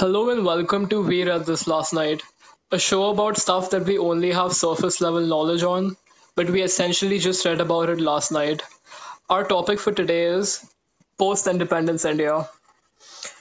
Hello 0.00 0.30
and 0.30 0.46
welcome 0.46 0.86
to 0.88 1.02
We 1.02 1.24
Read 1.24 1.44
This 1.44 1.66
Last 1.66 1.92
Night, 1.92 2.22
a 2.72 2.78
show 2.78 3.10
about 3.10 3.36
stuff 3.36 3.68
that 3.72 3.84
we 3.84 3.98
only 3.98 4.30
have 4.32 4.54
surface 4.54 5.02
level 5.02 5.20
knowledge 5.20 5.62
on, 5.62 5.94
but 6.34 6.48
we 6.48 6.62
essentially 6.62 7.18
just 7.18 7.44
read 7.44 7.60
about 7.60 7.90
it 7.90 8.00
last 8.00 8.32
night. 8.32 8.62
Our 9.28 9.44
topic 9.44 9.78
for 9.78 9.92
today 9.92 10.22
is 10.24 10.64
post 11.18 11.46
independence 11.46 12.06
India. 12.06 12.48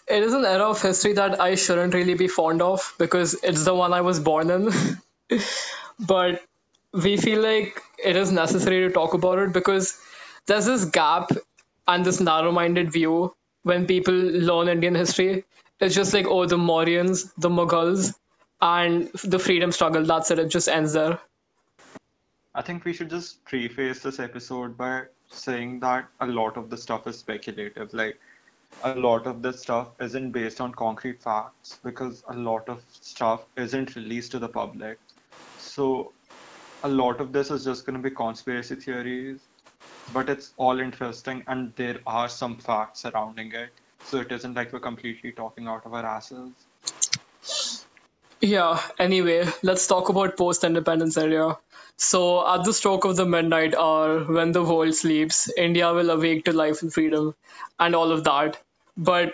It 0.05 0.21
is 0.21 0.33
an 0.33 0.43
era 0.43 0.65
of 0.65 0.81
history 0.81 1.13
that 1.13 1.39
I 1.39 1.55
shouldn't 1.55 1.93
really 1.93 2.15
be 2.15 2.27
fond 2.27 2.61
of 2.61 2.93
because 2.99 3.35
it's 3.41 3.63
the 3.63 3.73
one 3.73 3.93
I 3.93 4.01
was 4.01 4.19
born 4.19 4.51
in. 4.51 4.69
but 5.97 6.43
we 6.91 7.15
feel 7.15 7.41
like 7.41 7.81
it 8.03 8.17
is 8.17 8.33
necessary 8.33 8.85
to 8.85 8.93
talk 8.93 9.13
about 9.13 9.39
it 9.39 9.53
because 9.53 9.97
there's 10.45 10.65
this 10.65 10.83
gap 10.83 11.31
and 11.87 12.03
this 12.03 12.19
narrow 12.19 12.51
minded 12.51 12.91
view 12.91 13.33
when 13.63 13.87
people 13.87 14.13
learn 14.13 14.67
Indian 14.67 14.95
history. 14.95 15.45
It's 15.79 15.95
just 15.95 16.13
like, 16.13 16.27
oh, 16.27 16.45
the 16.45 16.57
Mauryans, 16.57 17.31
the 17.37 17.49
Mughals, 17.49 18.13
and 18.61 19.09
the 19.23 19.39
freedom 19.39 19.71
struggle. 19.71 20.03
That's 20.03 20.31
it. 20.31 20.39
It 20.39 20.49
just 20.49 20.67
ends 20.67 20.93
there. 20.93 21.19
I 22.53 22.61
think 22.61 22.83
we 22.83 22.93
should 22.93 23.09
just 23.09 23.45
preface 23.45 24.01
this 24.01 24.19
episode 24.19 24.77
by 24.77 25.03
saying 25.29 25.79
that 25.79 26.07
a 26.19 26.27
lot 26.27 26.57
of 26.57 26.69
the 26.69 26.77
stuff 26.77 27.07
is 27.07 27.17
speculative. 27.17 27.93
Like, 27.93 28.19
a 28.83 28.95
lot 28.95 29.27
of 29.27 29.41
this 29.41 29.61
stuff 29.61 29.89
isn't 30.01 30.31
based 30.31 30.59
on 30.59 30.73
concrete 30.73 31.21
facts 31.21 31.79
because 31.83 32.23
a 32.27 32.33
lot 32.33 32.67
of 32.67 32.83
stuff 33.01 33.45
isn't 33.55 33.95
released 33.95 34.31
to 34.31 34.39
the 34.39 34.49
public. 34.49 34.99
So, 35.57 36.11
a 36.83 36.89
lot 36.89 37.21
of 37.21 37.31
this 37.31 37.51
is 37.51 37.63
just 37.63 37.85
going 37.85 38.01
to 38.01 38.01
be 38.01 38.13
conspiracy 38.13 38.75
theories, 38.75 39.39
but 40.13 40.29
it's 40.29 40.53
all 40.57 40.79
interesting 40.79 41.43
and 41.47 41.73
there 41.75 41.99
are 42.05 42.29
some 42.29 42.57
facts 42.57 43.01
surrounding 43.01 43.53
it. 43.53 43.69
So, 44.03 44.19
it 44.19 44.31
isn't 44.31 44.55
like 44.55 44.73
we're 44.73 44.79
completely 44.79 45.31
talking 45.31 45.67
out 45.67 45.85
of 45.85 45.93
our 45.93 46.05
asses. 46.05 46.51
Yeah, 48.41 48.81
anyway, 48.97 49.47
let's 49.63 49.85
talk 49.87 50.09
about 50.09 50.37
post 50.37 50.63
independence 50.63 51.17
India. 51.17 51.57
So, 51.97 52.47
at 52.47 52.63
the 52.63 52.73
stroke 52.73 53.03
of 53.05 53.15
the 53.17 53.25
midnight 53.25 53.75
hour, 53.75 54.23
when 54.23 54.51
the 54.53 54.63
world 54.63 54.95
sleeps, 54.95 55.51
India 55.57 55.93
will 55.93 56.09
awake 56.09 56.45
to 56.45 56.53
life 56.53 56.81
and 56.81 56.93
freedom 56.93 57.35
and 57.79 57.95
all 57.95 58.11
of 58.11 58.23
that. 58.23 58.57
But 58.97 59.33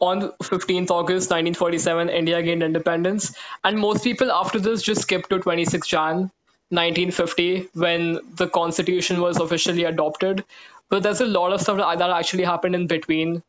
on 0.00 0.32
15th 0.42 0.90
August 0.90 1.30
1947, 1.30 2.08
India 2.10 2.42
gained 2.42 2.62
independence, 2.62 3.34
and 3.64 3.78
most 3.78 4.04
people 4.04 4.30
after 4.30 4.58
this 4.58 4.82
just 4.82 5.02
skip 5.02 5.28
to 5.28 5.38
26 5.38 5.88
Jan 5.88 6.30
1950 6.70 7.68
when 7.74 8.20
the 8.36 8.48
constitution 8.48 9.20
was 9.20 9.38
officially 9.38 9.84
adopted. 9.84 10.44
But 10.90 11.02
there's 11.02 11.20
a 11.20 11.26
lot 11.26 11.52
of 11.52 11.60
stuff 11.60 11.78
that 11.78 11.98
that 11.98 12.10
actually 12.10 12.44
happened 12.44 12.74
in 12.74 12.86
between 12.86 13.42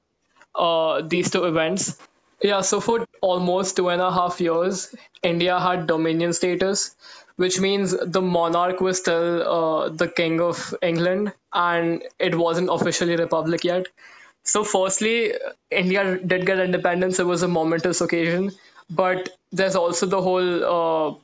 uh, 0.57 1.01
these 1.01 1.29
two 1.29 1.45
events. 1.45 1.97
Yeah, 2.41 2.61
so 2.61 2.79
for 2.79 3.05
almost 3.21 3.75
two 3.77 3.89
and 3.89 4.01
a 4.01 4.11
half 4.11 4.39
years, 4.41 4.93
India 5.23 5.59
had 5.59 5.87
dominion 5.87 6.33
status, 6.33 6.95
which 7.37 7.59
means 7.59 7.95
the 7.97 8.21
monarch 8.21 8.81
was 8.81 8.99
still 8.99 9.41
uh, 9.55 9.89
the 9.89 10.07
king 10.07 10.41
of 10.41 10.73
England 10.81 11.33
and 11.53 12.03
it 12.19 12.35
wasn't 12.35 12.69
officially 12.69 13.13
a 13.13 13.17
republic 13.17 13.63
yet. 13.63 13.87
So, 14.43 14.63
firstly, 14.63 15.33
India 15.71 16.19
did 16.19 16.45
get 16.45 16.59
independence. 16.59 17.19
It 17.19 17.25
was 17.25 17.41
a 17.41 17.47
momentous 17.47 18.01
occasion, 18.01 18.51
but 18.89 19.29
there's 19.51 19.75
also 19.75 20.05
the 20.05 20.21
whole. 20.21 20.65
Uh, 20.75 21.15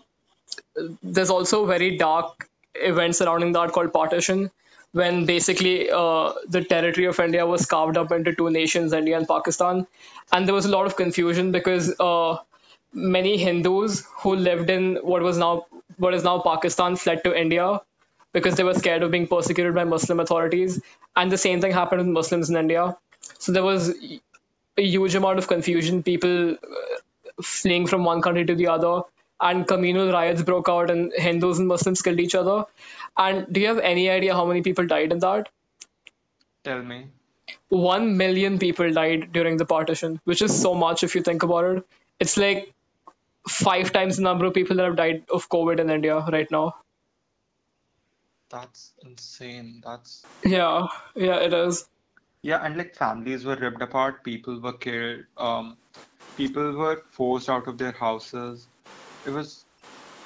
there's 1.03 1.29
also 1.29 1.65
very 1.65 1.97
dark 1.97 2.47
event 2.75 3.15
surrounding 3.15 3.51
that 3.53 3.71
called 3.71 3.93
partition, 3.93 4.51
when 4.93 5.25
basically 5.25 5.89
uh, 5.89 6.33
the 6.47 6.63
territory 6.63 7.05
of 7.07 7.19
India 7.19 7.45
was 7.45 7.65
carved 7.65 7.97
up 7.97 8.11
into 8.11 8.33
two 8.35 8.49
nations, 8.49 8.93
India 8.93 9.17
and 9.17 9.27
Pakistan, 9.27 9.87
and 10.31 10.47
there 10.47 10.53
was 10.53 10.65
a 10.65 10.69
lot 10.69 10.85
of 10.85 10.95
confusion 10.95 11.51
because 11.51 11.93
uh, 11.99 12.37
many 12.93 13.37
Hindus 13.37 14.05
who 14.19 14.35
lived 14.35 14.69
in 14.69 14.97
what 14.97 15.21
was 15.21 15.37
now 15.37 15.65
what 15.97 16.13
is 16.13 16.23
now 16.23 16.39
Pakistan 16.39 16.95
fled 16.95 17.23
to 17.23 17.37
India 17.37 17.79
because 18.33 18.55
they 18.55 18.63
were 18.63 18.73
scared 18.73 19.03
of 19.03 19.11
being 19.11 19.27
persecuted 19.27 19.75
by 19.75 19.83
Muslim 19.83 20.19
authorities, 20.19 20.81
and 21.15 21.31
the 21.31 21.37
same 21.37 21.61
thing 21.61 21.71
happened 21.71 22.01
with 22.01 22.07
Muslims 22.07 22.49
in 22.49 22.55
India. 22.55 22.97
So 23.39 23.51
there 23.51 23.63
was 23.63 23.89
a 24.77 24.83
huge 24.83 25.15
amount 25.15 25.37
of 25.39 25.47
confusion, 25.47 26.03
people 26.03 26.51
uh, 26.51 27.41
fleeing 27.41 27.87
from 27.87 28.03
one 28.03 28.21
country 28.21 28.45
to 28.45 28.55
the 28.55 28.67
other, 28.67 29.01
and 29.41 29.67
communal 29.67 30.11
riots 30.11 30.43
broke 30.43 30.69
out, 30.69 30.91
and 30.91 31.11
Hindus 31.13 31.59
and 31.59 31.67
Muslims 31.67 32.01
killed 32.01 32.19
each 32.19 32.35
other. 32.35 32.65
And 33.17 33.47
do 33.51 33.59
you 33.59 33.67
have 33.67 33.79
any 33.79 34.09
idea 34.09 34.33
how 34.33 34.45
many 34.45 34.61
people 34.61 34.85
died 34.85 35.11
in 35.11 35.19
that? 35.19 35.49
Tell 36.63 36.81
me. 36.81 37.07
One 37.69 38.17
million 38.17 38.59
people 38.59 38.91
died 38.91 39.31
during 39.31 39.57
the 39.57 39.65
partition, 39.65 40.19
which 40.25 40.41
is 40.41 40.61
so 40.61 40.73
much 40.75 41.03
if 41.03 41.15
you 41.15 41.21
think 41.21 41.43
about 41.43 41.77
it. 41.77 41.85
It's 42.19 42.37
like 42.37 42.73
five 43.47 43.91
times 43.91 44.17
the 44.17 44.23
number 44.23 44.45
of 44.45 44.53
people 44.53 44.75
that 44.77 44.85
have 44.85 44.95
died 44.95 45.23
of 45.33 45.49
COVID 45.49 45.79
in 45.79 45.89
India 45.89 46.17
right 46.19 46.49
now. 46.51 46.75
That's 48.49 48.91
insane. 49.05 49.81
That's 49.83 50.23
Yeah, 50.43 50.87
yeah, 51.15 51.37
it 51.37 51.53
is. 51.53 51.87
Yeah, 52.41 52.63
and 52.65 52.77
like 52.77 52.95
families 52.95 53.45
were 53.45 53.55
ripped 53.55 53.81
apart, 53.81 54.23
people 54.23 54.59
were 54.59 54.73
killed, 54.73 55.25
um, 55.37 55.77
people 56.37 56.73
were 56.73 57.03
forced 57.11 57.49
out 57.49 57.67
of 57.67 57.77
their 57.77 57.91
houses. 57.91 58.67
It 59.25 59.31
was, 59.31 59.63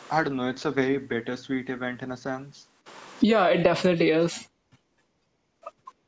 I 0.09 0.23
don't 0.23 0.35
know, 0.35 0.49
it's 0.49 0.65
a 0.65 0.71
very 0.71 0.97
bittersweet 0.97 1.69
event 1.69 2.01
in 2.01 2.11
a 2.11 2.17
sense. 2.17 2.67
Yeah, 3.21 3.47
it 3.47 3.63
definitely 3.63 4.09
is. 4.09 4.47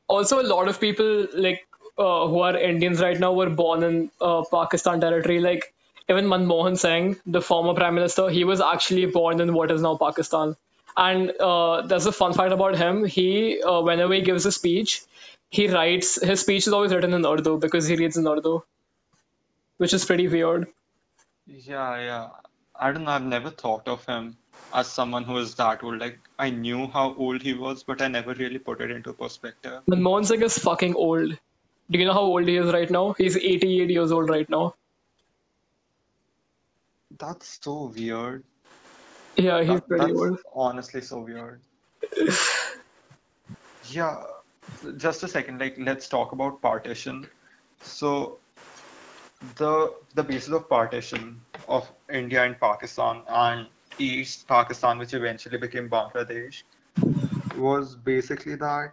Also, 0.06 0.40
a 0.40 0.46
lot 0.46 0.68
of 0.68 0.80
people 0.80 1.26
like 1.34 1.66
uh, 1.98 2.28
who 2.28 2.40
are 2.40 2.56
Indians 2.56 3.00
right 3.00 3.18
now 3.18 3.32
were 3.32 3.50
born 3.50 3.82
in 3.82 4.10
uh, 4.20 4.42
Pakistan 4.50 5.00
territory. 5.00 5.40
Like 5.40 5.74
even 6.08 6.26
Manmohan 6.26 6.78
Singh, 6.78 7.16
the 7.26 7.42
former 7.42 7.74
prime 7.74 7.94
minister, 7.94 8.30
he 8.30 8.44
was 8.44 8.60
actually 8.60 9.06
born 9.06 9.40
in 9.40 9.52
what 9.52 9.70
is 9.70 9.82
now 9.82 9.96
Pakistan. 9.96 10.56
And 10.96 11.30
uh, 11.38 11.82
there's 11.82 12.06
a 12.06 12.12
fun 12.12 12.32
fact 12.32 12.52
about 12.52 12.76
him. 12.76 13.04
He, 13.04 13.62
uh, 13.62 13.82
whenever 13.82 14.14
he 14.14 14.22
gives 14.22 14.46
a 14.46 14.52
speech, 14.52 15.02
he 15.50 15.68
writes 15.68 16.20
his 16.20 16.40
speech 16.40 16.66
is 16.66 16.72
always 16.72 16.92
written 16.92 17.14
in 17.14 17.24
Urdu 17.24 17.58
because 17.58 17.86
he 17.86 17.96
reads 17.96 18.16
in 18.16 18.26
Urdu, 18.26 18.62
which 19.76 19.92
is 19.92 20.04
pretty 20.04 20.28
weird. 20.28 20.66
Yeah, 21.46 22.00
yeah. 22.00 22.28
I 22.78 22.92
don't 22.92 23.04
know, 23.04 23.10
I've 23.10 23.24
never 23.24 23.50
thought 23.50 23.88
of 23.88 24.04
him 24.06 24.36
as 24.72 24.86
someone 24.86 25.24
who 25.24 25.38
is 25.38 25.54
that 25.56 25.82
old. 25.82 25.98
Like, 25.98 26.18
I 26.38 26.50
knew 26.50 26.86
how 26.86 27.14
old 27.14 27.42
he 27.42 27.54
was, 27.54 27.82
but 27.82 28.00
I 28.00 28.08
never 28.08 28.34
really 28.34 28.58
put 28.58 28.80
it 28.80 28.90
into 28.90 29.12
perspective. 29.12 29.82
Manmohan 29.88 30.26
Singh 30.26 30.42
is 30.42 30.58
fucking 30.58 30.94
old. 30.94 31.36
Do 31.90 31.98
you 31.98 32.04
know 32.04 32.12
how 32.12 32.20
old 32.22 32.46
he 32.46 32.56
is 32.56 32.72
right 32.72 32.90
now? 32.90 33.14
He's 33.14 33.36
88 33.36 33.90
years 33.90 34.12
old 34.12 34.28
right 34.30 34.48
now. 34.48 34.74
That's 37.18 37.58
so 37.62 37.92
weird. 37.94 38.44
Yeah, 39.36 39.60
he's 39.60 39.68
That, 39.68 39.88
pretty 39.88 40.06
that's 40.06 40.18
old. 40.18 40.38
honestly 40.54 41.00
so 41.00 41.20
weird. 41.20 41.60
Yeah, 43.90 44.22
just 44.98 45.22
a 45.22 45.28
second. 45.28 45.60
Like, 45.60 45.76
let's 45.78 46.08
talk 46.08 46.32
about 46.32 46.60
partition. 46.60 47.26
So, 47.80 48.38
the 49.56 49.94
the 50.14 50.22
basis 50.22 50.52
of 50.52 50.68
partition 50.68 51.40
of 51.68 51.90
India 52.12 52.44
and 52.44 52.58
Pakistan 52.58 53.22
and 53.28 53.66
East 53.98 54.46
Pakistan, 54.48 54.98
which 54.98 55.14
eventually 55.14 55.58
became 55.58 55.88
Bangladesh, 55.88 56.62
was 57.56 57.94
basically 57.96 58.54
that 58.56 58.92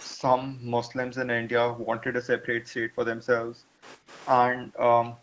some 0.00 0.58
Muslims 0.62 1.16
in 1.16 1.30
India 1.30 1.72
wanted 1.72 2.16
a 2.16 2.22
separate 2.22 2.68
state 2.68 2.94
for 2.94 3.04
themselves, 3.04 3.64
and 4.28 4.74
um, 4.76 5.14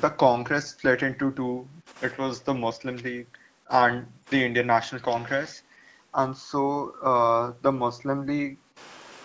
the 0.00 0.10
Congress 0.10 0.70
split 0.70 1.02
into 1.02 1.32
two. 1.32 1.68
It 2.02 2.16
was 2.18 2.40
the 2.40 2.54
Muslim 2.54 2.96
League 2.96 3.26
and 3.70 4.06
the 4.30 4.44
Indian 4.44 4.66
National 4.66 5.00
Congress, 5.00 5.62
and 6.14 6.36
so 6.36 6.94
uh, 7.02 7.52
the 7.62 7.72
Muslim 7.72 8.26
League 8.26 8.58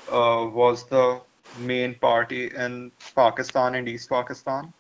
uh, 0.10 0.50
was 0.52 0.86
the 0.88 1.22
main 1.54 2.00
party 2.00 2.48
in 2.48 2.92
Pakistan 3.16 3.76
and 3.76 3.88
East 3.90 4.10
Pakistan 4.10 4.74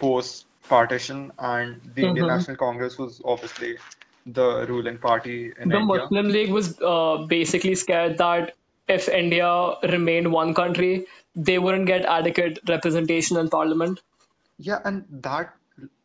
post 0.00 0.46
partition, 0.68 1.32
and 1.38 1.80
the 1.94 2.06
Indian 2.06 2.26
hmm 2.26 2.28
National 2.28 2.56
Congress 2.56 2.98
was 2.98 3.20
obviously 3.24 3.78
the 4.26 4.66
ruling 4.68 4.98
party 4.98 5.52
in 5.58 5.72
The 5.72 5.80
India. 5.82 6.10
Muslim 6.10 6.28
League 6.28 6.50
was 6.50 6.80
uh, 6.80 7.26
basically 7.28 7.74
scared 7.74 8.16
that 8.18 8.56
if 8.88 9.06
India 9.08 9.74
remained 9.82 10.32
one 10.32 10.54
country, 10.54 11.06
they 11.34 11.58
wouldn't 11.58 11.86
get 11.86 12.06
adequate 12.06 12.58
representation 12.66 13.36
in 13.36 13.50
parliament. 13.50 14.00
Yeah, 14.58 14.80
and 14.84 15.06
that, 15.22 15.56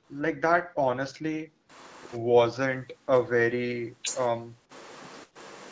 like 0.10 0.42
that, 0.42 0.72
honestly, 0.78 1.52
wasn't 2.12 2.94
a 3.08 3.24
very, 3.24 3.98
um, 4.16 4.58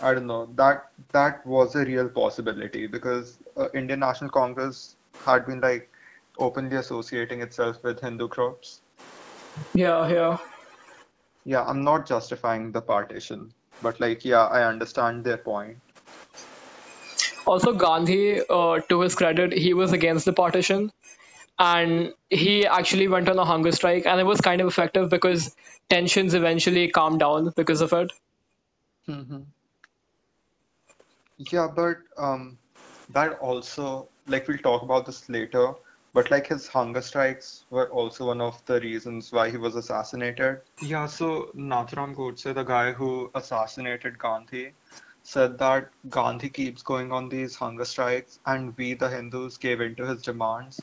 I 0.01 0.13
don't 0.13 0.27
know, 0.27 0.45
that 0.56 0.92
that 1.13 1.45
was 1.45 1.75
a 1.75 1.85
real 1.85 2.09
possibility 2.09 2.88
because 2.88 3.38
uh, 3.57 3.67
Indian 3.73 3.99
National 3.99 4.29
Congress 4.29 4.95
had 5.25 5.45
been 5.45 5.61
like 5.61 5.89
openly 6.37 6.77
associating 6.77 7.41
itself 7.41 7.83
with 7.83 7.99
Hindu 7.99 8.27
groups. 8.27 8.81
Yeah, 9.73 10.07
yeah. 10.09 10.37
Yeah, 11.45 11.63
I'm 11.63 11.83
not 11.83 12.05
justifying 12.05 12.71
the 12.71 12.81
partition, 12.81 13.53
but 13.81 13.99
like, 13.99 14.23
yeah, 14.25 14.45
I 14.45 14.63
understand 14.67 15.23
their 15.23 15.37
point. 15.37 15.77
Also, 17.45 17.73
Gandhi, 17.73 18.41
uh, 18.47 18.79
to 18.89 19.01
his 19.01 19.15
credit, 19.15 19.53
he 19.53 19.73
was 19.73 19.91
against 19.91 20.25
the 20.25 20.33
partition, 20.33 20.91
and 21.57 22.13
he 22.29 22.65
actually 22.67 23.07
went 23.07 23.29
on 23.29 23.39
a 23.39 23.45
hunger 23.45 23.71
strike, 23.71 24.05
and 24.05 24.19
it 24.19 24.25
was 24.25 24.41
kind 24.41 24.61
of 24.61 24.67
effective 24.67 25.09
because 25.09 25.55
tensions 25.89 26.33
eventually 26.33 26.89
calmed 26.89 27.19
down 27.19 27.51
because 27.55 27.81
of 27.81 27.93
it. 27.93 28.11
hmm 29.05 29.41
Yeah, 31.37 31.67
but 31.75 31.97
um, 32.17 32.57
that 33.09 33.39
also, 33.39 34.07
like 34.27 34.47
we'll 34.47 34.57
talk 34.57 34.83
about 34.83 35.06
this 35.06 35.27
later, 35.29 35.73
but 36.13 36.31
like 36.31 36.47
his 36.47 36.67
hunger 36.67 37.01
strikes 37.01 37.65
were 37.69 37.89
also 37.89 38.27
one 38.27 38.41
of 38.41 38.63
the 38.65 38.79
reasons 38.81 39.31
why 39.31 39.50
he 39.50 39.57
was 39.57 39.75
assassinated. 39.75 40.61
Yeah, 40.81 41.06
so 41.06 41.51
Nathuram 41.56 42.15
Godse, 42.15 42.53
the 42.53 42.63
guy 42.63 42.91
who 42.91 43.31
assassinated 43.35 44.17
Gandhi, 44.17 44.73
said 45.23 45.57
that 45.59 45.89
Gandhi 46.09 46.50
keeps 46.50 46.81
going 46.81 47.11
on 47.11 47.29
these 47.29 47.56
hunger 47.56 47.85
strikes 47.85 48.39
and 48.45 48.75
we, 48.77 48.94
the 48.94 49.09
Hindus, 49.09 49.57
gave 49.57 49.81
in 49.81 49.95
to 49.95 50.06
his 50.06 50.21
demands. 50.21 50.81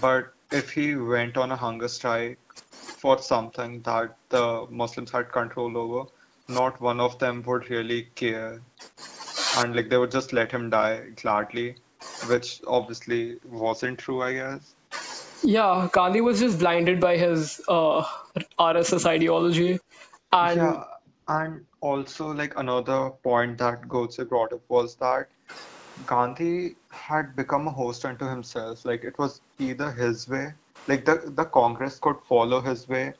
But 0.00 0.34
if 0.50 0.72
he 0.72 0.94
went 0.96 1.36
on 1.36 1.52
a 1.52 1.56
hunger 1.56 1.88
strike 1.88 2.38
for 2.62 3.18
something 3.18 3.82
that 3.82 4.16
the 4.28 4.66
Muslims 4.70 5.10
had 5.10 5.32
control 5.32 5.76
over, 5.76 6.10
not 6.48 6.80
one 6.80 7.00
of 7.00 7.18
them 7.18 7.42
would 7.42 7.70
really 7.70 8.08
care 8.14 8.60
and 9.58 9.74
like 9.74 9.88
they 9.90 9.98
would 9.98 10.10
just 10.10 10.32
let 10.32 10.52
him 10.52 10.70
die 10.70 11.02
gladly, 11.16 11.76
which 12.28 12.60
obviously 12.66 13.38
wasn't 13.44 13.98
true, 13.98 14.22
I 14.22 14.32
guess. 14.34 14.74
Yeah, 15.42 15.88
Gandhi 15.92 16.20
was 16.20 16.40
just 16.40 16.58
blinded 16.58 17.00
by 17.00 17.16
his 17.16 17.60
uh, 17.68 18.04
RSS 18.58 19.06
ideology, 19.06 19.78
and 20.32 20.60
Yeah, 20.60 20.84
and 21.28 21.64
also 21.80 22.32
like 22.32 22.56
another 22.56 23.10
point 23.10 23.58
that 23.58 23.88
Godse 23.88 24.28
brought 24.28 24.52
up 24.52 24.62
was 24.68 24.96
that 24.96 25.28
Gandhi 26.06 26.76
had 26.90 27.34
become 27.36 27.66
a 27.68 27.70
host 27.70 28.04
unto 28.04 28.26
himself. 28.26 28.84
Like 28.84 29.04
it 29.04 29.18
was 29.18 29.40
either 29.58 29.90
his 29.92 30.28
way, 30.28 30.52
like 30.86 31.04
the 31.04 31.16
the 31.40 31.44
Congress 31.44 31.98
could 31.98 32.20
follow 32.28 32.60
his 32.60 32.88
way, 32.88 33.12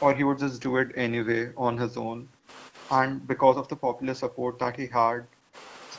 or 0.00 0.14
he 0.14 0.24
would 0.24 0.38
just 0.38 0.62
do 0.62 0.76
it 0.78 0.92
anyway 0.96 1.52
on 1.56 1.78
his 1.78 1.96
own. 1.96 2.28
And 2.90 3.26
because 3.26 3.56
of 3.56 3.68
the 3.68 3.76
popular 3.76 4.14
support 4.14 4.58
that 4.58 4.76
he 4.76 4.86
had, 4.86 5.26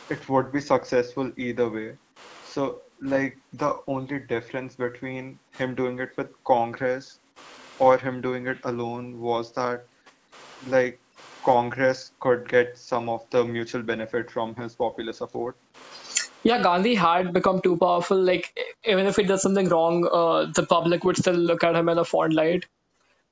it 0.09 0.27
would 0.29 0.51
be 0.51 0.61
successful 0.61 1.31
either 1.37 1.69
way. 1.69 1.95
So, 2.43 2.81
like, 3.01 3.37
the 3.53 3.77
only 3.87 4.19
difference 4.19 4.75
between 4.75 5.39
him 5.57 5.75
doing 5.75 5.99
it 5.99 6.11
with 6.17 6.29
Congress 6.45 7.19
or 7.79 7.97
him 7.97 8.21
doing 8.21 8.47
it 8.47 8.59
alone 8.63 9.19
was 9.19 9.53
that, 9.53 9.85
like, 10.67 10.99
Congress 11.43 12.11
could 12.19 12.47
get 12.49 12.77
some 12.77 13.09
of 13.09 13.25
the 13.31 13.43
mutual 13.43 13.83
benefit 13.83 14.31
from 14.31 14.55
his 14.55 14.75
popular 14.75 15.13
support. 15.13 15.57
yeah, 16.43 16.61
Gandhi 16.61 16.95
had 16.95 17.33
become 17.33 17.61
too 17.61 17.77
powerful. 17.77 18.21
Like 18.21 18.57
even 18.85 19.05
if 19.07 19.15
he 19.15 19.23
does 19.23 19.41
something 19.41 19.67
wrong, 19.69 20.07
uh, 20.11 20.45
the 20.53 20.65
public 20.65 21.03
would 21.03 21.17
still 21.17 21.35
look 21.35 21.63
at 21.63 21.75
him 21.75 21.89
in 21.89 21.97
a 21.97 22.05
fond 22.05 22.33
light. 22.33 22.65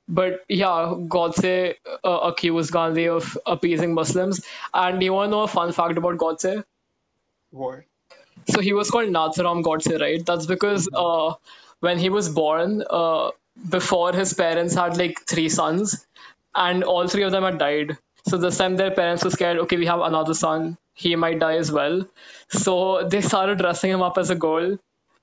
But 0.07 0.41
yeah, 0.49 0.93
Godse 1.07 1.75
uh, 2.03 2.09
accused 2.09 2.71
Gandhi 2.71 3.07
of 3.07 3.37
appeasing 3.45 3.93
Muslims. 3.93 4.45
And 4.73 5.01
you 5.01 5.13
want 5.13 5.27
to 5.27 5.31
know 5.31 5.43
a 5.43 5.47
fun 5.47 5.71
fact 5.71 5.97
about 5.97 6.17
Godse? 6.17 6.63
What? 7.51 7.83
So 8.49 8.61
he 8.61 8.73
was 8.73 8.91
called 8.91 9.09
Nathuram 9.09 9.63
Godse, 9.63 9.99
right? 9.99 10.25
That's 10.25 10.45
because 10.45 10.89
uh, 10.93 11.35
when 11.79 11.97
he 11.99 12.09
was 12.09 12.29
born, 12.29 12.83
uh, 12.89 13.31
before 13.69 14.13
his 14.13 14.33
parents 14.33 14.73
had 14.75 14.97
like 14.97 15.25
three 15.25 15.49
sons, 15.49 16.05
and 16.55 16.83
all 16.83 17.07
three 17.07 17.23
of 17.23 17.31
them 17.31 17.43
had 17.43 17.57
died. 17.57 17.97
So 18.27 18.37
this 18.37 18.57
time 18.57 18.75
their 18.75 18.91
parents 18.91 19.23
were 19.23 19.29
scared, 19.29 19.57
okay, 19.59 19.77
we 19.77 19.85
have 19.85 19.99
another 20.01 20.33
son, 20.33 20.77
he 20.93 21.15
might 21.15 21.39
die 21.39 21.57
as 21.57 21.71
well. 21.71 22.07
So 22.49 23.07
they 23.07 23.21
started 23.21 23.59
dressing 23.59 23.91
him 23.91 24.01
up 24.01 24.17
as 24.17 24.29
a 24.29 24.35
girl 24.35 24.77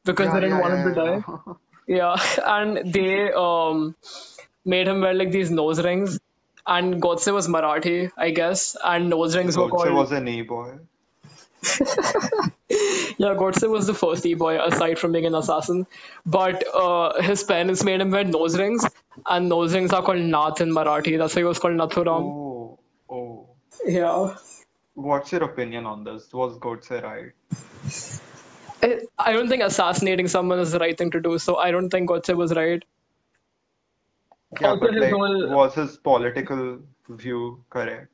because 0.05 0.33
they 0.33 0.41
didn't 0.41 0.57
yeah, 0.57 0.61
want 0.61 0.75
him 0.75 0.81
yeah, 0.81 0.89
to 0.89 0.95
die. 0.95 1.25
yeah. 1.29 1.55
Yeah, 1.87 2.17
and 2.47 2.93
they 2.93 3.33
um, 3.33 3.97
made 4.65 4.89
him 4.89 5.01
wear 5.01 5.15
like 5.15 5.31
these 5.31 5.51
nose 5.51 5.83
rings. 5.83 6.19
And 6.67 7.01
Godse 7.03 7.33
was 7.33 7.49
Marathi, 7.49 8.13
I 8.17 8.31
guess, 8.31 8.77
and 8.85 9.11
nose 9.11 9.37
rings 9.37 9.57
were 9.57 9.69
Godse 9.69 9.95
was 9.95 10.13
an 10.13 10.29
e-boy. 10.29 10.79
Yeah, 13.21 13.35
Godse 13.35 13.69
was 13.69 13.87
the 13.87 13.93
first 13.93 14.25
E-boy 14.25 14.59
aside 14.65 14.99
from 14.99 15.13
being 15.13 15.27
an 15.27 15.35
assassin. 15.35 15.87
But 16.25 16.65
uh, 16.75 17.21
his 17.21 17.43
parents 17.45 17.83
made 17.85 18.01
him 18.01 18.11
wear 18.11 18.25
nose 18.25 18.57
rings, 18.59 18.87
and 19.27 19.49
nose 19.49 19.75
rings 19.75 19.93
are 19.93 20.03
called 20.03 20.21
Nath 20.21 20.61
in 20.63 20.71
Marathi. 20.71 21.19
That's 21.19 21.35
why 21.35 21.41
he 21.41 21.45
was 21.45 21.59
called 21.59 21.75
Nathuram. 21.75 22.23
Oh, 22.29 22.79
oh. 23.11 23.49
Yeah. 23.85 24.37
What's 24.95 25.33
your 25.33 25.43
opinion 25.45 25.85
on 25.87 26.05
this? 26.05 26.33
Was 26.33 26.57
Godse 26.59 27.03
right? 27.03 27.33
I, 28.83 29.01
I 29.19 29.33
don't 29.33 29.49
think 29.49 29.63
assassinating 29.63 30.29
someone 30.29 30.59
is 30.61 30.73
the 30.73 30.79
right 30.79 30.97
thing 30.97 31.11
to 31.11 31.21
do, 31.21 31.39
so 31.39 31.57
I 31.57 31.71
don't 31.73 31.91
think 31.91 32.09
Godse 32.09 32.35
was 32.35 32.55
right. 32.55 32.83
Yeah, 34.61 34.75
but 34.75 34.95
like, 34.95 35.13
whole 35.13 35.49
was 35.49 35.75
his 35.75 35.97
political 35.97 36.81
view 37.09 37.65
correct? 37.71 38.09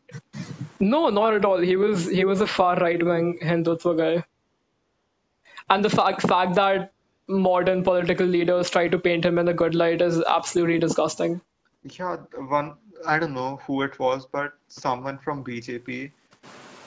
no, 0.80 1.08
not 1.08 1.34
at 1.34 1.44
all. 1.44 1.58
He 1.58 1.76
was 1.76 2.06
he 2.10 2.24
was 2.24 2.40
a 2.40 2.46
far 2.46 2.76
right 2.76 3.02
wing 3.02 3.38
Hindutva 3.42 3.96
guy, 3.96 4.24
and 5.70 5.84
the 5.84 5.90
fact 5.90 6.22
fact 6.22 6.56
that 6.56 6.92
modern 7.26 7.82
political 7.82 8.26
leaders 8.26 8.70
try 8.70 8.88
to 8.88 8.98
paint 8.98 9.24
him 9.24 9.38
in 9.38 9.48
a 9.48 9.54
good 9.54 9.74
light 9.74 10.02
is 10.02 10.22
absolutely 10.22 10.78
disgusting. 10.78 11.40
Yeah, 11.98 12.16
one, 12.36 12.74
I 13.06 13.18
don't 13.18 13.34
know 13.34 13.60
who 13.66 13.82
it 13.82 13.98
was, 13.98 14.26
but 14.26 14.52
someone 14.68 15.18
from 15.18 15.44
BJP, 15.44 16.12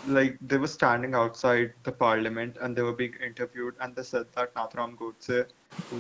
like 0.08 0.38
they 0.42 0.58
were 0.58 0.68
standing 0.68 1.14
outside 1.14 1.74
the 1.84 1.92
parliament 1.92 2.58
and 2.62 2.76
they 2.76 2.82
were 2.82 2.94
being 2.94 3.14
interviewed, 3.26 3.76
and 3.82 3.96
they 3.96 4.04
said 4.04 4.26
that 4.36 4.54
Nathuram 4.56 4.96
Godse 4.98 5.46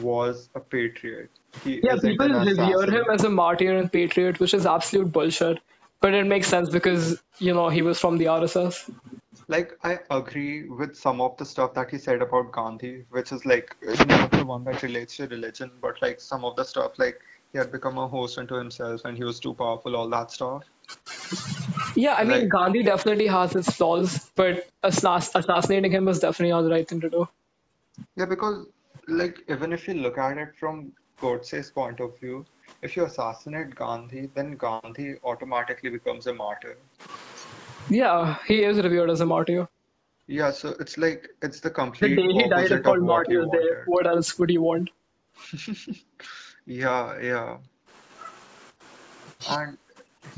was 0.02 0.50
a 0.56 0.60
patriot. 0.60 1.30
He 1.64 1.80
Yeah, 1.84 1.98
people 2.02 2.30
revere 2.30 2.86
him 2.86 3.06
as 3.12 3.24
a 3.24 3.30
martyr 3.30 3.76
and 3.76 3.92
patriot, 3.92 4.40
which 4.40 4.54
is 4.54 4.66
absolute 4.66 5.12
bullshit. 5.12 5.60
But 6.02 6.14
it 6.14 6.26
makes 6.28 6.48
sense 6.48 6.70
because, 6.70 7.22
you 7.40 7.54
know, 7.54 7.68
he 7.68 7.82
was 7.82 8.00
from 8.00 8.18
the 8.18 8.26
RSS. 8.26 8.90
Like, 9.50 9.78
I 9.84 10.00
agree 10.10 10.70
with 10.70 10.96
some 10.96 11.20
of 11.20 11.36
the 11.38 11.46
stuff 11.46 11.74
that 11.74 11.90
he 11.90 11.98
said 11.98 12.22
about 12.22 12.52
Gandhi, 12.54 13.06
which 13.10 13.32
is 13.34 13.46
like 13.46 13.76
not 14.08 14.32
the 14.32 14.46
one 14.46 14.64
that 14.64 14.82
relates 14.82 15.18
to 15.18 15.28
religion, 15.28 15.72
but 15.82 16.02
like 16.02 16.22
some 16.22 16.46
of 16.46 16.56
the 16.56 16.64
stuff, 16.64 16.94
like 16.98 17.20
he 17.52 17.58
had 17.58 17.72
become 17.72 17.98
a 17.98 18.08
host 18.08 18.38
unto 18.38 18.56
himself 18.56 19.02
and 19.06 19.18
he 19.18 19.24
was 19.24 19.40
too 19.40 19.54
powerful, 19.54 19.96
all 19.96 20.10
that 20.10 20.32
stuff. 20.32 20.64
Yeah, 21.96 22.14
I 22.16 22.24
mean, 22.24 22.42
Like, 22.42 22.50
Gandhi 22.50 22.84
definitely 22.84 23.28
has 23.28 23.54
his 23.54 23.68
flaws, 23.68 24.30
but 24.36 24.68
assass- 24.84 25.32
assassinating 25.36 25.92
him 25.92 26.06
was 26.06 26.20
definitely 26.20 26.52
not 26.52 26.62
the 26.64 26.70
right 26.72 26.88
thing 26.88 27.02
to 27.02 27.10
do. 27.10 27.28
yeah, 28.16 28.26
because 28.26 28.68
like 29.08 29.40
even 29.50 29.74
if 29.74 29.88
you 29.88 29.96
look 29.96 30.18
at 30.18 30.38
it 30.38 30.50
from 30.60 30.92
Godse's 31.20 31.72
point 31.72 32.00
of 32.00 32.18
view, 32.20 32.46
if 32.84 32.96
you 32.96 33.06
assassinate 33.06 33.74
Gandhi, 33.76 34.30
then 34.36 34.56
Gandhi 34.56 35.16
automatically 35.24 35.90
becomes 35.90 36.28
a 36.28 36.34
martyr. 36.34 36.78
Yeah, 37.90 38.38
he 38.48 38.64
is 38.64 38.78
revered 38.78 39.10
as 39.10 39.22
a 39.22 39.26
martyr. 39.26 39.68
Yeah, 40.28 40.52
so 40.52 40.76
it's 40.80 40.98
like 40.98 41.28
it's 41.42 41.60
the 41.60 41.72
complete. 41.72 42.16
The 42.16 42.22
day 42.22 42.34
he 42.34 42.50
died 42.50 42.66
is 42.66 42.72
opposite 42.72 42.78
of 42.78 42.84
called 42.84 43.02
what 43.02 43.28
he 43.28 43.36
Martyr's 43.38 43.52
Day. 43.52 43.58
wanted. 43.58 43.84
What 43.88 44.08
else 44.08 44.38
would 44.38 44.52
you 44.52 44.62
want? 44.62 44.92
Yeah, 46.70 47.20
yeah. 47.20 47.60
And 49.46 49.78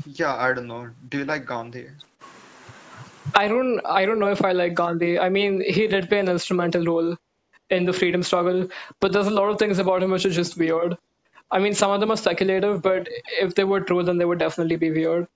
yeah, 0.04 0.34
I 0.36 0.52
don't 0.52 0.66
know. 0.66 0.90
Do 1.08 1.18
you 1.18 1.24
like 1.24 1.46
Gandhi? 1.46 1.90
I 3.34 3.48
don't 3.48 3.80
I 3.86 4.04
don't 4.06 4.18
know 4.18 4.30
if 4.32 4.44
I 4.44 4.52
like 4.52 4.74
Gandhi. 4.74 5.18
I 5.18 5.28
mean, 5.28 5.60
he 5.60 5.86
did 5.86 6.08
play 6.08 6.18
an 6.20 6.28
instrumental 6.28 6.84
role 6.84 7.16
in 7.70 7.84
the 7.86 7.92
freedom 7.92 8.22
struggle, 8.22 8.68
but 9.00 9.12
there's 9.12 9.26
a 9.26 9.30
lot 9.38 9.50
of 9.50 9.58
things 9.58 9.78
about 9.78 10.02
him 10.02 10.10
which 10.10 10.26
are 10.26 10.30
just 10.30 10.56
weird. 10.58 10.96
I 11.50 11.58
mean, 11.60 11.74
some 11.74 11.90
of 11.90 12.00
them 12.00 12.10
are 12.12 12.16
speculative, 12.16 12.82
but 12.82 13.08
if 13.40 13.54
they 13.54 13.64
were 13.64 13.80
true, 13.80 14.02
then 14.02 14.18
they 14.18 14.24
would 14.24 14.38
definitely 14.38 14.76
be 14.76 14.90
weird. 14.90 15.28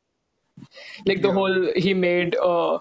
Like 1.07 1.23
the 1.23 1.29
Yeah. 1.29 1.33
whole 1.33 1.73
he 1.77 1.95
made 1.95 2.37
uh, 2.37 2.81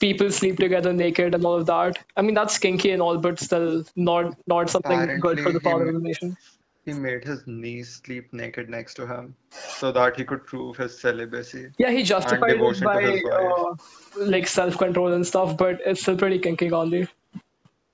people 0.00 0.30
sleep 0.30 0.58
together 0.58 0.92
naked 0.92 1.34
and 1.34 1.44
all 1.44 1.54
of 1.58 1.66
that. 1.66 1.96
I 2.16 2.22
mean, 2.22 2.34
that's 2.34 2.58
kinky 2.58 2.90
and 2.90 3.00
all, 3.02 3.18
but 3.18 3.38
still 3.38 3.84
not 3.96 4.36
not 4.46 4.70
something 4.70 5.18
good 5.18 5.40
for 5.40 5.52
the 5.52 5.60
he 5.62 5.70
father 5.70 5.88
of 5.88 5.94
the 5.94 6.00
nation. 6.00 6.36
He 6.84 6.92
made 6.92 7.24
his 7.24 7.46
niece 7.46 8.00
sleep 8.04 8.32
naked 8.32 8.68
next 8.68 8.94
to 8.94 9.06
him 9.06 9.34
so 9.50 9.92
that 9.92 10.16
he 10.16 10.24
could 10.24 10.44
prove 10.46 10.76
his 10.76 10.98
celibacy 11.00 11.68
Yeah, 11.78 11.90
he 11.90 12.02
justified 12.02 12.60
it 12.60 12.84
by 12.84 13.04
uh, 13.04 13.74
like 14.16 14.46
self-control 14.48 15.12
and 15.12 15.26
stuff, 15.26 15.56
but 15.56 15.80
it's 15.86 16.02
still 16.02 16.16
pretty 16.16 16.38
kinky, 16.38 16.68
Gandhi. 16.68 17.08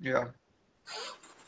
Yeah. 0.01 0.29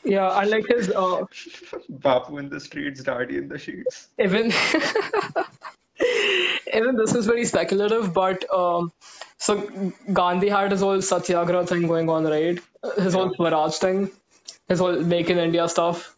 Yeah, 0.05 0.39
and 0.41 0.51
like 0.51 0.67
his 0.67 0.91
uh, 0.91 1.25
Bapu 1.91 2.39
in 2.39 2.49
the 2.49 2.61
streets, 2.61 3.03
daddy 3.03 3.37
in 3.37 3.49
the 3.49 3.59
sheets. 3.59 4.09
even 4.19 4.47
even 6.75 6.97
this 6.97 7.15
is 7.15 7.27
very 7.27 7.45
speculative, 7.45 8.15
but 8.15 8.45
um, 8.53 8.93
so 9.39 9.57
Gandhi 10.13 10.49
had 10.49 10.71
his 10.71 10.81
whole 10.81 11.03
Satyagraha 11.03 11.67
thing 11.67 11.87
going 11.87 12.09
on, 12.09 12.25
right? 12.25 12.59
His 12.97 13.15
whole 13.15 13.27
Yeah. 13.27 13.37
Swaraj 13.37 13.75
thing, 13.75 14.11
his 14.69 14.79
whole 14.79 15.01
Make 15.01 15.31
in 15.31 15.39
India 15.39 15.69
stuff. 15.69 16.17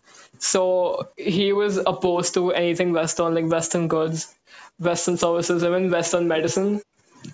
So 0.50 1.08
he 1.16 1.52
was 1.52 1.76
opposed 1.78 2.34
to 2.34 2.52
anything 2.52 2.92
Western, 2.92 3.34
like 3.34 3.50
Western 3.50 3.88
goods, 3.88 4.34
Western 4.78 5.16
services, 5.16 5.64
even 5.64 5.90
Western 5.90 6.28
medicine 6.28 6.82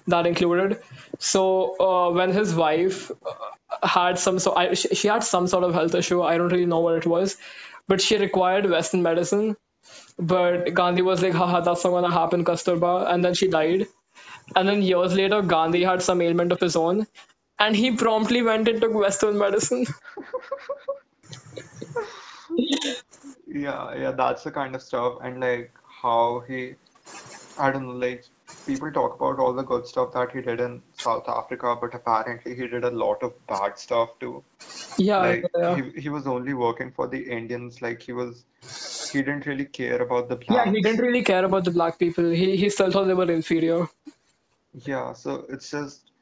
that 0.06 0.26
included. 0.26 0.80
So 1.18 1.44
uh, 1.80 2.10
when 2.12 2.32
his 2.32 2.54
wife 2.54 3.10
uh, 3.10 3.86
had 3.86 4.18
some 4.18 4.38
so 4.38 4.54
I, 4.56 4.74
she 4.74 5.08
had 5.08 5.24
some 5.24 5.46
sort 5.48 5.64
of 5.64 5.74
health 5.74 5.94
issue, 5.94 6.22
I 6.22 6.36
don't 6.38 6.52
really 6.52 6.66
know 6.66 6.80
what 6.80 6.96
it 6.96 7.06
was, 7.06 7.36
but 7.88 8.00
she 8.00 8.18
required 8.18 8.70
Western 8.70 9.02
medicine. 9.02 9.56
But 10.18 10.74
Gandhi 10.74 11.02
was 11.02 11.22
like, 11.22 11.32
haha, 11.34 11.60
that's 11.60 11.84
not 11.84 11.90
gonna 11.90 12.12
happen, 12.12 12.44
Kasturba. 12.44 13.10
And 13.12 13.24
then 13.24 13.34
she 13.34 13.48
died. 13.48 13.86
And 14.56 14.68
then 14.68 14.82
years 14.82 15.14
later, 15.14 15.42
Gandhi 15.42 15.82
had 15.84 16.02
some 16.02 16.20
ailment 16.22 16.52
of 16.52 16.60
his 16.60 16.76
own. 16.76 17.06
And 17.58 17.76
he 17.76 17.92
promptly 17.92 18.42
went 18.42 18.68
and 18.68 18.80
took 18.80 18.94
Western 18.94 19.38
medicine. 19.38 19.86
Yeah, 23.46 23.94
yeah, 23.94 24.10
that's 24.12 24.44
the 24.44 24.50
kind 24.50 24.74
of 24.74 24.82
stuff, 24.82 25.18
and 25.22 25.40
like 25.40 25.72
how 26.02 26.40
he, 26.46 26.74
I 27.58 27.70
don't 27.70 27.86
know, 27.86 27.92
like 27.94 28.24
people 28.66 28.92
talk 28.92 29.16
about 29.16 29.38
all 29.38 29.54
the 29.54 29.62
good 29.62 29.86
stuff 29.86 30.12
that 30.12 30.32
he 30.32 30.42
did 30.42 30.60
in 30.60 30.82
South 30.92 31.28
Africa, 31.28 31.74
but 31.80 31.94
apparently 31.94 32.54
he 32.54 32.66
did 32.66 32.84
a 32.84 32.90
lot 32.90 33.22
of 33.22 33.32
bad 33.46 33.78
stuff 33.78 34.10
too. 34.20 34.44
Yeah, 34.98 35.22
Like 35.22 35.44
yeah. 35.56 35.76
he 35.76 36.00
he 36.00 36.08
was 36.10 36.26
only 36.26 36.52
working 36.52 36.92
for 36.92 37.08
the 37.08 37.20
Indians, 37.38 37.80
like 37.80 38.02
he 38.02 38.12
was 38.12 38.44
he 39.12 39.20
didn't 39.20 39.46
really 39.46 39.64
care 39.64 40.02
about 40.02 40.28
the 40.28 40.36
black 40.36 40.66
Yeah, 40.66 40.72
he 40.72 40.82
didn't 40.82 41.00
really 41.00 41.22
care 41.22 41.44
about 41.44 41.64
the 41.64 41.70
black 41.70 41.98
people. 41.98 42.28
He 42.30 42.56
he 42.56 42.68
still 42.68 42.90
thought 42.90 43.04
they 43.04 43.14
were 43.14 43.30
inferior. 43.32 43.88
Yeah, 44.74 45.12
so 45.14 45.46
it's 45.48 45.70
just 45.70 46.12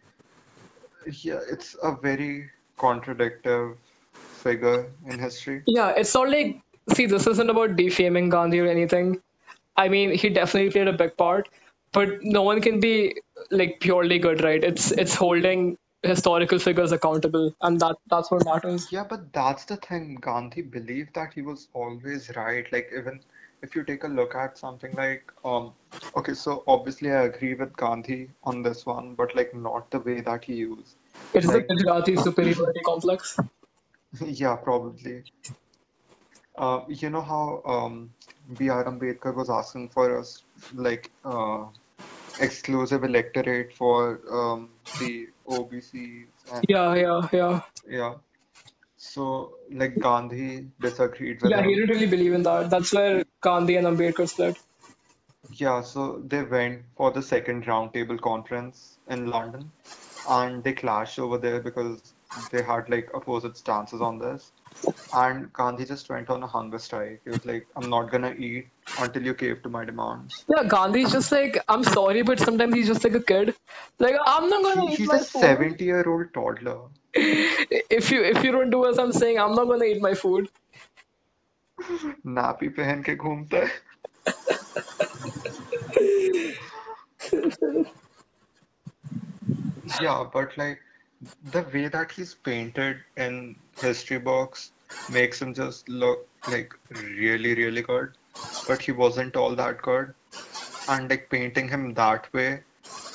yeah, 1.23 1.40
it's 1.50 1.76
a 1.83 1.97
very 1.97 2.50
contradictory 2.76 3.76
figure 4.46 4.78
in 5.06 5.18
history. 5.18 5.62
Yeah, 5.66 5.94
it's 6.02 6.14
not 6.14 6.30
like, 6.30 6.60
see, 6.94 7.06
this 7.06 7.26
isn't 7.26 7.50
about 7.50 7.76
defaming 7.76 8.28
Gandhi 8.28 8.60
or 8.60 8.66
anything. 8.66 9.20
I 9.76 9.88
mean, 9.88 10.12
he 10.24 10.30
definitely 10.30 10.70
played 10.70 10.88
a 10.88 10.92
big 10.92 11.16
part, 11.16 11.48
but 11.92 12.22
no 12.22 12.42
one 12.42 12.60
can 12.66 12.80
be 12.80 13.20
like 13.50 13.80
purely 13.80 14.18
good, 14.18 14.42
right? 14.42 14.62
It's 14.68 14.90
it's 14.90 15.14
holding 15.14 15.76
historical 16.02 16.58
figures 16.58 16.92
accountable, 16.92 17.54
and 17.60 17.80
that 17.80 17.96
that's 18.10 18.30
what 18.30 18.44
matters. 18.44 18.86
Yeah, 18.90 19.04
but 19.08 19.32
that's 19.32 19.64
the 19.64 19.76
thing. 19.88 20.14
Gandhi 20.28 20.62
believed 20.62 21.14
that 21.14 21.34
he 21.34 21.42
was 21.42 21.68
always 21.74 22.30
right. 22.36 22.70
Like 22.72 22.90
even 23.00 23.20
if 23.62 23.74
you 23.74 23.84
take 23.90 24.04
a 24.04 24.08
look 24.08 24.34
at 24.34 24.58
something 24.58 24.92
like 25.02 25.32
um 25.44 25.72
okay, 26.22 26.34
so 26.34 26.62
obviously 26.66 27.12
I 27.12 27.22
agree 27.24 27.54
with 27.54 27.76
Gandhi 27.76 28.30
on 28.44 28.62
this 28.62 28.86
one, 28.86 29.14
but 29.14 29.36
like 29.40 29.54
not 29.54 29.90
the 29.90 30.00
way 30.00 30.20
that 30.30 30.44
he 30.44 30.54
used. 30.54 30.96
It 31.34 31.44
is 31.44 31.50
the 31.50 31.58
Like 31.58 31.68
Gujarati 31.68 32.16
superiority 32.16 32.80
complex. 32.84 33.38
yeah, 34.26 34.56
probably. 34.56 35.25
Uh, 36.56 36.80
you 36.88 37.11
know 37.11 37.20
how 37.20 37.62
um 37.66 38.11
B.R. 38.56 38.85
Ambedkar 38.85 39.35
was 39.35 39.50
asking 39.50 39.90
for 39.90 40.18
us 40.18 40.42
like 40.75 41.11
uh 41.25 41.66
exclusive 42.40 43.04
electorate 43.04 43.73
for 43.75 44.20
um 44.30 44.70
the 44.99 45.28
OBCs 45.49 46.28
and 46.52 46.64
Yeah, 46.68 46.94
yeah, 46.94 47.28
yeah. 47.32 47.61
yeah. 47.88 48.14
So 48.96 49.52
like 49.70 49.99
Gandhi 49.99 50.68
disagreed 50.80 51.42
with 51.42 51.50
Yeah, 51.50 51.62
he 51.62 51.75
didn't 51.75 51.90
really 51.90 52.06
believe 52.06 52.32
in 52.32 52.42
that. 52.44 52.70
That's 52.70 52.92
where 52.92 53.25
Gandhi 53.42 53.76
and 53.76 53.87
Ambedkar 53.87 54.28
split. 54.28 54.56
Yeah, 55.50 55.82
so 55.82 56.23
they 56.26 56.42
went 56.42 56.82
for 56.96 57.11
the 57.12 57.23
second 57.23 57.66
roundtable 57.66 58.20
conference 58.20 58.99
in 59.08 59.26
London 59.26 59.70
and 60.28 60.64
they 60.64 60.73
clashed 60.73 61.18
over 61.18 61.38
there 61.38 61.61
because 61.61 62.14
they 62.51 62.63
had 62.63 62.89
like 62.89 63.10
opposite 63.13 63.57
stances 63.57 64.01
on 64.01 64.19
this. 64.19 64.51
And 65.13 65.51
Gandhi 65.53 65.86
just 65.86 66.10
went 66.10 66.29
on 66.29 66.43
a 66.43 66.48
hunger 66.48 66.79
strike. 66.79 67.21
He 67.25 67.31
was 67.31 67.45
like, 67.45 67.67
I'm 67.75 67.89
not 67.89 68.12
gonna 68.12 68.33
eat 68.33 68.69
until 68.98 69.24
you 69.24 69.33
cave 69.36 69.63
to 69.63 69.69
my 69.69 69.86
demands. 69.86 70.45
Yeah, 70.50 70.63
Gandhi's 70.65 71.12
just 71.12 71.31
like, 71.31 71.63
I'm 71.69 71.83
sorry, 71.83 72.24
but 72.24 72.39
sometimes 72.39 72.75
he's 72.75 72.88
just 72.88 73.03
like 73.03 73.15
a 73.15 73.24
kid. 73.24 73.55
Like, 74.00 74.15
I'm 74.25 74.50
not 74.50 74.63
He, 74.74 74.79
gonna 74.79 74.91
eat 74.93 75.01
he's 75.01 75.13
my 75.13 75.19
a 75.19 75.25
food. 75.33 75.60
70 75.60 75.83
year 75.86 76.07
old 76.07 76.33
toddler. 76.33 76.89
If 77.15 78.12
you 78.12 78.24
if 78.24 78.43
you 78.43 78.51
don't 78.53 78.69
do 78.71 78.86
as 78.88 79.00
I'm 79.00 79.13
saying, 79.13 79.39
I'm 79.39 79.55
not 79.55 79.65
gonna 79.67 79.86
eat 79.86 80.01
my 80.01 80.13
food. 80.15 80.50
नापी 82.27 82.69
पहन 82.79 83.01
के 83.03 83.15
घूमता 83.15 83.57
है 83.57 83.69
Yeah, 90.01 90.24
but 90.33 90.57
like 90.57 90.79
the 91.42 91.62
way 91.62 91.88
that 91.88 92.12
he's 92.12 92.35
painted 92.35 92.99
in 93.16 93.56
history 93.80 94.18
books 94.18 94.73
makes 95.08 95.40
him 95.40 95.54
just 95.54 95.88
look 95.88 96.28
like 96.46 96.73
really, 96.90 97.54
really 97.54 97.82
good. 97.82 98.16
But 98.66 98.82
he 98.82 98.92
wasn't 98.92 99.37
all 99.37 99.54
that 99.56 99.82
good. 99.82 100.14
And 100.88 101.08
like 101.11 101.30
painting 101.30 101.68
him 101.68 101.94
that 101.94 102.32
way 102.32 102.64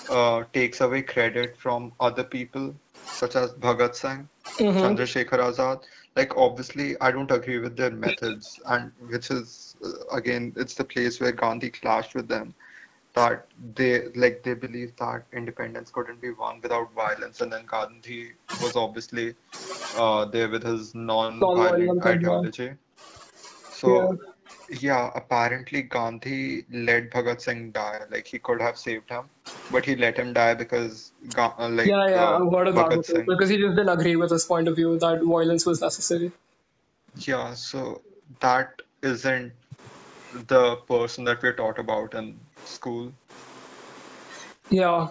uh, 0.10 0.43
takes 0.53 0.81
away 0.81 1.01
credit 1.03 1.58
from 1.58 1.93
other 2.00 2.24
people, 2.24 2.75
such 3.12 3.36
as 3.36 3.53
Bhagat 3.53 3.96
Singh, 3.96 4.29
hmm 4.60 4.75
Chandrasekhar 4.77 5.39
Azad. 5.39 5.84
Like 6.15 6.36
obviously, 6.38 7.00
I 7.01 7.12
don't 7.12 7.31
agree 7.31 7.60
with 7.60 7.75
their 7.77 7.91
methods, 7.91 8.60
and 8.65 8.91
which 9.10 9.29
is 9.31 9.75
uh, 9.84 10.15
again, 10.15 10.53
it's 10.58 10.75
the 10.75 10.84
place 10.86 11.20
where 11.20 11.31
Gandhi 11.31 11.70
clashed 11.70 12.15
with 12.15 12.27
them 12.27 12.55
that 13.13 13.48
they 13.75 14.08
like 14.15 14.44
they 14.44 14.53
believed 14.53 14.98
that 15.00 15.24
independence 15.34 15.89
couldn't 15.91 16.22
be 16.22 16.32
won 16.32 16.60
without 16.62 16.94
violence 16.94 17.41
and 17.41 17.51
then 17.51 17.65
Gandhi 17.65 18.32
was 18.62 18.75
obviously 18.75 19.36
uh, 19.98 20.25
there 20.25 20.50
with 20.50 20.63
his 20.63 20.96
non-violent 20.96 21.89
and 21.89 22.03
yeah. 22.06 22.10
ideology 22.12 22.68
Yeah. 22.68 22.74
so 23.72 24.18
yeah 24.70 25.12
apparently 25.15 25.82
Gandhi 25.82 26.65
let 26.72 27.12
Bhagat 27.12 27.41
Singh 27.41 27.72
die 27.72 28.01
like 28.10 28.27
he 28.27 28.39
could 28.39 28.62
have 28.62 28.77
saved 28.77 29.10
him 29.10 29.25
but 29.70 29.86
he 29.86 29.96
let 29.96 30.18
him 30.18 30.34
die 30.34 30.53
because 30.53 31.12
uh, 31.38 31.51
like 31.70 31.88
Yeah, 31.88 32.08
yeah, 32.10 32.24
uh, 32.30 32.39
I've 32.46 32.53
heard 32.53 32.68
of 32.70 32.75
Bhagat 32.75 33.25
Because 33.25 33.50
he 33.50 33.58
just 33.58 33.75
didn't 33.75 33.89
agree 33.89 34.15
with 34.15 34.32
his 34.32 34.46
point 34.46 34.68
of 34.68 34.75
view 34.75 34.98
that 35.00 35.22
violence 35.24 35.65
was 35.65 35.82
necessary. 35.82 36.32
yeah 37.27 37.53
so 37.56 38.01
that 38.39 38.82
isn't 39.01 39.51
the 40.48 40.75
person 40.88 41.25
that 41.25 41.41
we're 41.44 41.53
taught 41.53 41.80
about 41.80 42.13
in 42.13 42.39
school 42.65 43.12
Yeah. 44.70 45.10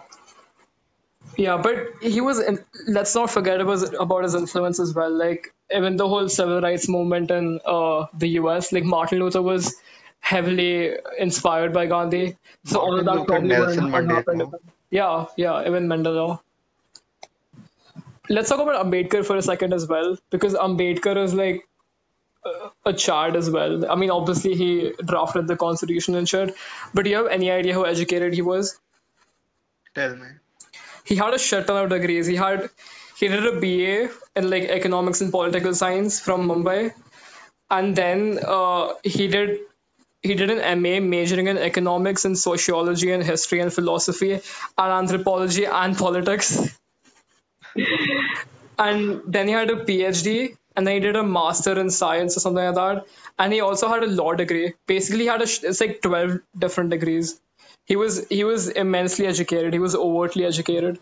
Yeah, 1.37 1.59
but 1.59 2.02
he 2.02 2.21
was, 2.21 2.40
in, 2.40 2.59
let's 2.87 3.14
not 3.14 3.30
forget 3.30 3.61
about, 3.61 3.95
about 3.95 4.25
his 4.25 4.35
influence 4.35 4.80
as 4.80 4.95
well. 4.95 5.11
Like, 5.11 5.54
even 5.75 5.97
the 5.97 6.09
whole 6.09 6.28
civil 6.28 6.61
rights 6.61 6.88
movement 6.88 7.30
in 7.30 7.61
uh, 7.64 8.07
the 8.14 8.28
US, 8.40 8.73
like 8.73 8.85
Martin 8.85 9.21
Luther 9.21 9.42
was 9.42 9.76
heavily 10.21 10.92
inspired 11.19 11.73
by 11.73 11.87
Gandhi. 11.87 12.37
So 12.64 12.80
all 12.80 12.99
of 12.99 13.04
that 13.04 13.42
Nelson 13.42 13.92
wouldn't 13.92 14.11
have 14.11 14.26
happened. 14.26 14.42
Mandela 14.42 14.61
Yeah, 14.90 15.26
yeah, 15.37 15.66
even 15.66 15.87
Mandela. 15.87 16.40
Let's 18.28 18.49
talk 18.49 18.61
about 18.61 18.85
Ambedkar 18.85 19.25
for 19.25 19.37
a 19.37 19.42
second 19.42 19.73
as 19.73 19.87
well, 19.88 20.16
because 20.30 20.54
Ambedkar 20.54 21.16
is 21.25 21.35
like 21.35 21.66
a 22.87 22.92
chad 22.92 23.37
as 23.37 23.50
well. 23.50 23.90
I 23.90 23.94
mean, 23.97 24.11
obviously 24.11 24.54
he 24.54 24.92
drafted 25.04 25.47
the 25.47 25.56
constitution 25.56 26.14
and 26.14 26.28
shit, 26.28 26.54
but 26.94 27.04
do 27.04 27.11
you 27.11 27.16
have 27.16 27.26
any 27.26 27.50
idea 27.50 27.75
how 27.75 27.82
educated 27.82 28.35
he 28.35 28.42
was? 28.42 28.78
tell 29.94 30.16
me 30.16 30.26
He 31.04 31.16
had 31.16 31.35
a 31.35 31.38
shit 31.38 31.66
ton 31.66 31.85
of 31.85 31.90
degrees. 31.90 32.26
He 32.26 32.37
had 32.37 32.70
he 33.18 33.28
did 33.28 33.47
a 33.47 33.61
BA 33.61 34.11
in 34.37 34.50
like 34.50 34.64
economics 34.64 35.20
and 35.20 35.30
political 35.30 35.75
science 35.75 36.20
from 36.20 36.49
Mumbai, 36.49 36.92
and 37.70 37.97
then 37.97 38.38
uh, 38.47 38.94
he 39.02 39.28
did 39.28 39.59
he 40.23 40.35
did 40.35 40.50
an 40.50 40.82
MA 40.82 41.00
majoring 41.00 41.47
in 41.49 41.59
economics 41.59 42.25
and 42.25 42.38
sociology 42.38 43.11
and 43.11 43.23
history 43.25 43.61
and 43.61 43.73
philosophy 43.73 44.32
and 44.35 44.92
anthropology 45.00 45.66
and 45.66 45.97
politics. 45.97 46.78
And 48.78 49.20
then 49.26 49.47
he 49.47 49.52
had 49.52 49.70
a 49.70 49.85
PhD, 49.85 50.56
and 50.80 50.87
then 50.87 50.94
he 50.94 51.00
did 51.06 51.16
a 51.20 51.22
master 51.22 51.78
in 51.84 51.90
science 51.99 52.37
or 52.37 52.40
something 52.40 52.64
like 52.64 52.76
that. 52.76 53.06
And 53.38 53.52
he 53.52 53.60
also 53.68 53.88
had 53.88 54.02
a 54.02 54.10
law 54.20 54.34
degree. 54.42 54.75
Basically, 54.92 55.25
he 55.25 55.32
had 55.34 55.42
a 55.46 55.49
it's 55.70 55.80
like 55.87 56.00
twelve 56.06 56.38
different 56.66 56.94
degrees. 56.99 57.34
He 57.92 57.96
was 58.02 58.20
he 58.28 58.44
was 58.52 58.68
immensely 58.84 59.26
educated. 59.32 59.75
He 59.80 59.84
was 59.88 59.96
overtly 60.10 60.46
educated, 60.52 60.99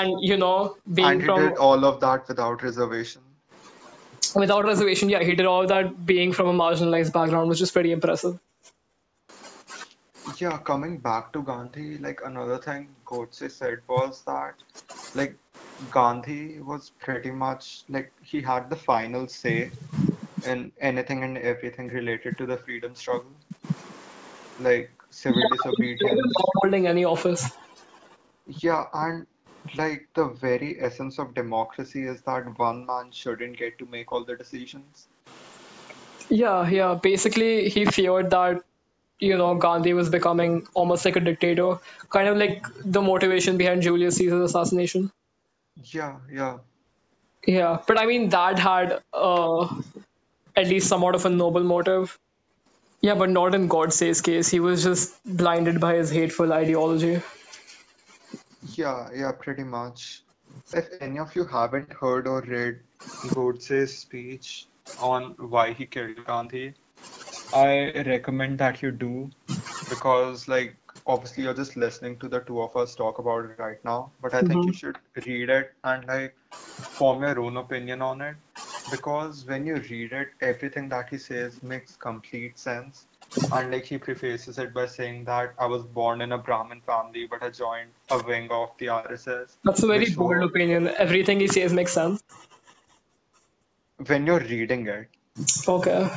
and 0.00 0.28
you 0.32 0.36
know, 0.44 0.58
being 1.00 1.08
and 1.12 1.20
he 1.22 1.26
from 1.30 1.48
did 1.48 1.64
all 1.68 1.88
of 1.92 2.00
that 2.08 2.28
without 2.28 2.62
reservation 2.70 3.22
without 4.34 4.64
reservation, 4.64 5.08
yeah, 5.08 5.22
he 5.22 5.34
did 5.34 5.46
all 5.46 5.66
that 5.66 5.94
being 6.06 6.32
from 6.32 6.48
a 6.48 6.52
marginalized 6.52 7.12
background, 7.12 7.48
which 7.48 7.60
is 7.60 7.70
pretty 7.70 7.92
impressive. 7.92 8.38
Yeah, 10.38 10.58
coming 10.58 10.98
back 10.98 11.32
to 11.32 11.42
Gandhi, 11.42 11.98
like 11.98 12.20
another 12.24 12.58
thing 12.58 12.88
Godse 13.06 13.50
said 13.50 13.78
was 13.88 14.22
that 14.26 14.54
like 15.14 15.36
Gandhi 15.90 16.60
was 16.60 16.90
pretty 16.98 17.30
much 17.30 17.84
like 17.88 18.12
he 18.22 18.40
had 18.40 18.70
the 18.70 18.76
final 18.76 19.28
say 19.28 19.70
in 20.46 20.72
anything 20.80 21.22
and 21.22 21.36
everything 21.38 21.88
related 21.88 22.38
to 22.38 22.46
the 22.46 22.56
freedom 22.56 22.94
struggle, 22.94 23.32
like 24.60 24.90
civil 25.10 25.42
was 25.50 25.58
disobedience. 25.58 26.32
holding 26.62 26.86
any 26.86 27.04
office. 27.04 27.50
Yeah, 28.46 28.84
and 28.94 29.26
like 29.76 30.08
the 30.14 30.26
very 30.28 30.80
essence 30.80 31.18
of 31.18 31.34
democracy 31.34 32.06
is 32.06 32.22
that 32.22 32.58
one 32.58 32.86
man 32.86 33.10
shouldn't 33.10 33.56
get 33.58 33.78
to 33.78 33.86
make 33.86 34.12
all 34.12 34.24
the 34.24 34.36
decisions. 34.36 35.08
Yeah, 36.28 36.68
yeah. 36.68 36.94
Basically, 36.94 37.68
he 37.68 37.84
feared 37.84 38.30
that, 38.30 38.62
you 39.18 39.36
know, 39.36 39.54
Gandhi 39.54 39.92
was 39.92 40.08
becoming 40.08 40.66
almost 40.74 41.04
like 41.04 41.16
a 41.16 41.20
dictator, 41.20 41.78
kind 42.10 42.28
of 42.28 42.36
like 42.36 42.66
the 42.84 43.02
motivation 43.02 43.56
behind 43.56 43.82
Julius 43.82 44.16
Caesar's 44.16 44.50
assassination. 44.50 45.12
Yeah, 45.82 46.16
yeah. 46.32 46.58
Yeah, 47.46 47.78
but 47.86 47.98
I 47.98 48.06
mean, 48.06 48.30
that 48.30 48.58
had 48.58 49.00
uh, 49.12 49.68
at 50.56 50.66
least 50.66 50.88
somewhat 50.88 51.14
of 51.14 51.24
a 51.26 51.30
noble 51.30 51.62
motive. 51.62 52.18
Yeah, 53.00 53.14
but 53.14 53.30
not 53.30 53.54
in 53.54 53.68
Godse's 53.68 54.20
case. 54.20 54.48
He 54.48 54.58
was 54.58 54.82
just 54.82 55.14
blinded 55.24 55.80
by 55.80 55.94
his 55.94 56.10
hateful 56.10 56.52
ideology. 56.52 57.22
Yeah, 58.74 59.08
yeah, 59.14 59.32
pretty 59.32 59.62
much. 59.62 60.22
If 60.72 60.88
any 61.00 61.18
of 61.18 61.36
you 61.36 61.44
haven't 61.44 61.92
heard 61.92 62.26
or 62.26 62.40
read 62.40 62.80
Godse's 63.34 63.96
speech 63.96 64.66
on 64.98 65.34
why 65.38 65.72
he 65.72 65.86
killed 65.86 66.24
Gandhi, 66.26 66.74
I 67.54 67.92
recommend 68.06 68.58
that 68.58 68.82
you 68.82 68.90
do 68.90 69.30
because, 69.88 70.48
like, 70.48 70.76
obviously 71.06 71.44
you're 71.44 71.54
just 71.54 71.76
listening 71.76 72.18
to 72.18 72.28
the 72.28 72.40
two 72.40 72.60
of 72.62 72.76
us 72.76 72.94
talk 72.94 73.18
about 73.18 73.44
it 73.46 73.58
right 73.58 73.84
now, 73.84 74.12
but 74.20 74.34
I 74.34 74.42
think 74.42 74.64
hmm 74.64 74.66
you 74.66 74.72
should 74.72 74.98
read 75.26 75.50
it 75.50 75.72
and 75.84 76.06
like 76.06 76.36
form 76.90 77.22
your 77.22 77.38
own 77.40 77.56
opinion 77.56 78.02
on 78.02 78.20
it 78.20 78.36
because 78.88 79.44
when 79.46 79.66
you 79.66 79.76
read 79.76 80.12
it, 80.12 80.28
everything 80.40 80.88
that 80.90 81.08
he 81.10 81.18
says 81.18 81.62
makes 81.62 81.96
complete 81.96 82.58
sense. 82.58 83.06
And 83.50 83.70
like 83.72 83.84
he 83.84 83.98
prefaces 83.98 84.58
it 84.58 84.74
by 84.74 84.86
saying 84.86 85.24
that 85.24 85.54
I 85.58 85.66
was 85.66 85.84
born 85.84 86.20
in 86.20 86.32
a 86.32 86.38
Brahmin 86.38 86.80
family, 86.82 87.26
but 87.26 87.42
I 87.42 87.50
joined 87.50 87.90
a 88.10 88.18
wing 88.18 88.48
of 88.50 88.70
the 88.78 88.88
RSS, 88.88 89.58
That's 89.64 89.82
a 89.82 89.86
very 89.86 90.10
bold 90.10 90.38
were 90.38 90.42
opinion. 90.42 90.88
Everything 90.88 91.40
he 91.40 91.48
says 91.48 91.72
makes 91.72 91.92
sense. 91.92 92.22
when 94.06 94.26
you're 94.26 94.40
reading 94.40 94.86
it, 94.86 95.08
Okay. 95.68 96.08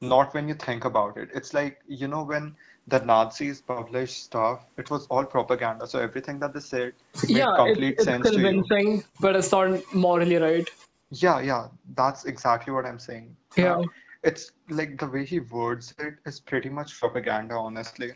not 0.00 0.34
when 0.34 0.48
you 0.48 0.54
think 0.54 0.84
about 0.84 1.16
it. 1.16 1.30
It's 1.34 1.54
like, 1.54 1.80
you 1.86 2.08
know, 2.08 2.22
when 2.24 2.56
the 2.88 3.00
Nazis 3.00 3.60
published 3.60 4.22
stuff, 4.24 4.60
it 4.76 4.90
was 4.90 5.06
all 5.08 5.24
propaganda. 5.24 5.86
So 5.86 5.98
everything 5.98 6.38
that 6.40 6.54
they 6.54 6.60
said 6.60 6.94
made 7.28 7.36
Yeah, 7.36 7.52
it, 7.52 7.66
complete 7.66 7.96
it's 7.96 8.04
sense 8.04 8.26
to 8.30 8.40
you. 8.40 8.42
convincing, 8.42 9.04
but 9.20 9.36
it's 9.36 9.52
not 9.52 9.94
morally 9.94 10.36
right. 10.36 10.68
Yeah, 11.10 11.40
yeah, 11.40 11.68
that's 11.94 12.24
exactly 12.24 12.72
what 12.72 12.84
I'm 12.86 12.98
saying. 12.98 13.36
Yeah. 13.56 13.76
That 13.76 13.88
it's 14.22 14.52
like 14.68 14.98
the 14.98 15.06
way 15.06 15.24
he 15.24 15.40
words 15.40 15.94
it 15.98 16.14
is 16.26 16.40
pretty 16.40 16.68
much 16.68 16.98
propaganda, 16.98 17.54
honestly. 17.54 18.12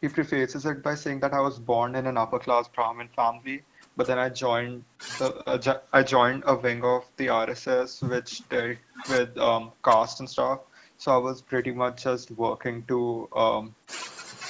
He 0.00 0.08
prefaces 0.08 0.66
it 0.66 0.82
by 0.82 0.96
saying 0.96 1.20
that 1.20 1.32
I 1.32 1.40
was 1.40 1.58
born 1.58 1.94
in 1.94 2.06
an 2.06 2.16
upper 2.16 2.38
class 2.38 2.68
Brahmin 2.68 3.08
family, 3.14 3.62
but 3.96 4.06
then 4.06 4.18
I 4.18 4.28
joined 4.28 4.84
the 5.18 5.48
uh, 5.48 5.58
jo- 5.58 5.80
I 5.92 6.02
joined 6.02 6.42
a 6.46 6.56
wing 6.56 6.82
of 6.84 7.04
the 7.16 7.28
RSS 7.28 8.02
which 8.08 8.48
dealt 8.48 8.78
with 9.08 9.38
um, 9.38 9.72
caste 9.84 10.20
and 10.20 10.28
stuff. 10.28 10.60
So 11.02 11.12
I 11.12 11.16
was 11.16 11.42
pretty 11.42 11.72
much 11.72 12.04
just 12.04 12.30
working 12.30 12.84
to 12.86 13.28
um, 13.34 13.74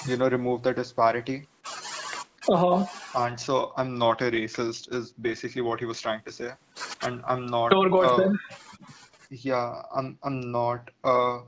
you 0.07 0.19
know 0.19 0.29
remove 0.29 0.63
the 0.63 0.75
disparity. 0.75 1.47
Uh-huh. 2.47 2.85
And 3.15 3.41
so 3.41 3.73
I'm 3.79 3.97
not 3.97 4.21
a 4.21 4.31
racist 4.31 4.95
is 4.95 5.13
basically 5.13 5.63
what 5.63 5.81
he 5.81 5.87
was 5.87 6.03
trying 6.03 6.21
to 6.27 6.33
say. 6.33 6.51
And 7.03 7.23
I'm 7.27 7.47
not 7.47 7.73
Sure, 7.73 8.05
uh, 8.05 8.33
yeah, 9.31 9.81
I'm 9.95 10.19
I'm 10.23 10.53
not 10.53 10.91
a 11.05 11.39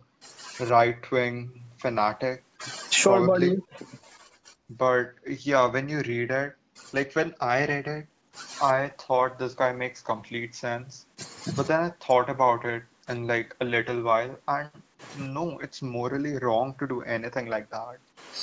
right-wing 0.70 1.50
fanatic, 1.76 2.42
Sure, 2.90 3.26
probably. 3.26 3.50
buddy. 3.50 3.86
But 4.70 5.16
yeah, 5.40 5.66
when 5.66 5.90
you 5.90 5.98
read 5.98 6.30
it, 6.30 6.56
like 6.94 7.12
when 7.12 7.34
I 7.42 7.66
read 7.66 7.88
it, 7.88 8.06
I 8.62 8.90
thought 9.06 9.38
this 9.38 9.52
guy 9.52 9.70
makes 9.72 10.00
complete 10.00 10.54
sense. 10.54 11.04
But 11.58 11.66
then 11.66 11.80
I 11.80 11.92
thought 12.06 12.30
about 12.30 12.64
it 12.64 12.84
in 13.06 13.26
like 13.26 13.54
a 13.60 13.66
little 13.66 14.02
while, 14.02 14.34
and 14.48 14.70
no, 15.18 15.58
it's 15.58 15.82
morally 15.82 16.36
wrong 16.38 16.74
to 16.78 16.86
do 16.86 17.02
anything 17.02 17.46
like 17.46 17.70
that, 17.70 17.98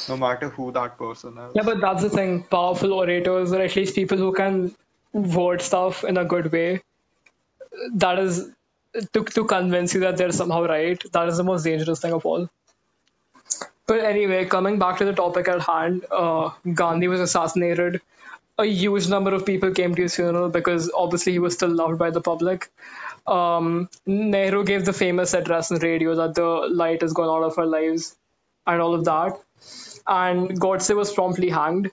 no 0.10 0.18
matter 0.18 0.50
who 0.50 0.72
that 0.72 0.98
person 0.98 1.38
is. 1.38 1.52
Yeah, 1.56 1.64
but 1.64 1.82
that's 1.82 2.02
the 2.02 2.10
thing. 2.10 2.44
Powerful 2.44 2.94
orators, 2.94 3.52
or 3.52 3.62
at 3.62 3.76
least 3.76 3.96
people 3.96 4.18
who 4.18 4.34
can 4.34 4.76
word 5.14 5.62
stuff 5.62 6.04
in 6.04 6.18
a 6.18 6.26
good 6.26 6.52
way, 6.52 6.82
that 7.96 8.20
is 8.20 8.50
to, 9.14 9.24
to 9.24 9.46
convince 9.46 9.94
you 9.94 10.02
that 10.02 10.18
they're 10.18 10.32
somehow 10.32 10.64
right. 10.66 11.02
That 11.12 11.28
is 11.30 11.38
the 11.38 11.44
most 11.44 11.64
dangerous 11.64 12.00
thing 12.00 12.14
of 12.14 12.26
all. 12.26 12.50
But 13.88 14.00
anyway, 14.06 14.46
coming 14.46 14.80
back 14.80 14.98
to 15.00 15.06
the 15.06 15.14
topic 15.14 15.48
at 15.48 15.62
hand, 15.62 16.06
uh, 16.12 16.52
Gandhi 16.74 17.08
was 17.08 17.20
assassinated. 17.20 18.02
A 18.58 18.66
huge 18.66 19.10
number 19.10 19.34
of 19.34 19.46
people 19.46 19.72
came 19.72 19.96
to 19.96 20.02
his 20.04 20.16
funeral 20.16 20.50
because 20.50 20.92
obviously 20.96 21.34
he 21.34 21.40
was 21.40 21.54
still 21.56 21.70
loved 21.70 21.98
by 21.98 22.10
the 22.10 22.22
public. 22.22 22.70
Um, 23.28 23.90
Nehru 24.06 24.64
gave 24.66 24.86
the 24.86 24.94
famous 24.94 25.34
address 25.34 25.72
on 25.72 25.80
radio 25.80 26.16
that 26.16 26.36
the 26.36 26.46
light 26.72 27.02
has 27.02 27.14
gone 27.14 27.30
out 27.30 27.44
of 27.44 27.58
our 27.58 27.66
lives 27.66 28.16
and 28.66 28.82
all 28.82 28.94
of 28.94 29.06
that. 29.06 29.40
And 30.08 30.60
Godse 30.60 30.96
was 30.96 31.14
promptly 31.14 31.50
hanged. 31.50 31.92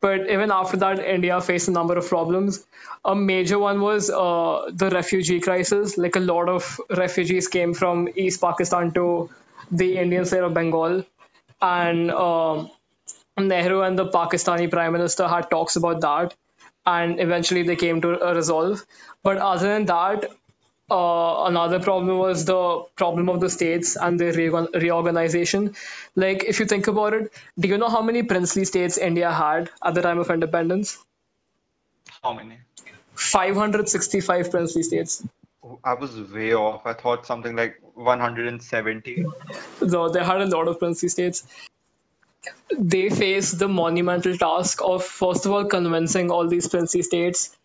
But 0.00 0.28
even 0.28 0.50
after 0.50 0.76
that, 0.78 0.98
India 0.98 1.40
faced 1.40 1.68
a 1.68 1.70
number 1.70 1.96
of 1.96 2.08
problems. 2.08 2.66
A 3.04 3.14
major 3.14 3.58
one 3.58 3.80
was 3.80 4.10
uh, 4.10 4.70
the 4.72 4.90
refugee 4.90 5.40
crisis. 5.40 5.96
Like 5.96 6.16
a 6.16 6.20
lot 6.20 6.48
of 6.48 6.80
refugees 6.90 7.46
came 7.46 7.72
from 7.72 8.08
East 8.16 8.40
Pakistan 8.40 8.92
to 8.94 9.30
the 9.70 9.98
Indian 9.98 10.24
state 10.24 10.42
of 10.42 10.54
Bengal. 10.54 11.04
And 11.60 12.10
um, 12.10 12.70
Nehru 13.38 13.82
and 13.82 13.96
the 13.96 14.06
Pakistani 14.08 14.68
prime 14.68 14.92
minister 14.92 15.28
had 15.28 15.48
talks 15.50 15.76
about 15.76 16.00
that. 16.00 16.34
And 16.84 17.20
eventually 17.20 17.62
they 17.62 17.76
came 17.76 18.00
to 18.00 18.20
a 18.28 18.34
resolve. 18.34 18.84
But 19.22 19.38
other 19.38 19.68
than 19.68 19.84
that, 19.84 20.24
uh, 20.92 21.44
another 21.48 21.80
problem 21.80 22.18
was 22.18 22.44
the 22.44 22.84
problem 22.96 23.28
of 23.30 23.40
the 23.40 23.48
states 23.48 23.96
and 23.96 24.20
the 24.20 24.26
reorgan- 24.38 24.72
reorganization. 24.82 25.74
Like, 26.14 26.44
if 26.44 26.60
you 26.60 26.66
think 26.66 26.86
about 26.86 27.14
it, 27.14 27.32
do 27.58 27.68
you 27.68 27.78
know 27.78 27.88
how 27.88 28.02
many 28.02 28.22
princely 28.22 28.64
states 28.64 28.98
India 28.98 29.30
had 29.32 29.70
at 29.82 29.94
the 29.94 30.02
time 30.02 30.18
of 30.18 30.30
independence? 30.30 30.98
How 32.22 32.32
many? 32.34 32.58
565 33.14 34.50
princely 34.50 34.82
states. 34.82 35.22
Oh, 35.64 35.78
I 35.84 35.94
was 35.94 36.14
way 36.30 36.52
off. 36.54 36.86
I 36.86 36.92
thought 36.92 37.26
something 37.26 37.56
like 37.56 37.80
170. 37.94 39.24
So 39.88 40.08
they 40.08 40.24
had 40.24 40.40
a 40.42 40.46
lot 40.46 40.68
of 40.68 40.78
princely 40.78 41.08
states. 41.08 41.46
They 42.76 43.08
faced 43.08 43.58
the 43.58 43.68
monumental 43.68 44.36
task 44.36 44.80
of, 44.82 45.04
first 45.04 45.46
of 45.46 45.52
all, 45.52 45.64
convincing 45.64 46.30
all 46.30 46.48
these 46.48 46.68
princely 46.68 47.02
states 47.02 47.56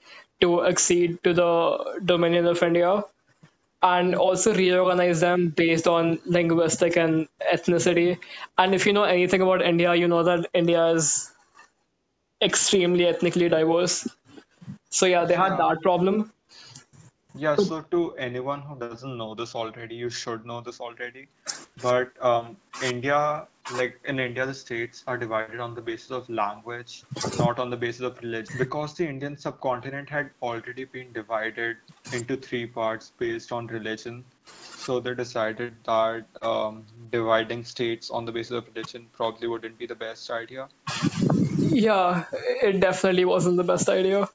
to 0.42 0.66
accede 0.66 1.24
to 1.24 1.34
the 1.34 2.00
dominion 2.06 2.46
of 2.46 2.62
India 2.62 3.04
and 3.90 4.16
also 4.16 4.54
reorganize 4.54 5.20
them 5.22 5.50
based 5.50 5.88
on 5.88 6.20
linguistic 6.26 6.98
and 6.98 7.28
ethnicity. 7.54 8.20
And 8.58 8.76
if 8.76 8.86
you 8.86 8.94
know 8.94 9.04
anything 9.04 9.42
about 9.42 9.62
India, 9.62 9.96
you 9.96 10.08
know 10.08 10.24
that 10.24 10.48
India 10.54 10.88
is 10.88 11.32
extremely 12.42 13.06
ethnically 13.08 13.50
diverse. 13.50 14.08
So 14.90 15.06
yeah, 15.08 15.26
they 15.26 15.36
had 15.36 15.58
that 15.58 15.82
problem. 15.82 16.32
Yeah, 17.38 17.56
so 17.56 17.82
to 17.92 18.16
anyone 18.16 18.62
who 18.62 18.78
doesn't 18.80 19.18
know 19.18 19.36
this 19.36 19.54
already, 19.54 19.96
you 19.96 20.10
should 20.10 20.46
know 20.46 20.62
this 20.62 20.80
already. 20.80 21.28
But 21.82 22.12
um, 22.20 22.58
India, 22.84 23.48
like 23.76 24.00
in 24.06 24.20
India, 24.20 24.46
the 24.46 24.54
states 24.54 25.04
are 25.08 25.18
divided 25.18 25.60
on 25.60 25.76
the 25.76 25.82
basis 25.82 26.10
of 26.12 26.28
language, 26.30 27.04
not 27.38 27.60
on 27.60 27.70
the 27.70 27.78
basis 27.78 28.02
of 28.02 28.18
religion. 28.24 28.56
Because 28.58 28.96
the 28.96 29.08
Indian 29.08 29.38
subcontinent 29.38 30.10
had 30.10 30.32
already 30.42 30.86
been 30.86 31.14
divided 31.14 31.78
into 32.12 32.38
three 32.38 32.66
parts 32.66 33.12
based 33.20 33.52
on 33.52 33.68
religion, 33.68 34.24
so 34.46 35.00
they 35.00 35.14
decided 35.14 35.76
that 35.86 36.26
um, 36.42 36.86
dividing 37.12 37.64
states 37.64 38.10
on 38.10 38.26
the 38.26 38.32
basis 38.32 38.52
of 38.52 38.68
religion 38.74 39.08
probably 39.14 39.48
wouldn't 39.48 39.78
be 39.78 39.86
the 39.86 39.96
best 39.96 40.32
idea. 40.32 40.68
Yeah, 41.60 42.24
it 42.64 42.80
definitely 42.80 43.26
wasn't 43.26 43.58
the 43.58 43.64
best 43.64 43.90
idea. 43.90 44.28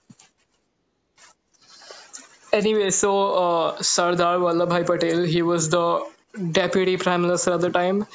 Anyway, 2.52 2.90
so 2.90 3.10
uh, 3.42 3.82
Sardar 3.82 4.38
Vallabhbhai 4.38 4.86
Patel, 4.86 5.22
he 5.24 5.42
was 5.42 5.70
the 5.70 6.04
deputy 6.52 6.96
prime 6.96 7.22
minister 7.22 7.52
at 7.52 7.60
the 7.60 7.70
time. 7.70 8.06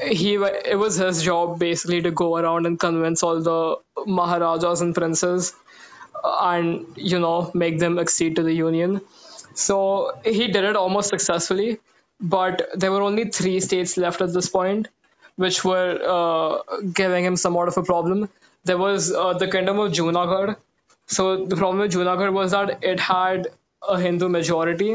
He 0.00 0.34
it 0.34 0.78
was 0.78 0.96
his 0.96 1.22
job 1.22 1.58
basically 1.58 2.02
to 2.02 2.10
go 2.10 2.36
around 2.36 2.66
and 2.66 2.78
convince 2.78 3.22
all 3.22 3.40
the 3.40 3.76
maharajas 4.06 4.82
and 4.82 4.94
princes, 4.94 5.54
uh, 6.22 6.36
and 6.52 6.86
you 6.96 7.18
know 7.18 7.50
make 7.54 7.78
them 7.78 7.98
accede 7.98 8.36
to 8.36 8.42
the 8.42 8.52
union. 8.52 9.00
So 9.54 10.18
he 10.24 10.48
did 10.48 10.64
it 10.64 10.76
almost 10.76 11.08
successfully, 11.08 11.78
but 12.20 12.68
there 12.74 12.92
were 12.92 13.02
only 13.02 13.30
three 13.30 13.60
states 13.60 13.96
left 13.96 14.20
at 14.20 14.32
this 14.34 14.48
point, 14.50 14.88
which 15.36 15.64
were 15.64 15.92
uh, 16.16 16.80
giving 17.02 17.24
him 17.24 17.36
somewhat 17.36 17.68
of 17.68 17.78
a 17.78 17.82
problem. 17.82 18.28
There 18.64 18.78
was 18.78 19.12
uh, 19.12 19.32
the 19.34 19.48
kingdom 19.48 19.78
of 19.78 19.92
Junagadh. 19.92 20.56
So 21.06 21.46
the 21.46 21.56
problem 21.56 21.78
with 21.78 21.92
Junagadh 21.92 22.32
was 22.34 22.50
that 22.50 22.84
it 22.84 23.00
had 23.00 23.48
a 23.86 24.00
Hindu 24.00 24.28
majority, 24.28 24.92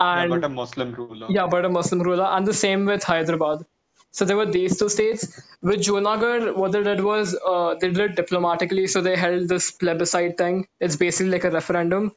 and 0.00 0.30
Yeah, 0.30 0.36
but 0.36 0.44
a 0.44 0.48
Muslim 0.48 0.92
ruler. 0.94 1.26
yeah, 1.30 1.46
but 1.46 1.64
a 1.64 1.68
Muslim 1.68 2.02
ruler, 2.02 2.24
and 2.24 2.46
the 2.46 2.54
same 2.54 2.84
with 2.86 3.04
Hyderabad. 3.04 3.64
So 4.12 4.24
there 4.24 4.36
were 4.36 4.46
these 4.46 4.78
two 4.78 4.88
states. 4.88 5.40
With 5.60 5.80
Junagadh, 5.82 6.54
what 6.56 6.72
they 6.72 6.82
did 6.82 7.00
was 7.02 7.36
uh, 7.52 7.74
they 7.80 7.88
did 7.90 8.10
it 8.10 8.16
diplomatically. 8.16 8.86
So 8.86 9.00
they 9.00 9.16
held 9.16 9.48
this 9.48 9.70
plebiscite 9.72 10.36
thing. 10.38 10.66
It's 10.80 10.96
basically 10.96 11.32
like 11.32 11.44
a 11.44 11.50
referendum, 11.50 12.12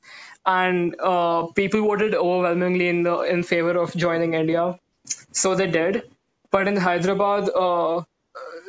and 0.45 0.95
uh, 0.99 1.47
people 1.61 1.81
voted 1.81 2.13
overwhelmingly 2.15 2.89
in 2.89 3.03
the 3.03 3.15
in 3.21 3.43
favor 3.43 3.77
of 3.77 3.95
joining 3.95 4.33
India. 4.35 4.79
So 5.31 5.55
they 5.55 5.67
did. 5.67 6.03
But 6.51 6.67
in 6.67 6.77
Hyderabad, 6.77 7.49
uh, 7.49 8.03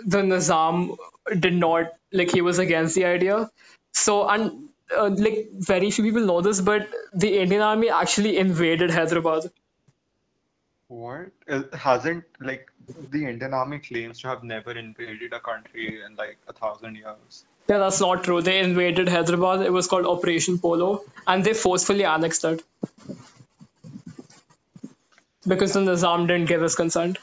the 0.07 0.19
Nizam 0.19 0.97
did 1.39 1.55
not 1.55 1.93
like 2.13 2.31
he 2.31 2.41
was 2.41 2.59
against 2.59 2.95
the 2.95 3.05
idea. 3.05 3.51
So 3.93 4.27
and 4.29 4.68
uh, 4.97 5.11
like 5.11 5.51
very 5.53 5.91
few 5.91 6.05
people 6.05 6.25
know 6.27 6.41
this, 6.41 6.61
but 6.61 6.89
the 7.13 7.39
Indian 7.39 7.63
army 7.63 7.91
actually 7.91 8.37
invaded 8.39 8.91
Hyderabad. 8.91 9.51
What? 10.89 11.33
It 11.47 11.75
hasn't 11.75 12.25
like 12.41 12.71
the 13.11 13.27
Indian 13.27 13.53
Army 13.53 13.79
claims 13.79 14.21
to 14.21 14.29
have 14.29 14.43
never 14.43 14.73
invaded 14.73 15.33
a 15.35 15.41
country 15.41 16.01
in 16.05 16.17
like 16.17 16.39
a 16.49 16.53
thousand 16.55 16.97
years. 16.97 17.45
Yeah, 17.69 17.79
that's 17.79 18.01
not 18.01 18.25
true. 18.25 18.41
They 18.41 18.61
invaded 18.61 19.09
Hyderabad. 19.09 19.61
It 19.61 19.73
was 19.73 19.87
called 19.87 20.07
Operation 20.07 20.59
Polo, 20.59 21.05
and 21.27 21.45
they 21.45 21.53
forcefully 21.53 22.05
annexed 22.05 22.45
it 22.45 22.65
because 25.47 25.75
the 25.75 25.81
Nizam 25.81 26.27
didn't 26.27 26.47
give 26.47 26.63
his 26.63 26.75
consent. 26.75 27.19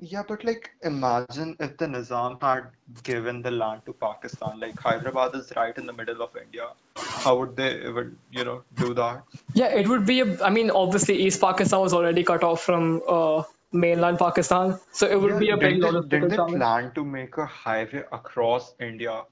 Yeah, 0.00 0.22
but 0.26 0.44
like 0.44 0.70
imagine 0.82 1.56
if 1.60 1.76
the 1.76 1.86
Nizam 1.86 2.40
had 2.42 2.68
given 3.02 3.42
the 3.42 3.50
land 3.50 3.82
to 3.86 3.92
Pakistan. 3.92 4.58
Like 4.58 4.80
Hyderabad 4.80 5.34
is 5.34 5.52
right 5.56 5.76
in 5.76 5.86
the 5.86 5.92
middle 5.92 6.22
of 6.22 6.36
India. 6.36 6.68
How 6.96 7.38
would 7.38 7.54
they 7.56 7.82
ever, 7.82 8.12
you 8.30 8.44
know, 8.44 8.62
do 8.78 8.94
that? 8.94 9.24
Yeah, 9.54 9.66
it 9.66 9.88
would 9.88 10.06
be 10.06 10.20
a. 10.20 10.42
I 10.42 10.50
mean, 10.50 10.70
obviously, 10.70 11.16
East 11.26 11.40
Pakistan 11.40 11.80
was 11.80 11.92
already 11.92 12.24
cut 12.24 12.42
off 12.44 12.62
from 12.62 13.02
uh, 13.06 13.42
mainland 13.72 14.18
Pakistan, 14.18 14.78
so 14.92 15.06
it 15.06 15.20
would 15.20 15.32
Yeah, 15.32 15.38
be 15.38 15.50
a 15.50 15.56
big 15.58 15.80
didn't 15.82 16.08
they, 16.08 16.18
didn't 16.18 16.30
they 16.30 16.56
plan 16.56 16.92
to 16.94 17.04
make 17.04 17.36
a 17.36 17.46
highway 17.46 18.04
across 18.10 18.74
India, 18.80 19.22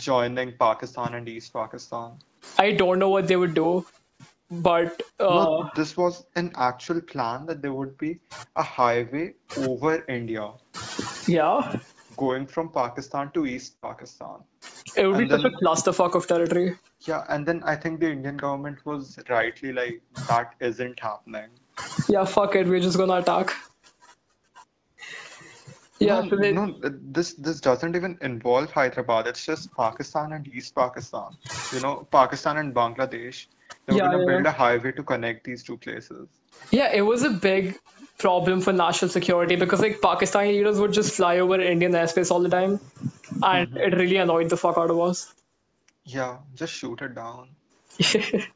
joining 0.00 0.52
Pakistan 0.58 1.14
and 1.14 1.28
East 1.28 1.52
Pakistan? 1.52 2.12
I 2.58 2.72
don't 2.72 2.98
know 2.98 3.08
what 3.08 3.26
they 3.26 3.36
would 3.36 3.54
do, 3.54 3.86
but 4.50 5.02
No, 5.20 5.26
uh, 5.62 5.68
this 5.74 5.96
was 5.96 6.24
an 6.36 6.52
actual 6.56 7.00
plan 7.00 7.46
that 7.46 7.62
there 7.62 7.72
would 7.72 7.96
be 7.98 8.20
a 8.56 8.62
highway 8.62 9.34
over 9.58 10.04
India, 10.08 10.52
yeah, 11.26 11.76
going 12.16 12.46
from 12.46 12.70
Pakistan 12.70 13.30
to 13.32 13.46
East 13.46 13.80
Pakistan. 13.82 14.36
it 14.96 15.06
would 15.06 15.16
be 15.18 15.24
And 15.24 15.32
such 15.32 15.44
a 15.44 15.50
clusterfuck 15.64 16.14
of 16.14 16.26
territory. 16.26 16.76
yeah, 17.00 17.24
and 17.28 17.46
then 17.46 17.62
I 17.64 17.74
think 17.76 18.00
the 18.00 18.10
Indian 18.10 18.36
government 18.36 18.84
was 18.84 19.18
rightly 19.28 19.72
like, 19.72 20.02
that 20.28 20.54
isn't 20.60 21.00
happening. 21.00 21.48
Yeah, 22.08 22.24
fuck 22.24 22.54
it, 22.56 22.66
we're 22.66 22.80
just 22.80 22.96
gonna 22.98 23.14
attack. 23.16 23.52
Yeah, 26.00 26.20
No, 26.22 26.28
so 26.30 26.36
they, 26.36 26.52
no, 26.52 26.74
this 26.82 27.34
this 27.34 27.60
doesn't 27.60 27.94
even 27.96 28.18
involve 28.20 28.70
Hyderabad. 28.72 29.26
It's 29.28 29.44
just 29.46 29.72
Pakistan 29.76 30.32
and 30.32 30.46
East 30.48 30.74
Pakistan. 30.74 31.36
You 31.72 31.80
know, 31.80 32.06
Pakistan 32.10 32.56
and 32.58 32.74
Bangladesh. 32.74 33.46
They 33.86 33.92
were 33.92 33.98
yeah, 33.98 34.02
gonna 34.02 34.18
yeah, 34.18 34.24
build 34.24 34.46
a 34.46 34.52
highway 34.52 34.92
to 34.92 35.02
connect 35.02 35.44
these 35.44 35.62
two 35.64 35.78
places. 35.78 36.28
yeah. 36.70 36.92
It 36.92 37.02
was 37.02 37.22
a 37.22 37.30
big 37.30 37.78
problem 38.18 38.60
for 38.60 38.72
national 38.72 39.10
security 39.10 39.56
because 39.56 39.80
like 39.80 40.00
Pakistani 40.00 40.48
leaders 40.52 40.78
would 40.78 40.92
just 40.92 41.14
fly 41.14 41.38
over 41.38 41.60
Indian 41.60 41.92
airspace 41.92 42.30
all 42.30 42.40
the 42.40 42.48
time, 42.48 42.80
and 43.42 43.68
hmm 43.68 43.76
it 43.76 43.94
really 43.94 44.16
annoyed 44.16 44.50
the 44.50 44.56
fuck 44.56 44.78
out 44.78 44.90
of 44.90 45.00
us. 45.00 45.32
Yeah, 46.04 46.38
just 46.54 46.72
shoot 46.72 47.02
it 47.02 47.14
down. 47.14 47.56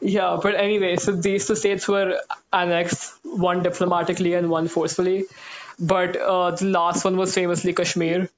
Yeah, 0.00 0.38
but 0.42 0.54
anyway, 0.54 0.96
so 0.96 1.12
these 1.12 1.46
two 1.46 1.56
states 1.56 1.88
were 1.88 2.20
annexed, 2.52 3.14
one 3.24 3.62
diplomatically 3.62 4.34
and 4.34 4.48
one 4.50 4.68
forcefully. 4.68 5.24
But 5.78 6.16
uh, 6.16 6.52
the 6.52 6.66
last 6.66 7.04
one 7.04 7.16
was 7.16 7.34
famously 7.34 7.72
Kashmir. 7.72 8.28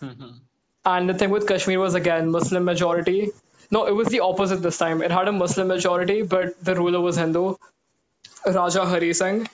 hmm 0.00 0.44
And 0.84 1.08
the 1.08 1.14
thing 1.14 1.30
with 1.30 1.46
Kashmir 1.48 1.80
was 1.80 1.94
again 1.94 2.30
Muslim 2.30 2.64
majority. 2.64 3.30
No, 3.70 3.86
it 3.86 3.92
was 3.92 4.08
the 4.08 4.20
opposite 4.20 4.62
this 4.62 4.78
time. 4.78 5.02
It 5.02 5.10
had 5.10 5.28
a 5.28 5.32
Muslim 5.32 5.68
majority, 5.68 6.22
but 6.22 6.62
the 6.62 6.74
ruler 6.74 7.00
was 7.00 7.16
Hindu, 7.16 7.54
Raja 8.46 8.84
Hari 8.84 9.12
Singh. 9.14 9.48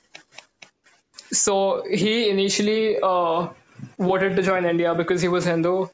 So 1.33 1.85
he 1.89 2.29
initially 2.29 2.99
uh, 3.01 3.49
voted 3.99 4.37
to 4.37 4.43
join 4.43 4.65
India 4.65 4.95
because 4.95 5.23
he 5.23 5.29
was 5.29 5.45
Hindu. 5.45 5.87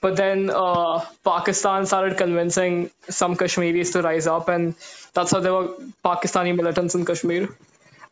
But 0.00 0.16
then 0.16 0.50
uh, 0.50 1.04
Pakistan 1.24 1.86
started 1.86 2.18
convincing 2.18 2.90
some 3.08 3.36
Kashmiris 3.36 3.92
to 3.92 4.02
rise 4.02 4.26
up, 4.26 4.48
and 4.48 4.74
that's 5.14 5.30
how 5.30 5.40
there 5.40 5.52
were 5.54 5.68
Pakistani 6.04 6.56
militants 6.56 6.96
in 6.96 7.04
Kashmir. 7.04 7.48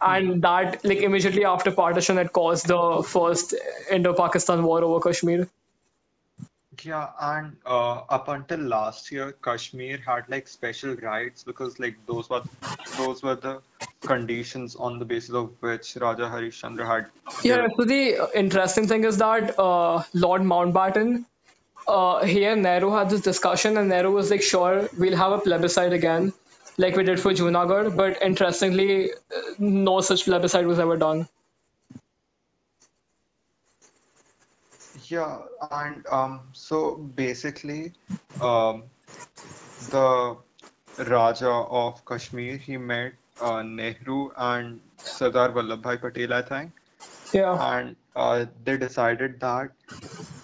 And 0.01 0.43
that, 0.43 0.85
like, 0.85 0.99
immediately 0.99 1.45
after 1.45 1.73
partition, 1.73 2.17
it 2.19 2.33
caused 2.33 2.69
the 2.69 3.03
first 3.07 3.55
Indo 3.91 4.15
Pakistan 4.15 4.63
war 4.63 4.83
over 4.85 5.01
Kashmir. 5.01 5.49
Yeah, 6.85 7.09
and 7.21 7.57
uh, 7.67 8.03
up 8.09 8.29
until 8.29 8.61
last 8.61 9.11
year, 9.11 9.33
Kashmir 9.43 9.99
had 9.99 10.29
like 10.29 10.47
special 10.47 10.95
rights 10.97 11.43
because 11.43 11.81
like 11.81 11.97
those 12.07 12.31
were 12.31 12.43
those 12.97 13.25
were 13.25 13.35
the 13.35 13.61
conditions 14.03 14.77
on 14.77 15.01
the 15.01 15.05
basis 15.05 15.35
of 15.35 15.51
which 15.61 15.97
Raja 15.97 16.23
Harishchandra 16.23 16.87
had 16.87 17.07
Yeah, 17.43 17.67
so 17.77 17.85
the 17.85 18.31
interesting 18.35 18.87
thing 18.87 19.03
is 19.03 19.19
that 19.19 19.59
uh, 19.59 20.05
Lord 20.15 20.43
Mountbatten, 20.43 21.25
uh, 21.89 22.25
he 22.25 22.45
and 22.45 22.63
Nehru 22.63 22.93
had 22.93 23.11
this 23.11 23.21
discussion, 23.21 23.77
and 23.77 23.89
Nehru 23.89 24.13
was 24.13 24.31
like, 24.31 24.43
sure, 24.43 24.89
we'll 24.97 25.17
have 25.17 25.33
a 25.33 25.39
plebiscite 25.39 25.93
again, 25.93 26.33
like 26.79 26.95
we 26.95 27.03
did 27.03 27.19
for 27.19 27.33
Junagadh. 27.33 27.97
But 27.97 28.23
interestingly, 28.23 29.13
uh, 29.13 29.41
no 29.59 30.01
such 30.03 30.25
plebiscite 30.25 30.67
was 30.67 30.79
ever 30.79 30.97
done. 30.97 31.29
Yeah, 35.11 35.39
and 35.71 36.07
um, 36.11 36.41
so 36.53 36.97
basically, 36.97 37.93
um, 38.41 38.85
the 39.91 40.37
Raja 40.99 41.51
of 41.51 42.05
Kashmir, 42.05 42.57
he 42.57 42.77
met 42.77 43.15
uh, 43.41 43.63
Nehru 43.63 44.31
and 44.37 44.81
Sardar 44.99 45.51
Vallabhbhai 45.51 46.01
Patel, 46.01 46.33
I 46.33 46.43
think, 46.43 46.73
Yeah, 47.33 47.57
and 47.73 47.97
uh, 48.15 48.47
they 48.65 48.77
decided 48.77 49.41
that 49.41 49.73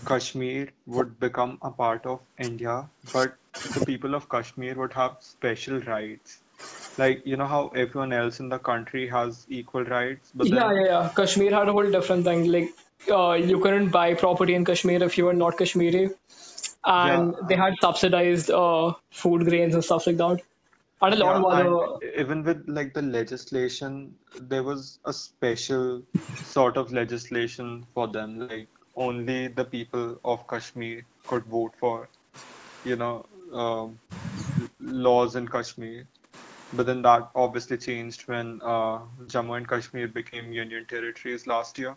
Kashmir 0.07 0.69
would 0.87 1.21
become 1.21 1.59
a 1.63 1.71
part 1.71 2.07
of 2.07 2.21
India, 2.39 2.89
but 3.13 3.37
the 3.75 3.85
people 3.87 4.15
of 4.15 4.29
Kashmir 4.29 4.75
would 4.75 4.93
have 4.95 5.17
special 5.21 5.81
rights. 5.81 6.39
Like, 6.99 7.27
you 7.27 7.37
know 7.37 7.47
how 7.47 7.69
everyone 7.69 8.13
else 8.13 8.41
in 8.41 8.49
the 8.49 8.59
country 8.59 9.07
has 9.09 9.47
equal 9.49 9.85
rights, 9.85 10.33
but 10.35 10.49
yeah, 10.49 10.55
then, 10.55 10.77
yeah, 10.77 10.85
yeah. 10.87 11.13
Kashmir 11.15 11.53
had 11.53 11.69
a 11.69 11.73
whole 11.73 11.91
different 11.91 12.25
thing. 12.25 12.51
Like, 12.51 12.71
uh, 13.11 13.33
you 13.33 13.61
couldn't 13.61 13.91
buy 13.91 14.15
property 14.15 14.55
in 14.55 14.65
Kashmir 14.65 15.03
if 15.03 15.19
you 15.19 15.25
were 15.27 15.35
not 15.35 15.57
Kashmiri, 15.59 16.11
yeah, 17.03 17.25
and 17.25 17.35
they 17.49 17.57
had 17.57 17.75
subsidized 17.81 18.51
uh, 18.51 18.93
food 19.11 19.45
grains 19.45 19.75
and 19.75 19.85
stuff 19.85 20.07
like 20.07 20.17
that, 20.19 20.41
and 21.03 21.15
a 21.15 21.17
lot 21.17 21.37
Yeah, 21.37 21.37
of 21.37 21.45
other. 21.45 22.01
even 22.19 22.43
with 22.45 22.65
like 22.67 22.95
the 22.95 23.03
legislation, 23.03 24.15
there 24.41 24.63
was 24.63 24.99
a 25.05 25.13
special 25.13 26.03
sort 26.43 26.77
of 26.77 26.93
legislation 26.93 27.87
for 27.95 28.09
them. 28.09 28.49
Like 28.49 28.69
only 28.97 29.49
the 29.49 29.65
people 29.65 30.19
of 30.25 30.47
Kashmir 30.49 31.05
could 31.27 31.45
vote 31.45 31.75
for, 31.79 32.09
you 32.85 32.97
know, 32.97 33.27
um, 33.53 33.99
laws 34.81 35.37
in 35.37 35.49
Kashmir. 35.49 36.07
But 36.73 36.87
then 36.87 37.03
that 37.03 37.31
obviously 37.35 37.79
changed 37.79 38.29
when 38.29 38.61
uh, 38.63 39.01
Jammu 39.27 39.57
and 39.57 39.69
Kashmir 39.69 40.09
became 40.09 40.53
union 40.53 40.87
territories 40.87 41.47
last 41.47 41.79
year. 41.79 41.97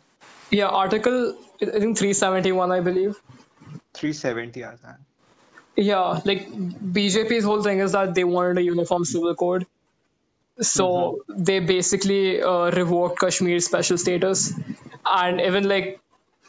Yeah, 0.52 0.68
Article 0.68 1.36
I 1.62 1.80
think 1.80 1.98
371, 1.98 2.72
I 2.72 2.80
believe. 2.80 3.16
370, 3.94 4.66
I 4.66 4.76
think. 4.76 4.98
Yeah, 5.76 6.20
like 6.26 6.48
BJP's 6.52 7.44
whole 7.44 7.62
thing 7.64 7.80
is 7.80 7.94
that 7.94 8.14
they 8.16 8.24
wanted 8.24 8.58
a 8.58 8.62
uniform 8.64 9.06
civil 9.06 9.36
code. 9.36 9.66
So 10.62 11.24
they 11.30 11.60
basically 11.60 12.42
uh, 12.42 12.72
revoked 12.72 13.20
Kashmir's 13.20 13.66
special 13.66 13.98
status 13.98 14.54
and 15.06 15.42
even 15.42 15.68
like 15.70 16.02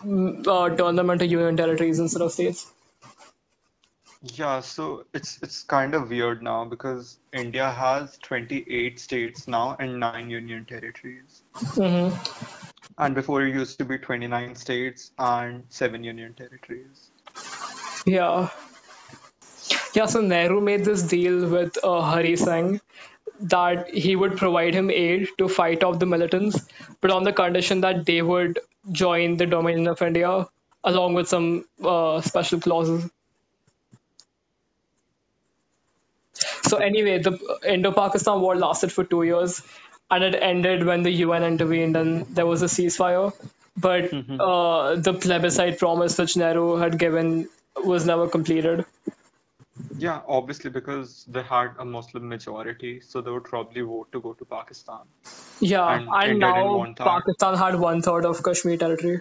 mm, 0.05 0.47
uh, 0.47 0.75
turned 0.77 0.99
them 0.99 1.11
into 1.11 1.27
union 1.27 1.57
territories 1.57 1.99
instead 2.01 2.23
of 2.23 2.33
states. 2.33 2.67
Yeah, 4.23 4.61
so 4.61 5.05
it's 5.13 5.43
it's 5.43 5.63
kind 5.65 5.95
of 5.95 6.09
weird 6.11 6.43
now 6.43 6.65
because 6.65 7.19
India 7.33 7.71
has 7.71 8.17
28 8.19 8.99
states 8.99 9.47
now 9.49 9.77
and 9.79 10.01
nine 10.01 10.31
union 10.31 10.65
territories. 10.65 11.43
hmm 11.55 12.11
And 13.01 13.15
before 13.15 13.43
it 13.43 13.55
used 13.55 13.79
to 13.79 13.85
be 13.87 13.97
29 13.97 14.55
states 14.57 15.11
and 15.19 15.65
seven 15.71 16.05
union 16.05 16.35
territories. 16.35 17.11
Yeah. 18.07 18.51
Yeah, 19.95 20.05
so 20.05 20.21
Nehru 20.21 20.61
made 20.61 20.85
this 20.85 21.03
deal 21.03 21.49
with 21.49 21.79
uh, 21.83 22.03
Hari 22.03 22.37
Singh 22.37 22.81
that 23.41 23.89
he 23.89 24.17
would 24.17 24.37
provide 24.37 24.75
him 24.75 24.91
aid 24.91 25.29
to 25.39 25.49
fight 25.49 25.83
off 25.83 25.99
the 25.99 26.05
militants, 26.05 26.61
but 27.01 27.11
on 27.11 27.25
the 27.25 27.33
condition 27.33 27.81
that 27.81 28.05
they 28.05 28.21
would 28.21 28.59
join 28.93 29.39
the 29.39 29.47
Dominion 29.47 29.89
of 29.89 30.03
India 30.03 30.47
along 30.85 31.15
with 31.15 31.27
some 31.27 31.65
uh, 31.83 32.21
special 32.21 32.61
clauses. 32.61 33.11
So 36.63 36.77
anyway, 36.77 37.19
the 37.19 37.39
Indo-Pakistan 37.67 38.41
war 38.41 38.57
lasted 38.57 38.93
for 38.93 39.05
two 39.05 39.23
years, 39.23 39.63
and 40.11 40.25
it 40.25 40.35
ended 40.41 40.85
when 40.85 41.03
the 41.03 41.11
UN 41.11 41.45
intervened 41.45 41.97
and 41.97 42.27
there 42.27 42.47
was 42.47 42.63
a 42.63 42.67
ceasefire. 42.67 43.33
But 43.77 44.11
hmm 44.11 44.41
uh, 44.41 44.97
the 44.97 45.15
plebiscite 45.15 45.79
promise 45.79 46.19
which 46.19 46.37
Nehru 46.37 46.77
had 46.77 46.99
given 46.99 47.49
was 47.77 48.07
never 48.07 48.29
completed. 48.29 48.85
Yeah, 49.99 50.21
obviously 50.27 50.71
because 50.71 51.25
they 51.37 51.43
had 51.43 51.77
a 51.79 51.85
Muslim 51.85 52.29
majority, 52.29 53.01
so 53.01 53.21
they 53.21 53.31
would 53.31 53.45
probably 53.45 53.83
vote 53.83 54.11
to 54.13 54.21
go 54.21 54.33
to 54.35 54.45
Pakistan. 54.45 55.01
Yeah, 55.61 55.87
And 55.95 56.09
and 56.13 56.39
now. 56.39 56.95
Pakistan 56.99 57.57
had 57.57 57.77
one 57.77 58.03
third 58.03 58.27
of 58.27 58.43
Kashmir 58.43 58.77
territory. 58.77 59.21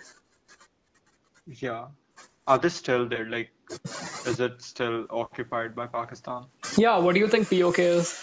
Yeah. 1.45 1.87
Are 2.47 2.57
they 2.57 2.69
still 2.69 3.07
there? 3.07 3.25
Like, 3.29 3.51
is 4.25 4.39
it 4.39 4.61
still 4.61 5.05
occupied 5.09 5.75
by 5.75 5.87
Pakistan? 5.87 6.45
Yeah, 6.77 6.97
what 6.99 7.13
do 7.13 7.19
you 7.19 7.27
think 7.27 7.49
POK 7.49 7.79
is? 7.79 8.13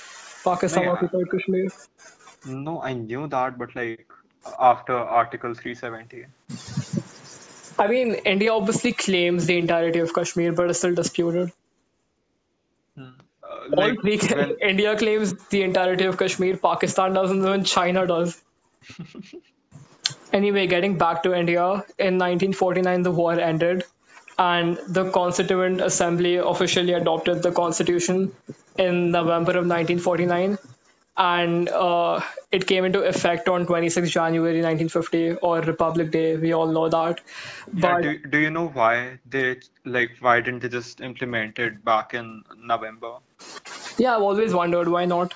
Pakistan 0.45 0.85
yeah. 0.85 0.91
occupied 0.93 1.31
Kashmir. 1.31 1.69
No, 2.45 2.81
I 2.81 2.93
knew 2.93 3.27
that, 3.29 3.59
but 3.59 3.75
like 3.77 4.07
after 4.59 4.95
Article 4.95 5.55
370. 5.55 6.27
I 7.79 7.87
mean, 7.89 8.15
India 8.15 8.53
obviously 8.53 8.93
claims 8.93 9.47
the 9.47 9.59
entirety 9.59 10.01
of 10.01 10.13
Kashmir, 10.15 10.53
but 10.53 10.71
it's 10.71 10.79
still 10.79 10.95
disputed. 10.95 11.53
Uh, 13.43 13.69
All 13.77 13.89
like 13.89 14.01
three, 14.01 14.19
when 14.35 14.57
India 14.61 14.97
claims 14.97 15.35
the 15.49 15.63
entirety 15.63 16.05
of 16.05 16.19
Kashmir, 16.19 16.57
Pakistan 16.57 17.13
doesn't, 17.15 17.45
and 17.45 17.67
China 17.67 18.07
does. 18.07 18.41
Anyway, 20.33 20.67
getting 20.67 20.99
back 20.99 21.23
to 21.23 21.35
India, 21.35 21.65
in 21.99 22.19
1949 22.19 23.03
the 23.03 23.11
war 23.11 23.33
ended, 23.41 23.85
and 24.39 24.79
the 24.89 25.11
Constituent 25.11 25.81
Assembly 25.81 26.37
officially 26.37 26.93
adopted 26.93 27.43
the 27.43 27.51
constitution 27.53 28.33
in 28.77 29.11
November 29.11 29.53
of 29.53 29.67
1949, 29.67 30.59
and 31.19 31.69
uh, 31.69 32.21
it 32.53 32.67
came 32.67 32.85
into 32.85 33.03
effect 33.03 33.49
on 33.49 33.67
26 33.67 34.11
January 34.11 34.61
1950 34.63 35.37
or 35.37 35.61
Republic 35.61 36.11
Day. 36.11 36.37
We 36.37 36.53
all 36.53 36.67
know 36.67 36.89
that, 36.89 37.21
yeah, 37.75 37.95
but 37.95 38.03
do 38.03 38.19
do 38.19 38.39
you 38.39 38.51
know 38.51 38.69
why 38.69 39.19
they 39.29 39.61
like 39.85 40.17
why 40.21 40.41
didn't 40.41 40.61
they 40.61 40.69
just 40.69 41.01
implement 41.01 41.59
it 41.59 41.85
back 41.85 42.15
in 42.15 42.43
November? 42.59 43.17
yeah, 43.99 44.17
I've 44.17 44.23
always 44.23 44.55
wondered 44.55 44.89
why 44.89 45.05
not. 45.05 45.35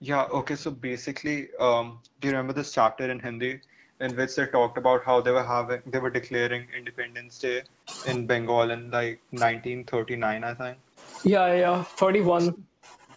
Yeah, 0.00 0.24
okay, 0.24 0.54
so 0.54 0.70
basically, 0.70 1.48
um, 1.58 1.98
do 2.20 2.28
you 2.28 2.32
remember 2.32 2.52
this 2.52 2.72
chapter 2.72 3.10
in 3.10 3.18
Hindi 3.18 3.60
in 4.00 4.14
which 4.16 4.36
they 4.36 4.46
talked 4.46 4.78
about 4.78 5.04
how 5.04 5.20
they 5.20 5.30
were 5.30 5.44
having 5.44 5.82
they 5.86 5.98
were 5.98 6.10
declaring 6.10 6.66
Independence 6.76 7.38
Day 7.38 7.62
in 8.06 8.26
Bengal 8.26 8.70
in 8.70 8.90
like 8.90 9.20
1939, 9.30 10.44
I 10.44 10.54
think. 10.54 10.78
Yeah, 11.24 11.54
yeah, 11.54 11.82
31. 11.82 12.64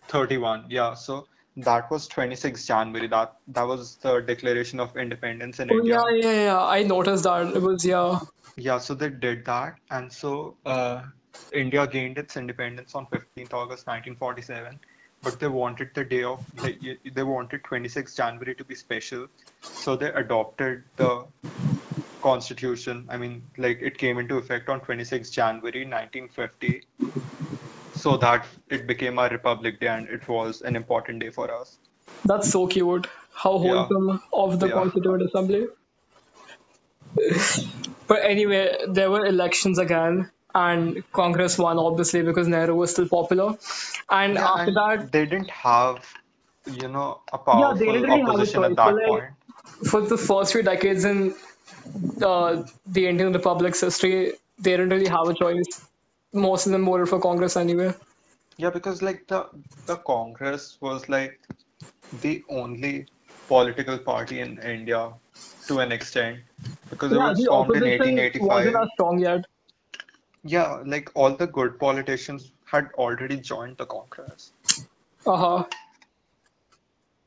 31, 0.08 0.66
yeah. 0.70 0.94
So 0.96 1.28
that 1.58 1.90
was 1.92 2.08
26 2.08 2.66
January. 2.66 3.08
That 3.08 3.36
that 3.48 3.64
was 3.64 3.98
the 3.98 4.20
Declaration 4.22 4.80
of 4.80 4.96
Independence 4.98 5.60
in 5.60 5.70
Oh 5.70 5.78
India. 5.78 5.98
yeah, 5.98 6.16
yeah, 6.16 6.44
yeah. 6.44 6.62
I 6.64 6.84
noticed 6.84 7.24
that 7.24 7.56
it 7.56 7.62
was 7.62 7.86
yeah. 7.86 8.20
Yeah, 8.58 8.78
so 8.80 8.94
they 8.94 9.10
did 9.10 9.46
that, 9.46 9.76
and 9.90 10.12
so 10.12 10.58
uh, 10.66 11.04
India 11.54 11.88
gained 11.88 12.18
its 12.18 12.38
independence 12.38 12.96
on 12.96 13.08
15th 13.08 13.54
August 13.54 13.88
1947. 13.88 14.80
But 15.24 15.40
they 15.40 15.48
wanted 15.48 15.92
the 15.94 16.04
day 16.04 16.24
of 16.24 16.44
like, 16.56 16.80
y- 16.82 16.98
they 17.14 17.24
wanted 17.24 17.64
26 17.64 18.16
January 18.16 18.56
to 18.56 18.64
be 18.66 18.76
special, 18.76 19.28
so 19.78 19.96
they 19.96 20.12
adopted 20.12 20.84
the 20.96 21.28
constitution. 22.22 23.08
I 23.10 23.18
mean, 23.18 23.44
like 23.58 23.80
it 23.82 23.98
came 23.98 24.18
into 24.18 24.38
effect 24.38 24.70
on 24.70 24.82
26 24.82 25.30
January 25.30 25.86
1950, 25.86 26.84
so 28.02 28.18
that 28.18 28.46
it 28.70 28.88
became 28.88 29.20
our 29.20 29.30
Republic 29.30 29.80
Day, 29.80 29.88
and 29.88 30.08
it 30.10 30.28
was 30.28 30.62
an 30.62 30.76
important 30.76 31.20
day 31.20 31.30
for 31.30 31.52
us. 31.54 31.78
That's 32.26 32.50
so 32.50 32.66
cute. 32.66 33.06
How 33.32 33.60
Yeah, 33.60 33.88
wholesome 33.90 34.22
of 34.34 34.60
the 34.60 34.68
yeah. 34.68 34.72
Constituent 34.72 35.22
Assembly. 35.22 35.68
But 38.08 38.24
anyway, 38.24 38.76
there 38.90 39.10
were 39.10 39.26
elections 39.26 39.78
again, 39.80 40.32
and 40.54 41.04
Congress 41.12 41.58
won 41.58 41.78
obviously 41.78 42.22
because 42.24 42.48
Nehru 42.48 42.76
was 42.76 42.92
still 42.92 43.08
popular. 43.08 43.58
And 44.10 44.38
Yeah, 44.38 44.46
after 44.48 44.72
and 44.72 44.76
that, 44.76 45.12
they 45.12 45.26
didn't 45.26 45.50
have, 45.52 46.06
you 46.66 46.88
know, 46.88 47.22
a 47.32 47.38
yeah, 47.52 47.74
they 47.78 47.86
powerful 47.86 47.92
didn't 47.92 48.04
really 48.04 48.22
have 48.22 48.40
a 48.40 48.46
opposition 48.46 48.64
at 48.64 48.76
But 48.84 48.94
that 48.94 49.04
like 49.04 49.06
point. 49.06 49.36
for 49.90 50.02
the 50.02 50.18
first 50.18 50.54
few 50.54 50.64
decades 50.64 51.06
in 51.06 51.36
uh, 52.22 52.64
the 52.86 53.08
Indian 53.08 53.34
Republic's 53.34 53.82
history, 53.82 54.34
they 54.60 54.72
didn't 54.72 54.90
really 54.90 55.10
have 55.10 55.28
a 55.30 55.34
choice. 55.34 55.86
Most 56.34 56.66
of 56.66 56.74
them 56.74 56.86
voted 56.86 57.08
for 57.10 57.20
Congress 57.22 57.56
anyway. 57.56 57.94
Yeah, 58.58 58.70
because 58.70 59.02
like 59.02 59.28
the 59.28 59.50
the 59.86 59.98
Congress 59.98 60.78
was 60.80 61.10
like 61.10 61.42
the 62.12 62.46
only 62.50 63.10
political 63.48 64.00
party 64.00 64.40
in 64.42 64.60
India 64.62 65.20
to 65.68 65.80
an 65.80 65.92
extent 65.92 66.46
because 66.90 67.14
it 67.14 67.20
Yeah, 67.20 67.22
was 67.22 67.38
the 67.38 67.48
formed 67.48 67.76
in 67.76 67.86
opposition 67.86 68.28
wasn't 68.40 68.76
1885. 68.76 68.90
strong 68.94 69.20
yet. 69.20 69.46
Yeah, 70.44 70.84
like 70.86 71.10
all 71.16 71.36
the 71.36 71.48
good 71.48 71.80
politicians 71.80 72.54
had 72.66 72.92
already 72.94 73.40
joined 73.40 73.78
the 73.78 73.88
Congress. 73.88 74.54
Uh-huh. 75.26 75.66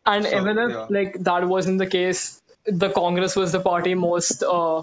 And 0.06 0.26
So 0.26 0.26
even 0.26 0.58
if 0.58 0.74
yeah, 0.74 0.88
like 0.88 1.14
that 1.24 1.46
wasn't 1.48 1.78
the 1.78 1.86
case, 1.86 2.40
the 2.66 2.90
Congress 2.90 3.36
was 3.36 3.52
the 3.52 3.60
party 3.60 3.94
most 3.94 4.42
uh 4.42 4.82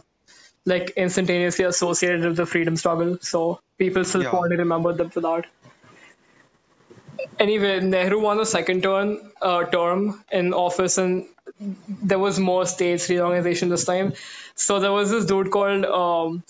like 0.65 0.91
instantaneously 0.91 1.65
associated 1.65 2.25
with 2.25 2.37
the 2.37 2.45
freedom 2.45 2.77
struggle. 2.77 3.17
So 3.21 3.59
people 3.83 4.05
still 4.13 4.23
yeah, 4.23 4.31
fondly 4.31 4.57
remember 4.65 4.93
them 4.93 5.09
for 5.09 5.21
that. 5.27 5.45
Anyway, 7.39 7.79
Nehru 7.81 8.19
won 8.21 8.39
a 8.39 8.45
second 8.45 8.83
turn 8.83 9.17
uh, 9.41 9.63
term 9.65 10.23
in 10.31 10.53
office, 10.53 10.97
and 10.97 11.25
there 11.87 12.19
was 12.19 12.39
more 12.39 12.65
states 12.65 13.09
reorganization 13.09 13.69
this 13.69 13.85
time. 13.85 14.13
So 14.55 14.79
there 14.79 14.91
was 14.91 15.11
this 15.11 15.25
dude 15.25 15.51
called 15.51 15.85
um, 15.85 16.43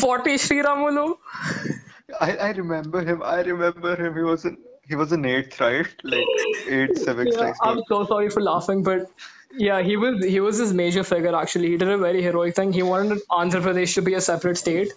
Potti 0.00 0.34
Sriramulu. 0.44 1.18
I 2.20 2.36
I 2.36 2.50
remember 2.52 3.02
him. 3.04 3.22
I 3.22 3.40
remember 3.42 3.96
him. 3.96 4.14
He 4.16 4.22
was 4.22 4.44
an 4.44 4.58
he 4.88 4.94
was 4.96 5.12
in 5.12 5.24
eighth, 5.24 5.60
right? 5.60 5.88
Like 6.04 6.32
eighth 6.66 6.98
civics 7.06 7.36
Yeah, 7.36 7.52
I'm 7.62 7.82
so 7.88 8.06
sorry 8.06 8.30
for 8.30 8.40
laughing, 8.42 8.82
but 8.82 9.10
yeah, 9.52 9.82
he 9.82 9.96
was 9.96 10.24
he 10.24 10.40
was 10.40 10.58
his 10.58 10.72
major 10.72 11.04
figure 11.04 11.34
actually. 11.34 11.68
He 11.70 11.76
did 11.76 11.88
a 11.88 11.98
very 11.98 12.22
heroic 12.22 12.54
thing. 12.56 12.72
He 12.72 12.82
wanted 12.82 13.18
Andhra 13.30 13.62
Pradesh 13.62 13.94
to 13.94 14.02
be 14.02 14.14
a 14.14 14.20
separate 14.20 14.56
state, 14.58 14.92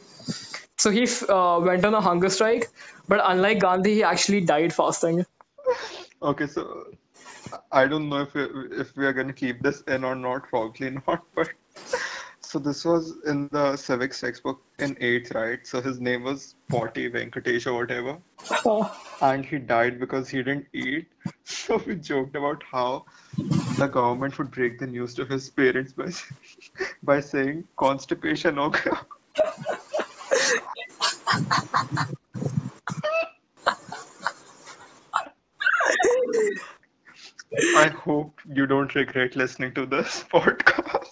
so 0.82 0.89
he 0.89 1.08
uh, 1.30 1.60
went 1.63 1.86
on 1.86 1.94
a 1.94 2.02
hunger 2.02 2.30
strike, 2.30 2.67
but 3.08 3.22
unlike 3.24 3.60
Gandhi, 3.60 3.94
he 3.94 4.04
actually 4.04 4.41
died 4.41 4.74
fasting. 4.74 5.24
Okay, 6.24 6.48
so 6.48 6.88
I 7.72 7.86
don't 7.86 8.10
know 8.10 8.24
if 8.24 8.34
we, 8.34 8.48
if 8.72 8.96
we 8.98 9.06
are 9.06 9.13
going 9.13 9.28
to 9.28 9.34
keep 9.34 9.62
this 9.62 9.82
in 9.82 10.04
or 10.04 10.15
not. 10.15 10.48
Probably 10.50 10.89
not, 11.08 11.24
but 11.36 11.50
so 12.39 12.58
this 12.58 12.84
was 12.84 13.13
in 13.28 13.48
the 13.52 13.76
civics 13.76 14.22
textbook 14.22 14.63
in 14.80 14.98
eighth, 15.00 15.36
right? 15.36 15.67
So 15.67 15.82
his 15.82 16.00
name 16.00 16.24
was 16.24 16.56
Potty 16.67 17.12
Venkatesh 17.12 17.67
or 17.67 17.76
whatever, 17.76 18.17
oh. 18.65 18.91
and 19.22 19.46
he 19.46 19.60
died 19.60 20.00
because 20.00 20.30
he 20.30 20.39
didn't 20.39 20.65
eat. 20.74 21.08
So 21.44 21.80
we 21.86 21.96
joked 21.96 22.36
about 22.36 22.63
how 22.63 23.06
the 23.78 23.86
government 23.86 24.39
would 24.39 24.50
break 24.50 24.80
the 24.80 24.88
news 24.88 25.13
to 25.15 25.26
his 25.26 25.48
parents 25.52 25.94
by 25.94 26.12
by 27.04 27.20
saying 27.20 27.65
constipation 27.78 28.58
occurred. 28.58 29.06
I 37.78 37.89
hope 37.89 38.39
you 38.48 38.65
don't 38.65 38.94
regret 38.96 39.36
listening 39.36 39.74
to 39.74 39.86
this 39.86 40.24
podcast. 40.34 41.10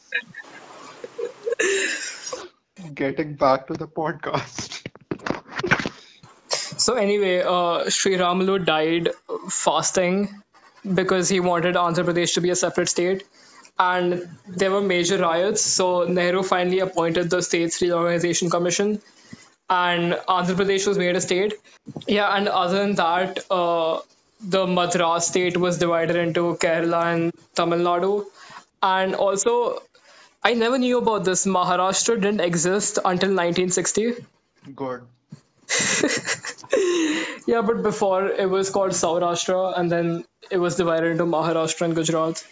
Getting 2.94 3.36
back 3.36 3.68
to 3.68 3.74
the 3.74 3.88
podcast. 3.88 4.82
so 6.52 6.96
anyway, 6.96 7.40
uh, 7.42 7.86
Sriramulu 7.98 8.66
died 8.66 9.10
fasting 9.50 10.42
because 10.94 11.30
he 11.30 11.40
wanted 11.40 11.76
Andhra 11.76 12.06
Pradesh 12.06 12.36
to 12.36 12.42
be 12.42 12.50
a 12.52 12.56
separate 12.56 12.90
state. 12.90 13.24
And 13.78 14.28
there 14.48 14.72
were 14.72 14.82
major 14.82 15.18
riots, 15.18 15.62
so 15.62 16.04
Nehru 16.04 16.44
finally 16.44 16.80
appointed 16.80 17.30
the 17.30 17.42
States 17.42 17.82
Reorganization 17.82 18.50
Commission, 18.50 19.02
and 19.70 20.14
Andhra 20.38 20.56
Pradesh 20.56 20.88
was 20.88 20.98
made 20.98 21.16
a 21.16 21.22
state. 21.22 21.54
Yeah, 22.08 22.36
and 22.36 22.48
other 22.48 22.80
than 22.80 22.96
that, 22.96 23.40
uh, 23.52 24.00
the 24.42 24.66
Madras 24.66 25.28
state 25.28 25.58
was 25.58 25.78
divided 25.78 26.16
into 26.16 26.56
Kerala 26.56 27.14
and 27.14 27.34
Tamil 27.56 27.80
Nadu. 27.80 28.26
And 28.82 29.16
also, 29.16 29.82
I 30.44 30.54
never 30.54 30.78
knew 30.78 30.98
about 30.98 31.26
this. 31.26 31.46
Maharashtra 31.46 32.16
didn't 32.16 32.42
exist 32.42 32.98
until 32.98 33.30
1960. 33.30 34.14
Good. 34.76 35.02
Yeah, 37.50 37.62
but 37.62 37.82
before 37.82 38.28
it 38.28 38.48
was 38.48 38.70
called 38.70 38.92
Saurashtra, 38.92 39.78
and 39.78 39.92
then 39.92 40.24
it 40.52 40.58
was 40.58 40.76
divided 40.76 41.12
into 41.14 41.26
Maharashtra 41.26 41.86
and 41.86 41.96
Gujarat. 41.96 42.44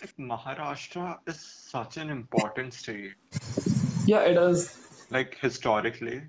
Like 0.00 0.16
Maharashtra 0.18 1.18
is 1.26 1.38
such 1.40 1.98
an 1.98 2.10
important 2.10 2.74
state. 2.74 3.12
Yeah, 4.06 4.22
it 4.22 4.36
is. 4.36 4.76
Like 5.12 5.36
historically, 5.40 6.22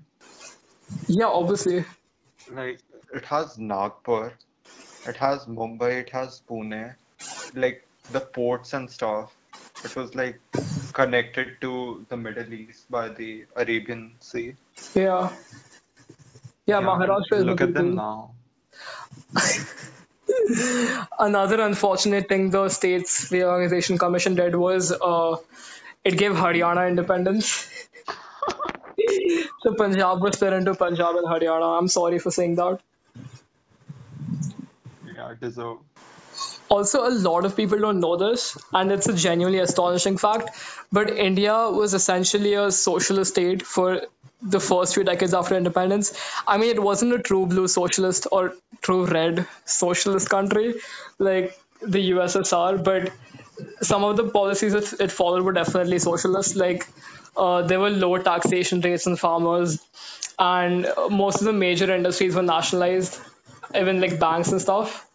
Yeah, 1.08 1.28
obviously. 1.28 1.84
like 2.52 2.80
it 3.14 3.24
has 3.24 3.58
Nagpur, 3.58 4.32
it 5.06 5.16
has 5.16 5.46
Mumbai, 5.46 5.92
it 6.02 6.10
has 6.10 6.42
Pune, 6.48 6.94
like 7.54 7.82
the 8.10 8.20
ports 8.20 8.74
and 8.74 8.90
stuff. 8.90 9.32
It 9.84 9.96
was 9.96 10.14
like 10.14 10.38
connected 10.92 11.60
to 11.62 12.04
the 12.10 12.16
Middle 12.16 12.52
East 12.52 12.90
by 12.90 13.08
the 13.08 13.46
Arabian 13.56 14.12
Sea. 14.20 14.54
Yeah. 14.94 15.30
Yeah, 16.66 16.80
Yeah, 16.80 16.86
Maharashtra 16.86 17.38
is 17.38 17.44
look 17.46 17.60
at 17.62 17.72
them 17.74 17.94
now. 17.94 18.34
Another 21.18 21.60
unfortunate 21.62 22.28
thing 22.28 22.50
the 22.50 22.68
States 22.68 23.30
Reorganization 23.30 23.98
Commission 23.98 24.34
did 24.34 24.54
was 24.54 24.92
uh, 24.92 25.36
it 26.04 26.18
gave 26.18 26.32
Haryana 26.32 26.88
independence. 26.88 27.70
So 29.62 29.74
Punjab 29.74 30.20
was 30.22 30.34
split 30.34 30.52
into 30.52 30.74
Punjab 30.74 31.16
and 31.16 31.26
Haryana. 31.26 31.78
I'm 31.78 31.88
sorry 31.88 32.18
for 32.18 32.30
saying 32.30 32.56
that. 32.56 32.80
Yeah, 35.16 35.34
deserve. 35.40 35.78
also, 36.68 37.06
a 37.06 37.10
lot 37.10 37.44
of 37.44 37.56
people 37.56 37.78
don't 37.78 38.00
know 38.00 38.16
this, 38.16 38.58
and 38.72 38.90
it's 38.90 39.08
a 39.08 39.14
genuinely 39.14 39.60
astonishing 39.60 40.16
fact. 40.18 40.50
But 40.92 41.10
India 41.10 41.54
was 41.70 41.94
essentially 41.94 42.54
a 42.54 42.70
socialist 42.70 43.32
state 43.32 43.62
for 43.62 44.02
the 44.42 44.60
first 44.60 44.94
few 44.94 45.04
decades 45.04 45.34
after 45.34 45.56
independence. 45.56 46.12
I 46.46 46.58
mean, 46.58 46.70
it 46.70 46.82
wasn't 46.82 47.14
a 47.14 47.18
true 47.18 47.46
blue 47.46 47.68
socialist 47.68 48.26
or 48.30 48.54
true 48.82 49.06
red 49.06 49.46
socialist 49.64 50.28
country 50.28 50.74
like 51.18 51.58
the 51.80 52.10
USSR, 52.10 52.82
but 52.82 53.12
some 53.82 54.04
of 54.04 54.16
the 54.16 54.28
policies 54.28 54.74
it, 54.74 55.00
it 55.00 55.12
followed 55.12 55.42
were 55.44 55.52
definitely 55.52 55.98
socialist. 55.98 56.56
Like, 56.56 56.86
uh, 57.36 57.62
there 57.62 57.80
were 57.80 57.90
low 57.90 58.16
taxation 58.18 58.80
rates 58.80 59.06
on 59.06 59.16
farmers, 59.16 59.80
and 60.38 60.86
most 61.10 61.40
of 61.40 61.44
the 61.46 61.52
major 61.52 61.92
industries 61.94 62.34
were 62.34 62.42
nationalized, 62.42 63.20
even 63.74 64.00
like 64.00 64.18
banks 64.20 64.52
and 64.52 64.60
stuff. 64.60 65.08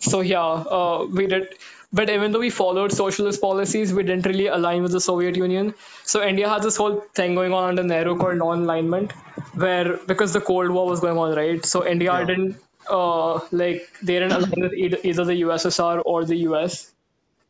So 0.00 0.20
yeah, 0.20 0.44
uh, 0.78 1.06
we 1.10 1.26
did. 1.26 1.54
But 1.92 2.08
even 2.10 2.32
though 2.32 2.38
we 2.40 2.50
followed 2.50 2.92
socialist 2.92 3.40
policies, 3.40 3.92
we 3.92 4.02
didn't 4.02 4.26
really 4.26 4.46
align 4.46 4.82
with 4.82 4.92
the 4.92 5.00
Soviet 5.00 5.36
Union. 5.36 5.74
So 6.04 6.22
India 6.26 6.48
had 6.48 6.62
this 6.62 6.76
whole 6.76 7.00
thing 7.14 7.34
going 7.34 7.52
on 7.52 7.68
under 7.68 7.82
Nehru 7.82 8.16
called 8.18 8.38
non-alignment, 8.38 9.12
where 9.54 9.98
because 9.98 10.32
the 10.32 10.40
Cold 10.40 10.70
War 10.70 10.86
was 10.86 11.00
going 11.00 11.18
on, 11.18 11.36
right? 11.36 11.64
So 11.64 11.86
India 11.86 12.12
Yeah. 12.12 12.26
didn't 12.26 12.56
uh, 12.88 13.34
like 13.52 13.88
they 14.02 14.14
didn't 14.14 14.32
align 14.32 14.60
with 14.66 14.72
either, 14.74 14.98
either 15.04 15.24
the 15.24 15.34
USSR 15.40 16.02
or 16.04 16.24
the 16.24 16.36
US. 16.48 16.91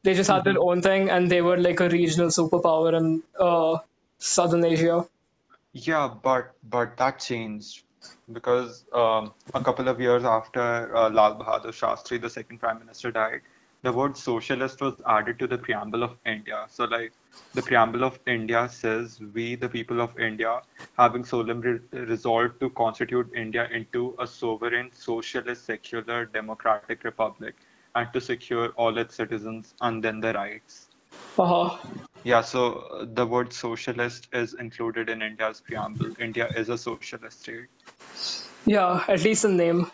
They 0.04 0.14
just 0.14 0.30
had 0.30 0.44
their 0.44 0.58
own 0.58 0.82
thing, 0.82 1.10
and 1.10 1.30
they 1.30 1.42
were 1.42 1.56
like 1.56 1.80
a 1.80 1.88
regional 1.88 2.28
superpower 2.28 2.96
in 2.98 3.22
uh, 3.38 3.78
Southern 4.18 4.64
Asia. 4.64 5.06
Yeah, 5.72 6.08
but 6.22 6.54
but 6.64 6.96
that 6.98 7.18
changed 7.20 7.84
because 8.32 8.84
um, 8.92 9.32
a 9.54 9.62
couple 9.62 9.88
of 9.88 10.00
years 10.00 10.24
after 10.24 10.94
uh, 10.96 11.08
Lal 11.10 11.36
Bahadur 11.36 11.72
Shastri, 11.72 12.20
the 12.20 12.30
second 12.30 12.58
prime 12.58 12.78
minister, 12.78 13.10
died, 13.10 13.40
the 13.82 13.92
word 13.92 14.16
socialist 14.16 14.80
was 14.80 14.94
added 15.06 15.38
to 15.38 15.46
the 15.46 15.58
preamble 15.58 16.02
of 16.02 16.16
India. 16.26 16.66
So, 16.68 16.84
like, 16.84 17.12
the 17.54 17.62
preamble 17.62 18.04
of 18.04 18.18
India 18.26 18.68
says, 18.68 19.20
"We, 19.34 19.54
the 19.56 19.68
people 19.68 20.00
of 20.00 20.18
India, 20.18 20.60
having 20.98 21.24
solemnly 21.24 21.80
resolved 21.92 22.60
to 22.60 22.70
constitute 22.70 23.32
India 23.34 23.68
into 23.72 24.14
a 24.18 24.26
sovereign, 24.26 24.90
socialist, 24.92 25.64
secular, 25.64 26.24
democratic 26.26 27.04
republic, 27.04 27.54
and 27.94 28.12
to 28.12 28.20
secure 28.20 28.68
all 28.70 28.98
its 28.98 29.14
citizens 29.14 29.74
and 29.80 30.02
then 30.02 30.20
their 30.20 30.34
rights." 30.34 30.86
Uh-huh. 31.38 31.76
Yeah, 32.24 32.40
so 32.42 32.72
uh, 32.72 33.06
the 33.12 33.26
word 33.26 33.52
socialist 33.52 34.28
is 34.32 34.54
included 34.54 35.08
in 35.08 35.22
India's 35.22 35.60
preamble. 35.60 36.14
India 36.20 36.48
is 36.56 36.68
a 36.68 36.78
socialist 36.78 37.42
state. 37.42 37.68
Yeah, 38.64 39.04
at 39.08 39.22
least 39.24 39.44
in 39.44 39.56
name. 39.56 39.90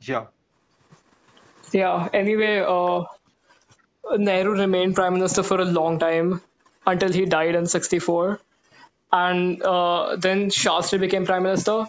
Yeah, 0.00 0.26
Yeah. 1.72 2.08
Anyway, 2.12 2.64
uh, 2.66 3.04
Nehru 4.16 4.52
remained 4.52 4.94
prime 4.94 5.14
minister 5.14 5.42
for 5.42 5.60
a 5.60 5.64
long 5.64 5.98
time 5.98 6.40
until 6.86 7.12
he 7.12 7.24
died 7.26 7.54
in 7.54 7.66
64. 7.66 8.40
And 9.12 9.62
uh, 9.62 10.16
then 10.16 10.50
Shastri 10.50 11.00
became 11.00 11.26
prime 11.26 11.42
minister. 11.42 11.86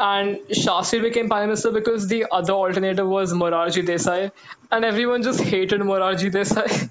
And 0.00 0.38
Shastri 0.48 1.02
became 1.02 1.28
prime 1.28 1.48
minister 1.48 1.70
because 1.70 2.08
the 2.08 2.26
other 2.32 2.54
alternative 2.54 3.06
was 3.06 3.34
Morarji 3.34 3.86
Desai. 3.86 4.32
And 4.72 4.84
everyone 4.84 5.22
just 5.22 5.40
hated 5.42 5.82
Morarji 5.82 6.30
Desai. 6.36 6.90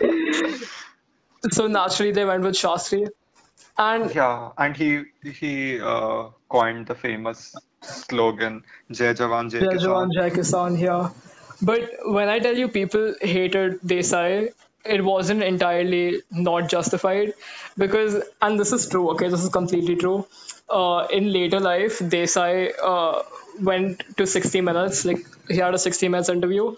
so 1.50 1.66
naturally 1.66 2.12
they 2.12 2.24
went 2.24 2.42
with 2.42 2.54
Shastri. 2.54 3.08
And 3.76 4.14
yeah, 4.14 4.52
and 4.56 4.74
he 4.76 5.02
he 5.22 5.80
uh, 5.80 6.30
coined 6.48 6.86
the 6.86 6.94
famous 6.94 7.54
slogan 7.82 8.62
"Jai 8.90 9.12
Jawan, 9.20 9.50
Jai 9.50 9.60
Jai 9.60 9.66
Kisan." 9.66 9.84
Jawan, 9.84 10.14
Jai 10.14 10.30
Kisan 10.30 10.78
here. 10.78 11.10
But 11.62 11.90
when 12.06 12.30
I 12.30 12.38
tell 12.38 12.56
you 12.56 12.68
people 12.68 13.14
hated 13.20 13.80
Desai, 13.82 14.52
it 14.84 15.04
wasn't 15.04 15.42
entirely 15.42 16.22
not 16.30 16.68
justified 16.68 17.34
because, 17.76 18.22
and 18.40 18.58
this 18.58 18.72
is 18.72 18.88
true, 18.88 19.10
okay, 19.10 19.28
this 19.28 19.42
is 19.42 19.50
completely 19.50 19.96
true. 19.96 20.26
Uh, 20.68 21.06
in 21.12 21.32
later 21.32 21.60
life, 21.60 21.98
Desai 21.98 22.72
uh, 22.82 23.22
went 23.60 24.04
to 24.16 24.26
60 24.26 24.60
Minutes, 24.60 25.04
like 25.04 25.26
he 25.48 25.56
had 25.56 25.74
a 25.74 25.78
60 25.78 26.08
Minutes 26.08 26.28
interview, 26.28 26.76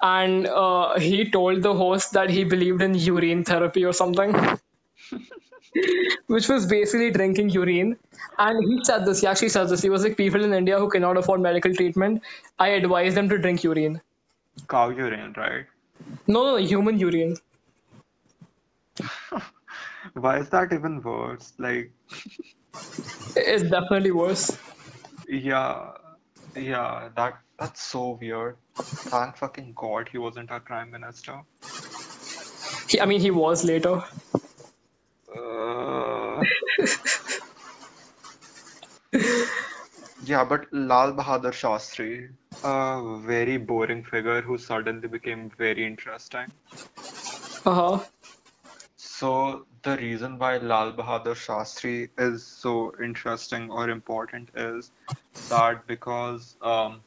and 0.00 0.46
uh, 0.46 0.98
he 0.98 1.30
told 1.30 1.62
the 1.62 1.74
host 1.74 2.12
that 2.12 2.30
he 2.30 2.44
believed 2.44 2.82
in 2.82 2.94
urine 2.94 3.44
therapy 3.44 3.84
or 3.84 3.92
something. 3.92 4.34
which 6.26 6.48
was 6.48 6.66
basically 6.66 7.10
drinking 7.10 7.50
urine. 7.50 7.96
And 8.38 8.64
he 8.64 8.84
said 8.84 9.04
this, 9.04 9.20
he 9.20 9.26
actually 9.26 9.50
said 9.50 9.68
this. 9.68 9.82
He 9.82 9.90
was 9.90 10.02
like, 10.02 10.16
people 10.16 10.42
in 10.42 10.52
India 10.52 10.78
who 10.78 10.88
cannot 10.88 11.16
afford 11.16 11.40
medical 11.40 11.74
treatment, 11.74 12.22
I 12.58 12.68
advise 12.68 13.14
them 13.14 13.28
to 13.28 13.38
drink 13.38 13.62
urine. 13.64 14.00
Cow 14.68 14.88
urine, 14.88 15.34
right? 15.36 15.66
No, 16.26 16.44
no, 16.44 16.56
human 16.56 16.98
urine. 16.98 17.36
Why 20.14 20.38
is 20.38 20.48
that 20.50 20.72
even 20.72 21.02
worse? 21.02 21.52
Like, 21.58 21.92
It's 23.36 23.62
definitely 23.64 24.10
worse. 24.12 24.56
yeah, 25.28 25.92
yeah, 26.56 27.08
that 27.16 27.34
that's 27.58 27.82
so 27.82 28.18
weird. 28.20 28.56
Thank 28.76 29.36
fucking 29.36 29.72
God 29.76 30.08
he 30.10 30.18
wasn't 30.18 30.50
our 30.50 30.60
prime 30.60 30.90
minister. 30.90 31.40
He, 32.88 33.00
I 33.00 33.06
mean, 33.06 33.20
he 33.20 33.30
was 33.30 33.64
later. 33.64 34.02
Uh, 35.36 36.42
yeah, 40.24 40.44
but 40.44 40.66
Lal 40.72 41.14
Bahadur 41.14 41.52
Shastri, 41.52 42.28
a 42.66 43.18
very 43.24 43.56
boring 43.58 44.02
figure 44.02 44.40
who 44.40 44.58
suddenly 44.58 45.08
became 45.08 45.50
very 45.56 45.86
interesting. 45.86 46.50
Uh 47.64 47.74
huh. 47.80 47.98
So 48.96 49.66
the 49.82 49.96
reason 49.96 50.38
why 50.38 50.56
Lal 50.58 50.92
Bahadur 50.92 51.36
Shastri 51.42 52.08
is 52.18 52.44
so 52.44 52.92
interesting 53.02 53.70
or 53.70 53.88
important 53.90 54.50
is 54.56 54.90
that 55.48 55.86
because 55.86 56.56
um, 56.62 57.00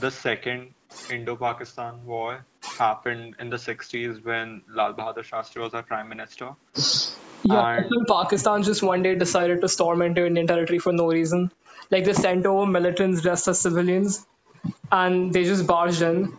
the 0.00 0.10
second 0.10 0.74
Indo-Pakistan 1.10 2.04
war 2.04 2.44
happened 2.62 3.36
in 3.38 3.50
the 3.50 3.56
60s 3.56 4.24
when 4.24 4.62
Lal 4.68 4.94
Bahadur 4.94 5.24
Shastri 5.32 5.62
was 5.62 5.74
our 5.74 5.82
prime 5.82 6.08
minister. 6.08 6.50
Yeah, 7.44 7.76
And- 7.78 8.06
Pakistan 8.08 8.62
just 8.64 8.82
one 8.82 9.02
day 9.02 9.14
decided 9.14 9.60
to 9.60 9.68
storm 9.68 10.02
into 10.02 10.26
Indian 10.26 10.46
territory 10.46 10.78
for 10.78 10.92
no 10.92 11.06
reason. 11.08 11.50
Like 11.90 12.04
they 12.04 12.12
sent 12.12 12.46
over 12.46 12.66
militants 12.66 13.22
dressed 13.22 13.46
as 13.48 13.60
civilians, 13.60 14.26
and 14.90 15.32
they 15.32 15.44
just 15.44 15.66
barged 15.66 16.02
in, 16.02 16.36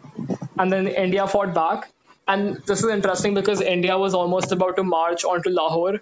and 0.57 0.71
then 0.71 0.87
India 0.87 1.27
fought 1.27 1.53
back. 1.53 1.89
And 2.27 2.57
this 2.65 2.83
is 2.83 2.89
interesting 2.89 3.33
because 3.33 3.61
India 3.61 3.97
was 3.97 4.13
almost 4.13 4.51
about 4.51 4.75
to 4.75 4.83
march 4.83 5.23
onto 5.23 5.49
Lahore, 5.49 6.01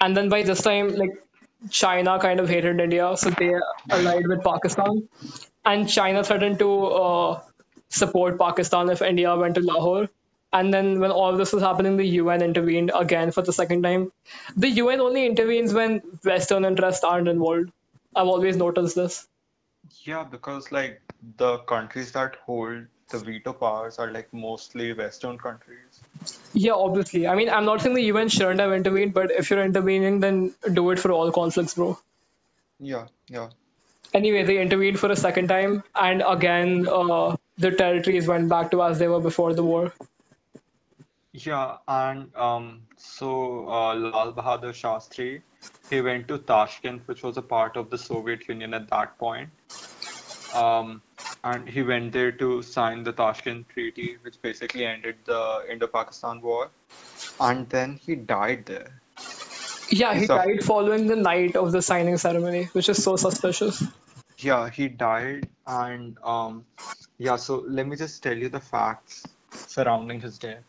and 0.00 0.16
then 0.16 0.28
by 0.28 0.42
this 0.42 0.62
time, 0.62 0.94
like 0.94 1.22
China 1.70 2.18
kind 2.18 2.40
of 2.40 2.48
hated 2.48 2.80
India, 2.80 3.16
so 3.16 3.30
they 3.30 3.54
allied 3.90 4.26
with 4.26 4.42
Pakistan, 4.42 5.08
and 5.64 5.88
China 5.88 6.22
threatened 6.22 6.58
to 6.58 6.84
uh, 6.86 7.40
support 7.88 8.38
Pakistan 8.38 8.90
if 8.90 9.02
India 9.02 9.34
went 9.36 9.54
to 9.54 9.62
Lahore. 9.62 10.08
And 10.52 10.72
then 10.72 11.00
when 11.00 11.10
all 11.10 11.36
this 11.36 11.52
was 11.52 11.62
happening, 11.62 11.96
the 11.96 12.06
UN 12.06 12.40
intervened 12.40 12.92
again 12.94 13.32
for 13.32 13.42
the 13.42 13.52
second 13.52 13.82
time. 13.82 14.12
The 14.56 14.68
UN 14.70 15.00
only 15.00 15.26
intervenes 15.26 15.74
when 15.74 16.00
Western 16.22 16.64
interests 16.64 17.02
aren't 17.02 17.26
involved. 17.28 17.72
I've 18.14 18.28
always 18.28 18.56
noticed 18.56 18.94
this. 18.94 19.26
Yeah, 20.04 20.22
because 20.22 20.70
like 20.70 21.00
the 21.36 21.58
countries 21.58 22.12
that 22.12 22.36
hold 22.44 22.86
the 23.10 23.18
veto 23.18 23.52
powers 23.52 23.98
are 23.98 24.10
like 24.10 24.32
mostly 24.32 24.92
Western 24.92 25.38
countries. 25.38 26.00
Yeah, 26.52 26.72
obviously. 26.72 27.26
I 27.26 27.34
mean, 27.34 27.50
I'm 27.50 27.64
not 27.64 27.82
saying 27.82 27.94
the 27.94 28.02
UN 28.04 28.28
shouldn't 28.28 28.60
have 28.60 28.72
intervened, 28.72 29.14
but 29.14 29.30
if 29.30 29.50
you're 29.50 29.62
intervening, 29.62 30.20
then 30.20 30.54
do 30.72 30.90
it 30.90 30.98
for 30.98 31.12
all 31.12 31.30
conflicts, 31.30 31.74
bro. 31.74 31.98
Yeah, 32.80 33.06
yeah. 33.28 33.50
Anyway, 34.12 34.44
they 34.44 34.60
intervened 34.60 34.98
for 34.98 35.10
a 35.10 35.16
second 35.16 35.48
time, 35.48 35.82
and 35.94 36.22
again, 36.26 36.88
uh, 36.88 37.36
the 37.58 37.70
territories 37.72 38.26
went 38.26 38.48
back 38.48 38.70
to 38.70 38.82
as 38.82 38.98
they 38.98 39.08
were 39.08 39.20
before 39.20 39.54
the 39.54 39.64
war. 39.64 39.92
Yeah, 41.32 41.78
and 41.88 42.34
um, 42.36 42.82
so 42.96 43.68
uh, 43.68 43.94
Lal 43.94 44.32
Bahadur 44.32 44.72
Shastri, 44.72 45.42
he 45.90 46.00
went 46.00 46.28
to 46.28 46.38
Tashkent, 46.38 47.02
which 47.06 47.24
was 47.24 47.36
a 47.36 47.42
part 47.42 47.76
of 47.76 47.90
the 47.90 47.98
Soviet 47.98 48.48
Union 48.48 48.72
at 48.72 48.88
that 48.90 49.18
point. 49.18 49.50
Um, 50.54 51.02
and 51.42 51.68
he 51.68 51.82
went 51.82 52.12
there 52.12 52.32
to 52.32 52.62
sign 52.62 53.02
the 53.04 53.12
Tashkent 53.12 53.68
Treaty, 53.68 54.16
which 54.22 54.40
basically 54.42 54.84
ended 54.86 55.16
the 55.24 55.64
Indo-Pakistan 55.70 56.40
War. 56.40 56.70
And 57.40 57.68
then 57.68 57.96
he 58.04 58.14
died 58.16 58.66
there. 58.66 59.00
Yeah, 59.90 60.14
he 60.14 60.26
So- 60.26 60.36
died 60.36 60.64
following 60.64 61.06
the 61.06 61.16
night 61.16 61.56
of 61.56 61.72
the 61.72 61.82
signing 61.82 62.16
ceremony, 62.18 62.64
which 62.72 62.88
is 62.88 63.02
so 63.02 63.16
suspicious. 63.16 63.82
Yeah, 64.38 64.68
he 64.68 64.88
died, 64.88 65.48
and 65.66 66.18
um, 66.24 66.64
yeah. 67.18 67.36
So 67.36 67.62
let 67.66 67.86
me 67.86 67.96
just 67.96 68.22
tell 68.22 68.36
you 68.36 68.48
the 68.48 68.60
facts 68.60 69.22
surrounding 69.52 70.20
his 70.20 70.38
death. 70.38 70.64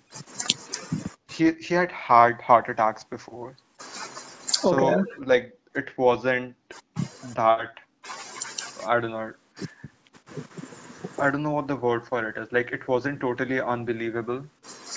He 1.31 1.51
he 1.53 1.73
had 1.73 1.91
had 1.91 2.41
heart 2.41 2.69
attacks 2.69 3.03
before, 3.03 3.55
so 3.79 4.75
Okay. 4.75 5.25
like 5.31 5.57
it 5.73 5.97
wasn't 5.97 6.55
that 7.33 7.79
I 8.87 8.99
don't 8.99 9.11
know. 9.11 9.33
I 11.19 11.29
don't 11.29 11.43
know 11.43 11.51
what 11.51 11.67
the 11.67 11.75
word 11.75 12.05
for 12.07 12.27
it 12.29 12.37
is. 12.37 12.51
Like 12.51 12.71
it 12.71 12.87
wasn't 12.87 13.19
totally 13.21 13.59
unbelievable, 13.61 14.45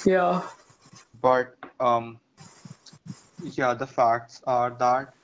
Yeah. 0.04 0.42
but 1.20 1.54
um, 1.80 2.18
yeah, 3.42 3.74
the 3.74 3.86
facts 3.86 4.42
are 4.46 4.70
that 4.70 5.14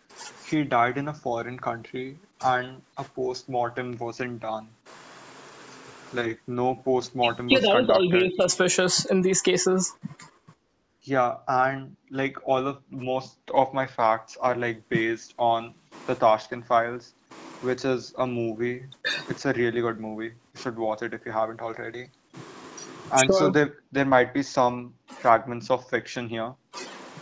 he 0.48 0.62
died 0.62 0.98
in 0.98 1.08
a 1.08 1.14
foreign 1.14 1.58
country 1.58 2.18
and 2.40 2.82
a 2.96 3.04
post-mortem 3.04 3.96
wasn't 3.98 4.40
done. 4.40 4.68
Like 6.12 6.38
no 6.46 6.76
post-mortem 6.76 7.48
Yeah, 7.48 7.58
was 7.58 7.64
that 7.64 7.76
conducted. 7.76 8.14
always 8.14 8.32
suspicious 8.36 9.04
in 9.04 9.22
these 9.22 9.42
cases. 9.42 9.92
Yeah, 11.02 11.36
and 11.48 11.96
like 12.10 12.36
all 12.48 12.66
of 12.68 12.78
most 12.90 13.36
of 13.52 13.74
my 13.74 13.86
facts 13.86 14.36
are 14.40 14.54
like 14.54 14.88
based 14.88 15.34
on 15.38 15.74
the 16.06 16.14
Tashkent 16.14 16.66
Files, 16.66 17.12
which 17.64 17.84
is 17.84 18.12
a 18.18 18.26
movie. 18.26 18.84
It's 19.28 19.44
a 19.46 19.52
really 19.52 19.80
good 19.80 20.00
movie. 20.00 20.32
You 20.54 20.60
should 20.62 20.78
watch 20.78 21.02
it 21.02 21.14
if 21.14 21.26
you 21.26 21.32
haven't 21.32 21.60
already. 21.60 22.08
And 23.12 23.32
so 23.34 23.50
there 23.50 23.74
there 23.92 24.04
might 24.04 24.32
be 24.34 24.42
some 24.42 24.94
fragments 25.06 25.70
of 25.70 25.88
fiction 25.88 26.28
here, 26.28 26.52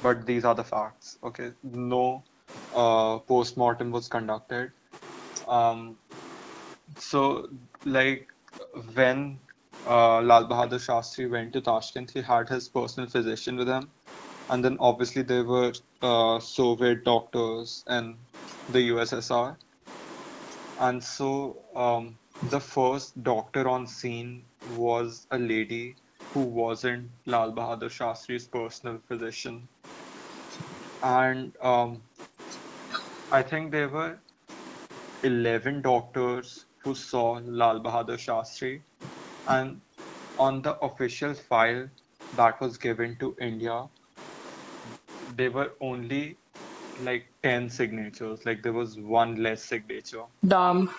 but 0.02 0.26
these 0.26 0.44
are 0.44 0.54
the 0.54 0.64
facts. 0.64 1.18
Okay, 1.30 1.50
no 1.62 2.22
uh, 2.74 3.18
post-mortem 3.18 3.90
was 3.90 4.08
conducted. 4.08 4.72
Um, 5.48 5.98
so 6.98 7.48
like 7.84 8.28
when 8.94 9.38
uh, 9.86 10.20
Lal 10.20 10.46
Bahadur 10.48 10.80
Shastri 10.86 11.28
went 11.30 11.52
to 11.54 11.60
Tashkent, 11.60 12.10
he 12.10 12.22
had 12.22 12.48
his 12.48 12.68
personal 12.68 13.08
physician 13.08 13.56
with 13.56 13.68
him, 13.68 13.90
and 14.50 14.64
then 14.64 14.76
obviously 14.80 15.22
there 15.22 15.44
were 15.44 15.72
uh, 16.02 16.38
Soviet 16.38 17.04
doctors 17.04 17.84
in 17.88 18.16
the 18.70 18.90
USSR, 18.90 19.56
and 20.86 21.02
so 21.02 21.56
um, 21.76 22.18
the 22.50 22.58
first 22.58 23.22
doctor 23.22 23.68
on 23.68 23.86
scene 23.86 24.44
was 24.76 25.26
a 25.30 25.38
lady 25.38 25.94
who 26.32 26.40
wasn't 26.40 27.08
Lal 27.24 27.52
Bahadur 27.52 27.90
Shastri's 27.98 28.46
personal 28.48 28.98
physician, 29.06 29.68
and 31.02 31.52
um, 31.62 32.02
I 33.30 33.42
think 33.42 33.70
there 33.70 33.88
were 33.88 34.18
11 35.22 35.82
doctors 35.82 36.64
who 36.78 36.96
saw 36.96 37.40
Lal 37.44 37.80
Bahadur 37.80 38.18
Shastri, 38.26 38.80
and 39.46 39.80
on 40.38 40.62
the 40.62 40.76
official 40.80 41.34
file 41.34 41.88
that 42.36 42.60
was 42.60 42.76
given 42.76 43.16
to 43.20 43.36
India, 43.40 43.84
there 45.36 45.52
were 45.52 45.70
only 45.80 46.36
like 47.00 47.26
10 47.42 47.70
signatures, 47.70 48.44
like 48.44 48.62
there 48.62 48.72
was 48.72 48.98
one 48.98 49.42
less 49.42 49.62
signature. 49.64 50.24
Damn. 50.46 50.90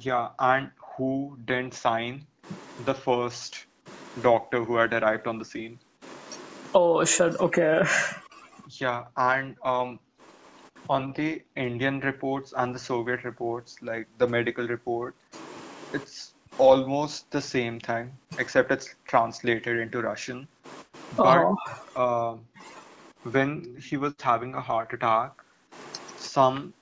Yeah, 0.00 0.28
and 0.38 0.70
who 0.96 1.36
didn't 1.44 1.74
sign? 1.74 2.26
The 2.84 2.94
first 2.94 3.66
doctor 4.22 4.64
who 4.64 4.76
had 4.76 4.92
arrived 4.92 5.26
on 5.26 5.38
the 5.38 5.44
scene. 5.44 5.78
Oh 6.74 7.04
shit. 7.04 7.36
Okay. 7.40 7.82
Yeah, 8.70 9.04
and 9.16 9.56
um, 9.64 9.98
on 10.88 11.12
the 11.14 11.42
Indian 11.56 12.00
reports 12.00 12.52
and 12.56 12.74
the 12.74 12.78
Soviet 12.78 13.24
reports, 13.24 13.76
like 13.82 14.06
the 14.18 14.26
medical 14.26 14.66
report, 14.66 15.14
it's 15.92 16.34
almost 16.58 17.30
the 17.30 17.40
same 17.40 17.80
thing, 17.80 18.12
except 18.38 18.70
it's 18.70 18.94
translated 19.06 19.78
into 19.78 20.02
Russian. 20.02 20.48
But 21.16 21.38
Uh-huh. 21.38 22.34
uh, 22.34 22.36
when 23.24 23.76
he 23.82 23.96
was 23.96 24.14
having 24.20 24.54
a 24.54 24.60
heart 24.60 24.92
attack, 24.92 25.32
some 26.16 26.74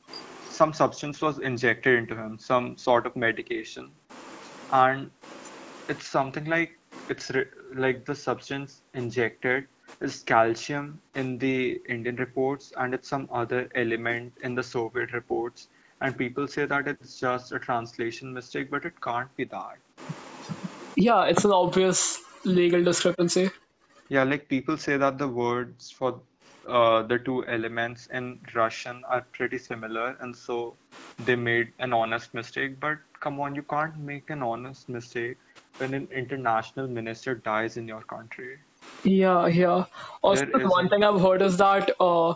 some 0.48 0.72
substance 0.72 1.20
was 1.20 1.38
injected 1.38 1.98
into 1.98 2.16
him, 2.16 2.38
some 2.38 2.78
sort 2.78 3.06
of 3.06 3.14
medication, 3.14 3.90
and 4.72 5.10
it's 5.88 6.06
something 6.08 6.44
like 6.46 6.78
it's 7.08 7.30
re- 7.30 7.46
like 7.74 8.04
the 8.04 8.14
substance 8.14 8.82
injected 8.94 9.66
is 10.00 10.22
calcium 10.22 11.00
in 11.14 11.38
the 11.38 11.80
Indian 11.88 12.16
reports, 12.16 12.72
and 12.76 12.94
it's 12.94 13.08
some 13.08 13.28
other 13.32 13.68
element 13.74 14.32
in 14.42 14.54
the 14.54 14.62
Soviet 14.62 15.12
reports. 15.12 15.68
And 16.00 16.16
people 16.16 16.46
say 16.46 16.66
that 16.66 16.88
it's 16.88 17.18
just 17.18 17.52
a 17.52 17.58
translation 17.58 18.32
mistake, 18.32 18.70
but 18.70 18.84
it 18.84 19.00
can't 19.00 19.34
be 19.36 19.44
that. 19.44 19.78
Yeah, 20.96 21.24
it's 21.24 21.44
an 21.44 21.52
obvious 21.52 22.20
legal 22.44 22.82
discrepancy. 22.84 23.50
Yeah, 24.08 24.24
like 24.24 24.48
people 24.48 24.76
say 24.76 24.96
that 24.96 25.18
the 25.18 25.28
words 25.28 25.90
for 25.90 26.20
uh, 26.68 27.02
the 27.02 27.18
two 27.18 27.46
elements 27.46 28.06
in 28.06 28.40
Russian 28.54 29.04
are 29.08 29.22
pretty 29.32 29.58
similar, 29.58 30.16
and 30.20 30.34
so 30.34 30.74
they 31.24 31.36
made 31.36 31.72
an 31.78 31.92
honest 31.92 32.34
mistake. 32.34 32.78
But 32.80 32.98
come 33.20 33.40
on, 33.40 33.54
you 33.54 33.62
can't 33.62 33.96
make 33.98 34.30
an 34.30 34.42
honest 34.42 34.88
mistake 34.88 35.36
when 35.78 35.94
an 35.94 36.08
international 36.12 36.88
minister 36.88 37.34
dies 37.34 37.76
in 37.76 37.86
your 37.86 38.02
country. 38.02 38.58
Yeah, 39.04 39.46
yeah. 39.46 39.84
Also, 40.22 40.46
one 40.68 40.88
thing 40.88 41.04
I've 41.04 41.20
heard 41.20 41.42
is 41.42 41.56
that 41.58 41.90
uh, 42.00 42.34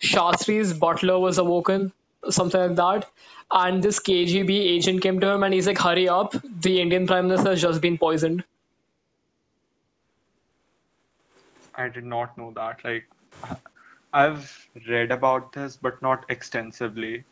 Shastri's 0.00 0.72
butler 0.72 1.18
was 1.18 1.38
awoken, 1.38 1.92
something 2.30 2.60
like 2.60 2.76
that. 2.76 3.10
And 3.50 3.82
this 3.82 3.98
KGB 4.00 4.50
agent 4.50 5.02
came 5.02 5.20
to 5.20 5.30
him 5.30 5.42
and 5.42 5.54
he's 5.54 5.66
like, 5.66 5.78
hurry 5.78 6.08
up, 6.08 6.34
the 6.44 6.80
Indian 6.80 7.06
Prime 7.06 7.28
Minister 7.28 7.50
has 7.50 7.62
just 7.62 7.80
been 7.80 7.98
poisoned. 7.98 8.44
I 11.78 11.88
did 11.88 12.04
not 12.04 12.36
know 12.36 12.52
that. 12.56 12.84
Like, 12.84 13.04
I've 14.12 14.68
read 14.88 15.12
about 15.12 15.52
this, 15.52 15.76
but 15.76 16.02
not 16.02 16.24
extensively. 16.28 17.24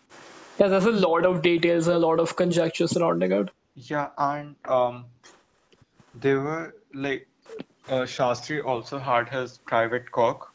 Yeah, 0.59 0.69
there's 0.69 0.87
a 0.87 0.93
lot 0.93 1.27
of 1.27 1.43
details 1.43 1.89
and 1.89 1.97
a 1.97 1.99
lot 1.99 2.21
of 2.21 2.37
conjecture 2.37 2.87
surrounding 2.87 3.33
it. 3.33 3.51
Yeah, 3.75 4.09
and 4.17 4.55
um, 4.67 5.07
they 6.21 6.35
were 6.35 6.75
like, 6.95 7.29
uh, 7.89 8.03
Shastri 8.03 8.65
also 8.65 8.99
had 8.99 9.29
his 9.29 9.59
private 9.59 10.11
cook 10.13 10.53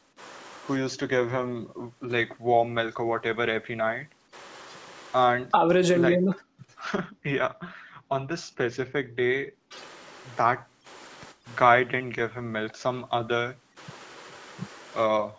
who 0.65 0.75
used 0.75 0.99
to 0.99 1.07
give 1.07 1.29
him 1.31 1.91
like 2.01 2.39
warm 2.39 2.73
milk 2.73 2.99
or 2.99 3.05
whatever 3.05 3.43
every 3.43 3.75
night. 3.75 4.07
And 5.13 5.47
Average 5.53 5.91
like, 5.91 6.13
Indian. 6.13 6.35
yeah, 7.25 7.53
on 8.09 8.27
this 8.27 8.43
specific 8.43 9.15
day, 9.17 9.51
that 10.37 10.65
guy 11.55 11.83
didn't 11.83 12.11
give 12.11 12.33
him 12.33 12.51
milk. 12.51 12.75
Some 12.75 13.05
other 13.11 13.55
uh, 14.95 15.29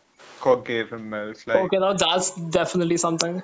cook 0.40 0.66
gave 0.66 0.90
him 0.92 1.11
milk. 1.11 1.46
Like, 1.46 1.64
Okay, 1.64 1.78
now 1.78 1.92
that's 1.92 2.30
definitely 2.50 2.96
something. 2.96 3.42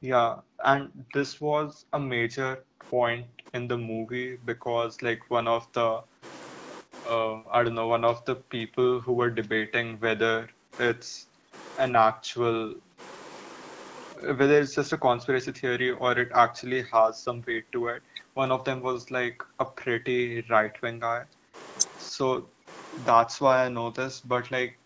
Yeah, 0.00 0.40
and 0.64 1.06
this 1.14 1.40
was 1.40 1.86
a 1.92 1.98
major 2.00 2.64
point 2.78 3.26
in 3.54 3.68
the 3.68 3.78
movie 3.78 4.36
because, 4.36 5.00
like, 5.02 5.30
one 5.30 5.48
of 5.48 5.72
the, 5.72 6.02
uh, 7.08 7.40
I 7.50 7.62
don't 7.62 7.74
know, 7.74 7.88
one 7.88 8.04
of 8.04 8.24
the 8.24 8.34
people 8.36 9.00
who 9.00 9.12
were 9.12 9.30
debating 9.30 9.98
whether 10.00 10.48
it's 10.78 11.26
an 11.78 11.96
actual, 11.96 12.74
whether 14.22 14.60
it's 14.60 14.74
just 14.74 14.92
a 14.92 14.98
conspiracy 14.98 15.52
theory 15.52 15.90
or 15.90 16.18
it 16.18 16.30
actually 16.34 16.82
has 16.92 17.22
some 17.22 17.42
weight 17.46 17.70
to 17.72 17.88
it. 17.88 18.02
One 18.34 18.50
of 18.50 18.64
them 18.64 18.80
was 18.82 19.10
like 19.10 19.42
a 19.58 19.64
pretty 19.64 20.42
right-wing 20.48 21.00
guy. 21.00 21.24
So 21.98 22.48
that's 23.04 23.40
why 23.40 23.64
I 23.66 23.68
know 23.68 23.90
this, 23.90 24.20
but 24.20 24.50
like 24.50 24.78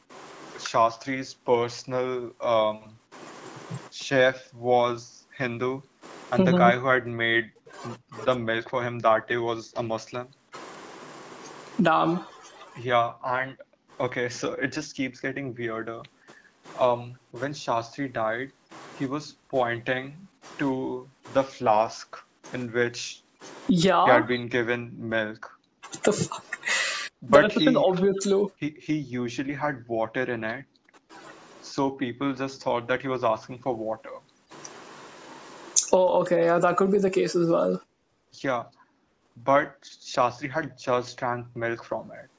Shastri's 0.59 1.35
personal 1.35 2.33
um, 2.41 3.01
chef 3.91 4.53
was 4.55 5.27
Hindu, 5.37 5.83
and 6.31 6.47
the 6.47 6.53
hmm 6.53 6.55
guy 6.55 6.79
who 6.79 6.87
had 6.89 7.07
made 7.07 7.53
the 8.11 8.35
milk 8.35 8.69
for 8.71 8.83
him 8.83 8.99
that 9.01 9.29
day 9.29 9.39
was 9.39 9.73
a 9.77 9.83
Muslim. 9.83 10.35
Damn. 11.81 12.27
Yeah, 12.77 13.15
and 13.25 13.57
okay, 13.99 14.29
so 14.29 14.53
it 14.53 14.69
just 14.73 14.95
keeps 14.95 15.21
getting 15.21 15.55
weirder. 15.55 16.03
Um, 16.79 17.19
when 17.31 17.53
Shastri 17.53 18.13
died, 18.13 18.53
he 18.93 19.07
was 19.07 19.33
pointing 19.51 20.29
to 20.59 21.11
the 21.29 21.45
flask 21.45 22.17
in 22.53 22.73
which 22.73 23.25
he 24.05 24.11
had 24.11 24.27
been 24.27 24.49
given 24.49 25.09
milk, 25.09 25.51
the 26.05 26.13
fuck. 26.13 26.46
But 27.29 27.43
That's 27.43 27.55
such 27.55 27.67
an 27.67 27.75
he 27.75 27.77
obvious 27.77 28.29
he 28.57 28.71
he 28.81 28.95
usually 28.95 29.55
had 29.55 29.87
water 29.89 30.23
in 30.23 30.45
it, 30.45 30.65
so 31.63 31.91
people 31.91 32.33
just 32.35 32.63
thought 32.63 32.87
that 32.89 33.03
he 33.03 33.09
was 33.09 33.25
asking 33.25 33.59
for 33.59 33.75
water. 33.75 34.11
Oh, 35.93 36.21
okay, 36.21 36.45
yeah, 36.45 36.59
that 36.59 36.77
could 36.77 36.91
be 36.91 36.99
the 36.99 37.11
case 37.11 37.35
as 37.35 37.49
well. 37.49 37.81
Yeah, 38.43 38.65
but 39.45 39.83
Shastri 39.83 40.51
had 40.51 40.79
just 40.79 41.17
drank 41.17 41.47
milk 41.55 41.85
from 41.85 42.11
it. 42.13 42.31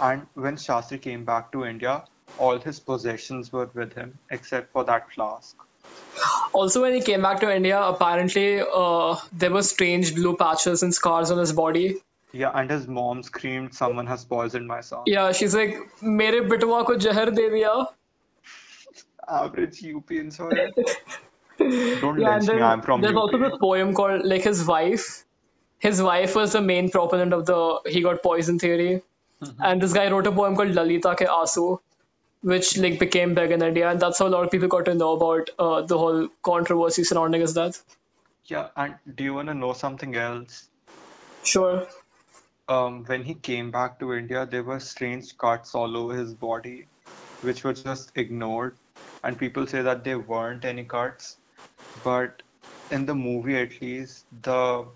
And 0.00 0.26
when 0.34 0.56
Shastri 0.56 1.00
came 1.00 1.24
back 1.24 1.52
to 1.52 1.64
India, 1.64 2.04
all 2.38 2.58
his 2.58 2.80
possessions 2.80 3.52
were 3.52 3.70
with 3.74 3.92
him 3.94 4.18
except 4.30 4.72
for 4.72 4.84
that 4.84 5.12
flask. 5.12 5.56
Also, 6.52 6.82
when 6.82 6.94
he 6.94 7.00
came 7.00 7.22
back 7.22 7.40
to 7.40 7.54
India, 7.54 7.80
apparently 7.80 8.60
uh, 8.60 9.16
there 9.32 9.50
were 9.50 9.62
strange 9.62 10.14
blue 10.14 10.36
patches 10.36 10.82
and 10.82 10.94
scars 10.94 11.30
on 11.30 11.38
his 11.38 11.52
body. 11.52 12.02
Yeah, 12.33 12.51
and 12.53 12.69
his 12.69 12.87
mom 12.87 13.23
screamed, 13.23 13.73
Someone 13.73 14.07
has 14.07 14.25
poisoned 14.25 14.67
my 14.67 14.81
son. 14.81 15.03
Yeah, 15.05 15.31
she's 15.31 15.55
like, 15.55 15.77
मेरे 16.03 16.41
बिटवा 16.49 16.81
को 16.85 16.95
जहर 17.05 17.29
दे 17.35 17.49
दिया. 17.49 17.87
Average 19.29 19.79
UP 19.95 20.11
sorry. 20.31 20.71
Don't 22.01 22.19
Yeah, 22.19 22.35
and 22.35 22.45
lynch 22.45 22.47
me, 22.47 22.53
then 22.53 22.63
I'm 22.63 22.81
from 22.81 23.01
there's 23.01 23.15
also 23.15 23.37
UP. 23.37 23.49
this 23.51 23.59
poem 23.59 23.93
called 23.93 24.25
like 24.25 24.43
his 24.43 24.65
wife. 24.65 25.07
his 25.85 26.01
wife 26.01 26.35
was 26.35 26.53
the 26.53 26.61
main 26.61 26.89
proponent 26.93 27.33
of 27.33 27.45
the 27.45 27.57
he 27.95 28.01
got 28.01 28.21
poison 28.23 28.59
theory, 28.59 29.01
and 29.59 29.81
this 29.81 29.93
guy 29.97 30.05
wrote 30.13 30.27
a 30.27 30.31
poem 30.31 30.55
called 30.55 30.73
Lalita 30.77 31.11
Ke 31.19 31.27
Aasu, 31.33 31.65
which 32.41 32.77
like 32.85 32.97
became 32.99 33.35
big 33.35 33.51
in 33.51 33.65
India, 33.67 33.89
and 33.89 33.99
that's 33.99 34.19
how 34.19 34.27
a 34.27 34.33
lot 34.35 34.47
of 34.47 34.51
people 34.51 34.67
got 34.75 34.85
to 34.85 34.95
know 34.95 35.11
about 35.17 35.51
uh, 35.59 35.81
the 35.91 35.97
whole 35.97 36.27
controversy 36.49 37.03
surrounding 37.03 37.41
his 37.41 37.53
death. 37.53 37.83
Yeah, 38.45 38.67
and 38.75 38.95
do 39.19 39.23
you 39.23 39.35
want 39.35 39.49
to 39.49 39.53
know 39.53 39.73
something 39.73 40.15
else? 40.15 40.67
Sure. 41.43 41.85
Um, 42.68 43.04
when 43.04 43.24
he 43.24 43.34
came 43.34 43.70
back 43.70 43.98
to 43.98 44.14
India, 44.14 44.46
there 44.46 44.62
were 44.62 44.80
strange 44.80 45.36
cuts 45.36 45.74
all 45.74 45.96
over 45.96 46.14
his 46.14 46.32
body, 46.34 46.86
which 47.40 47.64
were 47.64 47.72
just 47.72 48.12
ignored. 48.16 48.76
And 49.24 49.38
people 49.38 49.66
say 49.66 49.82
that 49.82 50.04
there 50.04 50.18
weren't 50.18 50.64
any 50.64 50.84
cuts. 50.84 51.38
But 52.04 52.42
in 52.90 53.06
the 53.06 53.14
movie, 53.14 53.56
at 53.56 53.80
least, 53.80 54.26
the 54.42 54.86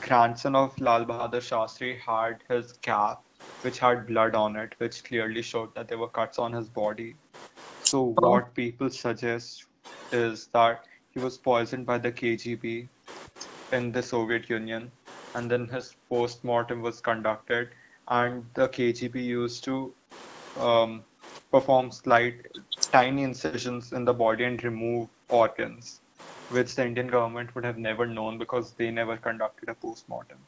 grandson 0.00 0.54
of 0.54 0.78
Lal 0.80 1.04
Bahadur 1.04 1.40
Shastri 1.40 1.98
had 1.98 2.42
his 2.48 2.72
cap, 2.74 3.22
which 3.62 3.78
had 3.78 4.06
blood 4.06 4.34
on 4.34 4.56
it, 4.56 4.74
which 4.78 5.02
clearly 5.04 5.42
showed 5.42 5.74
that 5.74 5.88
there 5.88 5.98
were 5.98 6.08
cuts 6.08 6.38
on 6.38 6.52
his 6.52 6.68
body. 6.68 7.16
So, 7.82 8.14
what 8.18 8.54
people 8.54 8.90
suggest 8.90 9.64
is 10.12 10.48
that 10.52 10.84
he 11.10 11.20
was 11.20 11.38
poisoned 11.38 11.86
by 11.86 11.98
the 11.98 12.12
KGB 12.12 12.88
in 13.72 13.92
the 13.92 14.02
Soviet 14.02 14.48
Union, 14.48 14.90
and 15.36 15.50
then 15.50 15.68
his 15.68 15.94
post-mortem 16.08 16.82
was 16.82 17.00
conducted, 17.00 17.68
and 18.08 18.44
the 18.54 18.68
KGB 18.68 19.24
used 19.24 19.64
to 19.64 19.94
um, 20.58 21.04
perform 21.50 21.90
slight, 21.92 22.46
tiny 22.92 23.22
incisions 23.22 23.92
in 23.92 24.04
the 24.04 24.14
body 24.14 24.44
and 24.44 24.62
remove 24.64 25.08
organs, 25.28 26.00
which 26.50 26.74
the 26.74 26.86
Indian 26.86 27.08
government 27.08 27.54
would 27.54 27.64
have 27.64 27.78
never 27.78 28.06
known 28.06 28.38
because 28.38 28.72
they 28.72 28.90
never 28.90 29.16
conducted 29.16 29.68
a 29.68 29.74
post-mortem. 29.74 30.38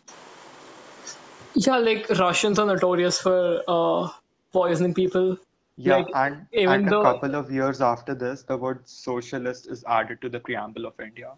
Yeah, 1.54 1.78
like 1.78 2.08
Russians 2.10 2.58
are 2.58 2.66
notorious 2.66 3.20
for 3.20 3.62
uh, 3.68 4.08
poisoning 4.52 4.94
people. 4.94 5.38
Yeah, 5.76 5.96
Like, 5.96 6.08
and, 6.14 6.46
even 6.52 6.74
and 6.74 6.88
a 6.88 7.02
couple 7.02 7.34
of 7.36 7.50
years 7.50 7.80
after 7.80 8.14
this, 8.14 8.42
the 8.42 8.56
word 8.56 8.88
socialist 8.88 9.68
is 9.68 9.84
added 9.84 10.20
to 10.22 10.28
the 10.28 10.40
preamble 10.40 10.86
of 10.86 10.98
India. 11.00 11.32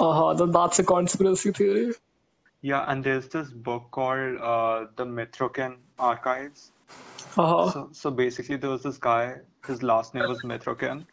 Uh-huh, 0.00 0.34
then 0.34 0.50
that's 0.50 0.78
a 0.80 0.84
conspiracy 0.84 1.52
theory. 1.52 1.94
Yeah, 2.64 2.86
and 2.88 3.04
there's 3.04 3.28
this 3.28 3.50
book 3.50 3.90
called 3.90 4.38
uh, 4.40 4.86
The 4.96 5.04
Mitrokhin 5.04 5.76
Archives. 5.98 6.72
Uh-huh. 7.36 7.70
So, 7.70 7.88
so 7.92 8.10
basically, 8.10 8.56
there 8.56 8.70
was 8.70 8.82
this 8.82 8.96
guy, 8.96 9.34
his 9.66 9.82
last 9.82 10.14
name 10.14 10.26
was 10.26 10.40
Mitrokhin, 10.40 11.04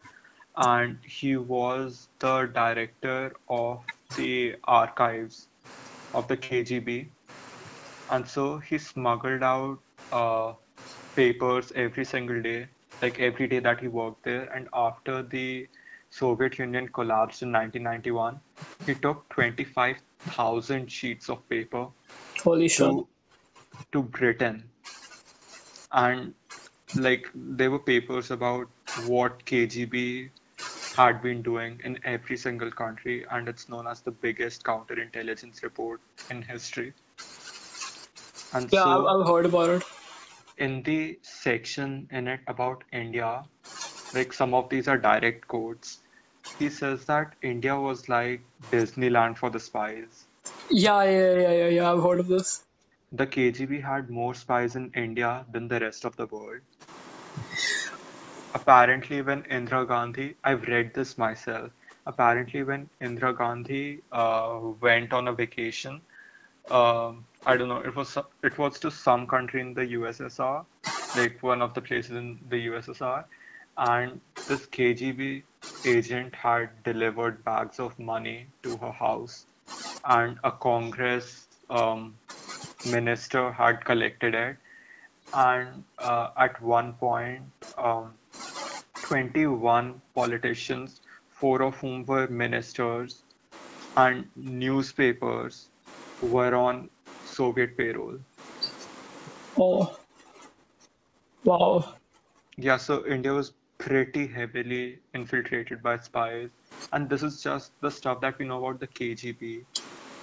and 0.56 0.96
he 1.04 1.36
was 1.36 2.08
the 2.20 2.46
director 2.54 3.34
of 3.50 3.84
the 4.16 4.56
archives 4.64 5.48
of 6.14 6.26
the 6.26 6.38
KGB. 6.38 7.08
And 8.10 8.26
so 8.26 8.56
he 8.56 8.78
smuggled 8.78 9.42
out 9.42 9.78
uh, 10.10 10.54
papers 11.14 11.70
every 11.76 12.06
single 12.06 12.40
day, 12.40 12.66
like 13.02 13.20
every 13.20 13.46
day 13.46 13.58
that 13.58 13.78
he 13.78 13.88
worked 13.88 14.22
there. 14.22 14.44
And 14.54 14.70
after 14.72 15.22
the 15.22 15.68
Soviet 16.08 16.58
Union 16.58 16.88
collapsed 16.88 17.42
in 17.42 17.52
1991, 17.52 18.40
he 18.86 18.94
took 18.94 19.28
25,000 19.30 20.90
sheets 20.90 21.28
of 21.30 21.48
paper 21.48 21.88
Holy 22.42 22.68
to 22.76 23.08
to 23.92 24.02
Britain, 24.02 24.70
and 25.92 26.34
like 26.94 27.28
there 27.34 27.70
were 27.70 27.78
papers 27.78 28.30
about 28.30 28.68
what 28.94 29.44
KGB 29.46 30.30
had 30.96 31.22
been 31.22 31.42
doing 31.42 31.80
in 31.84 31.98
every 32.04 32.36
single 32.36 32.70
country, 32.70 33.24
and 33.30 33.48
it's 33.48 33.68
known 33.68 33.86
as 33.86 34.02
the 34.02 34.10
biggest 34.10 34.64
counterintelligence 34.64 35.62
report 35.62 36.00
in 36.30 36.42
history. 36.42 36.94
And 38.52 38.70
Yeah, 38.70 38.84
so, 38.84 38.90
I've, 39.06 39.20
I've 39.20 39.26
heard 39.26 39.46
about 39.46 39.70
it. 39.70 39.84
in 40.56 40.82
the 40.82 41.18
section 41.22 42.08
in 42.10 42.26
it 42.28 42.40
about 42.46 42.84
India, 42.92 43.44
like 44.14 44.32
some 44.32 44.54
of 44.54 44.68
these 44.70 44.88
are 44.88 44.98
direct 44.98 45.46
quotes. 45.48 46.00
He 46.58 46.68
says 46.70 47.04
that 47.06 47.34
India 47.42 47.78
was 47.78 48.08
like 48.08 48.40
Disneyland 48.70 49.38
for 49.38 49.50
the 49.50 49.60
spies. 49.60 50.24
Yeah, 50.70 51.02
yeah, 51.04 51.34
yeah, 51.34 51.52
yeah, 51.52 51.68
yeah. 51.68 51.92
I've 51.92 52.02
heard 52.02 52.20
of 52.20 52.28
this. 52.28 52.64
The 53.12 53.26
KGB 53.26 53.82
had 53.82 54.10
more 54.10 54.34
spies 54.34 54.74
in 54.74 54.90
India 54.94 55.44
than 55.52 55.68
the 55.68 55.80
rest 55.80 56.04
of 56.04 56.16
the 56.16 56.26
world. 56.26 56.60
Apparently, 58.54 59.22
when 59.22 59.42
Indira 59.44 59.86
Gandhi, 59.86 60.36
I've 60.44 60.66
read 60.66 60.94
this 60.94 61.16
myself. 61.18 61.70
Apparently, 62.06 62.62
when 62.62 62.88
Indira 63.00 63.36
Gandhi 63.36 64.02
uh, 64.10 64.60
went 64.80 65.12
on 65.12 65.28
a 65.28 65.32
vacation, 65.32 66.00
um, 66.70 67.24
I 67.44 67.56
don't 67.56 67.68
know, 67.68 67.78
it 67.78 67.94
was 67.94 68.16
it 68.42 68.56
was 68.58 68.78
to 68.80 68.90
some 68.90 69.26
country 69.26 69.60
in 69.60 69.74
the 69.74 69.86
USSR, 69.98 70.64
like 71.16 71.42
one 71.42 71.60
of 71.60 71.74
the 71.74 71.80
places 71.80 72.16
in 72.16 72.38
the 72.48 72.66
USSR, 72.68 73.24
and 73.76 74.20
this 74.48 74.66
KGB 74.66 75.42
agent 75.86 76.34
had 76.34 76.82
delivered 76.84 77.44
bags 77.44 77.78
of 77.80 77.98
money 77.98 78.46
to 78.62 78.76
her 78.76 78.92
house, 78.92 79.46
and 80.04 80.38
a 80.44 80.52
Congress 80.52 81.48
um, 81.70 82.14
minister 82.90 83.52
had 83.52 83.84
collected 83.84 84.34
it, 84.34 84.56
and 85.32 85.84
uh, 85.98 86.30
at 86.36 86.60
one 86.62 86.92
point, 86.94 87.42
um, 87.78 88.12
21 89.02 90.00
politicians, 90.14 91.00
four 91.28 91.62
of 91.62 91.74
whom 91.76 92.04
were 92.06 92.26
ministers, 92.28 93.22
and 93.96 94.26
newspapers 94.36 95.68
were 96.20 96.54
on 96.54 96.88
Soviet 97.24 97.76
payroll. 97.76 98.18
Oh. 99.58 99.96
Wow. 101.44 101.94
Yeah, 102.56 102.76
so 102.76 103.06
India 103.06 103.32
was 103.32 103.52
pretty 103.82 104.26
heavily 104.28 104.98
infiltrated 105.12 105.82
by 105.82 105.98
spies, 105.98 106.50
and 106.92 107.08
this 107.10 107.22
is 107.28 107.42
just 107.42 107.72
the 107.80 107.90
stuff 107.90 108.20
that 108.20 108.38
we 108.38 108.46
know 108.46 108.64
about 108.64 108.78
the 108.78 108.86
KGB. 108.86 109.64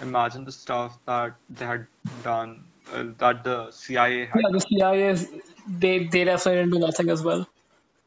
Imagine 0.01 0.45
the 0.45 0.51
stuff 0.51 0.97
that 1.05 1.35
they 1.49 1.65
had 1.65 1.87
done, 2.23 2.63
uh, 2.93 3.03
that 3.17 3.43
the 3.43 3.69
CIA 3.71 4.27
had 4.27 4.41
Yeah, 4.43 4.51
the 4.51 4.61
CIA 4.67 5.09
is 5.09 5.27
they 5.67 5.95
they 6.05 6.23
definitely 6.29 6.61
didn't 6.61 6.73
do 6.77 6.79
nothing 6.85 7.09
as 7.09 7.21
well. 7.21 7.45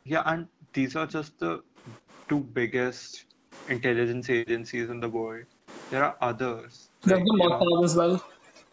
Yeah, 0.05 0.23
and 0.25 0.49
these 0.73 0.97
are 0.97 1.07
just 1.07 1.39
the 1.39 1.53
two 2.31 2.41
biggest 2.41 3.25
intelligence 3.69 4.31
agencies 4.31 4.89
in 4.89 5.01
the 5.01 5.11
world. 5.19 5.45
There 5.91 6.03
are 6.03 6.17
others. 6.31 6.89
There's 7.03 7.21
Like, 7.21 7.27
the 7.27 7.39
Mossad 7.45 7.85
as 7.85 7.97
well. 8.03 8.25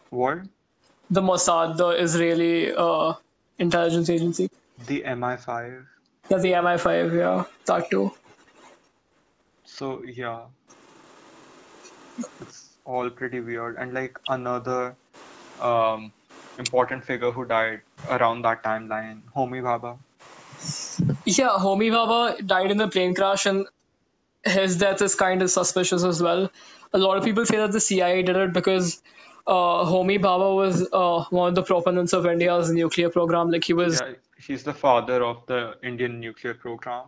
what? 0.08 0.38
The 1.10 1.20
Mossad, 1.20 1.76
the 1.76 1.88
Israeli 2.08 2.72
uh, 2.74 3.14
intelligence 3.58 4.08
agency. 4.08 4.48
The 4.86 5.02
MI5. 5.02 5.86
Yeah, 6.30 6.38
the 6.38 6.52
MI5, 6.52 7.18
yeah, 7.18 7.44
that 7.66 7.90
too. 7.90 8.12
So, 9.64 10.02
yeah, 10.04 10.42
it's 12.40 12.76
all 12.84 13.10
pretty 13.10 13.40
weird. 13.40 13.76
And 13.76 13.92
like 13.92 14.18
another 14.28 14.94
um, 15.60 16.12
important 16.58 17.04
figure 17.04 17.30
who 17.30 17.44
died 17.44 17.80
around 18.08 18.42
that 18.42 18.62
timeline, 18.62 19.22
Homi 19.36 19.60
Bhabha. 19.62 19.98
Yeah, 21.24 21.56
Homi 21.58 21.90
Bhabha 21.90 22.46
died 22.46 22.70
in 22.70 22.80
a 22.80 22.88
plane 22.88 23.14
crash, 23.14 23.46
and 23.46 23.66
his 24.44 24.76
death 24.76 25.02
is 25.02 25.14
kind 25.14 25.42
of 25.42 25.50
suspicious 25.50 26.04
as 26.04 26.22
well. 26.22 26.50
A 26.92 26.98
lot 26.98 27.16
of 27.18 27.24
people 27.24 27.46
say 27.46 27.56
that 27.56 27.72
the 27.72 27.80
CIA 27.80 28.22
did 28.22 28.36
it 28.36 28.52
because 28.52 29.02
uh, 29.46 29.84
Homi 29.84 30.18
Bhabha 30.20 30.54
was 30.54 30.86
uh, 30.92 31.24
one 31.30 31.48
of 31.48 31.54
the 31.54 31.62
proponents 31.62 32.12
of 32.12 32.26
India's 32.26 32.70
nuclear 32.70 33.10
program. 33.10 33.50
Like 33.50 33.64
he 33.64 33.72
was, 33.72 34.00
Yeah, 34.00 34.14
he's 34.46 34.62
the 34.64 34.74
father 34.74 35.22
of 35.22 35.46
the 35.46 35.76
Indian 35.82 36.20
nuclear 36.20 36.54
program. 36.54 37.04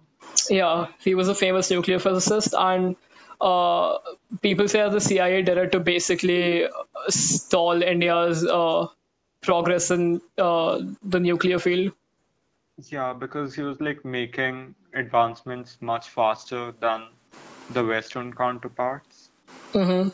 yeah, 0.51 0.87
he 1.01 1.15
was 1.15 1.29
a 1.29 1.35
famous 1.35 1.71
nuclear 1.71 1.99
physicist, 1.99 2.55
and 2.59 2.97
uh, 3.41 3.99
people 4.41 4.69
say 4.69 4.81
that 4.81 4.93
the 4.93 5.01
CIA 5.01 5.43
did 5.43 5.59
it 5.59 5.73
to 5.73 5.81
basically 5.81 6.67
stall 7.09 7.83
India's 7.83 8.47
uh, 8.47 8.87
progress 9.41 9.91
in 9.91 10.21
uh, 10.39 10.81
the 11.03 11.21
nuclear 11.21 11.59
field. 11.59 11.93
Yeah, 12.89 13.13
because 13.13 13.55
he 13.55 13.63
was 13.63 13.81
like 13.81 14.05
making 14.05 14.75
advancements 14.95 15.79
much 15.81 16.09
faster 16.09 16.73
than 16.81 17.09
the 17.71 17.85
Western 17.85 18.33
counterparts. 18.33 19.31
hmm 19.73 20.09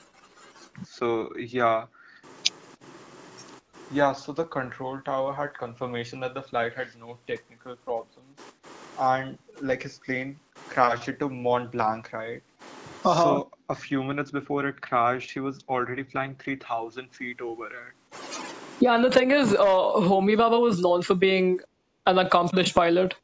So 0.84 1.32
yeah. 1.36 1.86
Yeah, 3.90 4.12
so 4.12 4.32
the 4.32 4.44
control 4.44 5.00
tower 5.00 5.32
had 5.32 5.54
confirmation 5.54 6.20
that 6.20 6.34
the 6.34 6.42
flight 6.42 6.74
had 6.74 6.88
no 7.00 7.18
technical 7.26 7.76
problems. 7.76 8.38
And 8.98 9.38
like 9.62 9.82
his 9.82 9.98
plane 9.98 10.38
crashed 10.68 11.08
into 11.08 11.28
Mont 11.28 11.72
Blanc, 11.72 12.12
right? 12.12 12.42
Uh-huh. 13.04 13.22
So 13.22 13.50
a 13.68 13.74
few 13.74 14.02
minutes 14.02 14.30
before 14.30 14.66
it 14.66 14.80
crashed, 14.80 15.30
he 15.30 15.40
was 15.40 15.60
already 15.68 16.02
flying 16.02 16.34
3,000 16.34 17.14
feet 17.14 17.40
over 17.40 17.66
it. 17.66 18.16
Yeah, 18.80 18.94
and 18.94 19.04
the 19.04 19.10
thing 19.10 19.30
is, 19.30 19.54
uh, 19.54 19.64
Homi 19.64 20.36
Bhabha 20.36 20.60
was 20.60 20.80
known 20.80 21.02
for 21.02 21.14
being 21.14 21.60
an 22.06 22.18
accomplished 22.18 22.74
pilot. 22.74 23.14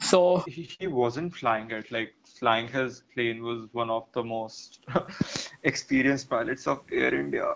So 0.00 0.44
He, 0.46 0.68
he 0.78 0.86
wasn't 0.88 1.34
flying 1.34 1.70
it. 1.70 1.90
Like 1.90 2.14
flying 2.24 2.68
his 2.68 3.02
plane 3.14 3.42
was 3.42 3.68
one 3.72 3.90
of 3.90 4.06
the 4.12 4.22
most 4.24 4.80
experienced 5.62 6.28
pilots 6.28 6.66
of 6.66 6.80
Air 6.92 7.14
India. 7.14 7.46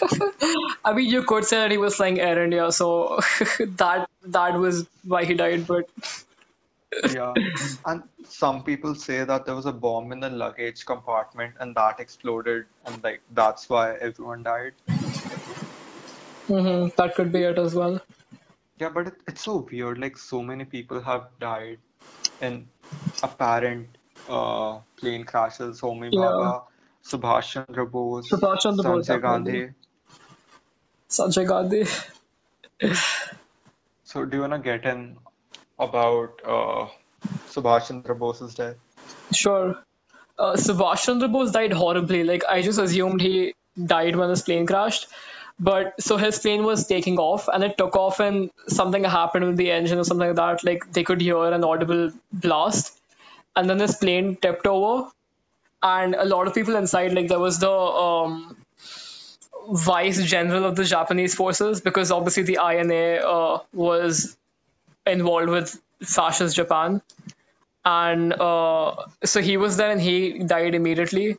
I 0.84 0.92
mean, 0.94 1.08
you 1.10 1.24
could 1.24 1.44
say 1.44 1.58
that 1.58 1.70
he 1.70 1.78
was 1.78 1.96
flying 1.96 2.20
Air 2.20 2.42
India, 2.44 2.70
so 2.72 3.20
that 3.78 4.08
that 4.24 4.58
was 4.58 4.86
why 5.04 5.24
he 5.24 5.34
died. 5.34 5.66
But 5.66 5.84
Yeah, 7.04 7.38
and 7.84 8.04
some 8.24 8.64
people 8.64 8.94
say 8.94 9.24
that 9.24 9.46
there 9.46 9.54
was 9.54 9.66
a 9.66 9.72
bomb 9.72 10.12
in 10.12 10.20
the 10.20 10.30
luggage 10.30 10.84
compartment 10.86 11.54
and 11.60 11.74
that 11.76 12.00
exploded, 12.00 12.66
and 12.84 13.02
like 13.02 13.22
that's 13.30 13.68
why 13.70 13.94
everyone 13.96 14.42
died. 14.42 14.74
mhm, 16.48 16.94
that 16.96 17.14
could 17.16 17.32
be 17.32 17.42
it 17.42 17.58
as 17.58 17.74
well. 17.74 18.00
Yeah, 18.78 18.90
but 18.90 19.08
it, 19.08 19.14
it's 19.28 19.42
so 19.42 19.66
weird. 19.70 19.98
Like 19.98 20.16
so 20.18 20.42
many 20.42 20.64
people 20.64 21.00
have 21.02 21.28
died 21.40 21.78
in 22.40 22.68
apparent 23.22 23.98
uh, 24.28 24.80
plane 24.96 25.24
crashes. 25.24 25.80
Homi 25.80 26.12
Yeah, 26.12 26.14
Bhabha, 26.14 26.64
Subhash 27.04 27.52
Chandra 27.52 27.86
Bose, 27.86 28.32
Subhash 28.32 28.62
Chandra 28.62 28.84
Bose 28.84 29.08
Sanjay. 29.08 29.20
Gandhi. 29.20 29.74
Sanjay 31.18 31.46
Gandhi. 31.46 31.84
So 34.04 34.24
do 34.24 34.36
you 34.36 34.42
wanna 34.42 34.58
get 34.58 34.84
in 34.84 35.16
about 35.78 36.40
uh, 36.44 36.86
Subhash 37.48 37.88
Chandra 37.88 38.14
Bose's 38.14 38.54
death? 38.54 38.76
Sure. 39.32 39.76
Uh, 40.38 40.54
Subhash 40.54 41.06
Chandra 41.06 41.28
Bose 41.28 41.52
died 41.52 41.72
horribly. 41.72 42.24
Like 42.24 42.44
I 42.48 42.62
just 42.62 42.78
assumed 42.78 43.20
he 43.20 43.54
died 43.94 44.16
when 44.16 44.30
his 44.30 44.42
plane 44.42 44.66
crashed. 44.66 45.08
But 45.58 46.00
so 46.00 46.16
his 46.16 46.38
plane 46.38 46.64
was 46.64 46.86
taking 46.86 47.18
off 47.18 47.48
and 47.48 47.62
it 47.62 47.78
took 47.78 47.96
off 47.96 48.20
and 48.20 48.50
something 48.66 49.04
happened 49.04 49.46
with 49.46 49.56
the 49.56 49.70
engine 49.70 49.98
or 49.98 50.04
something 50.04 50.28
like 50.28 50.36
that. 50.36 50.64
Like 50.64 50.92
they 50.92 51.04
could 51.04 51.20
hear 51.20 51.42
an 51.44 51.64
audible 51.64 52.10
blast. 52.32 52.98
And 53.56 53.70
then 53.70 53.78
his 53.78 53.96
plane 53.96 54.36
tipped 54.36 54.66
over 54.66 55.10
and 55.82 56.14
a 56.14 56.24
lot 56.24 56.48
of 56.48 56.54
people 56.54 56.74
inside, 56.76 57.12
like 57.12 57.28
there 57.28 57.38
was 57.38 57.58
the 57.58 57.70
um, 57.70 58.56
vice 59.72 60.22
general 60.24 60.64
of 60.64 60.76
the 60.76 60.84
Japanese 60.84 61.34
forces 61.34 61.80
because 61.80 62.10
obviously 62.10 62.42
the 62.42 62.58
INA 62.62 63.26
uh, 63.26 63.58
was 63.72 64.36
involved 65.06 65.48
with 65.48 65.80
fascist 66.00 66.56
Japan 66.56 67.02
and 67.84 68.32
uh, 68.32 68.96
so 69.24 69.40
he 69.40 69.56
was 69.56 69.76
there 69.76 69.90
and 69.90 70.00
he 70.00 70.38
died 70.38 70.74
immediately. 70.74 71.36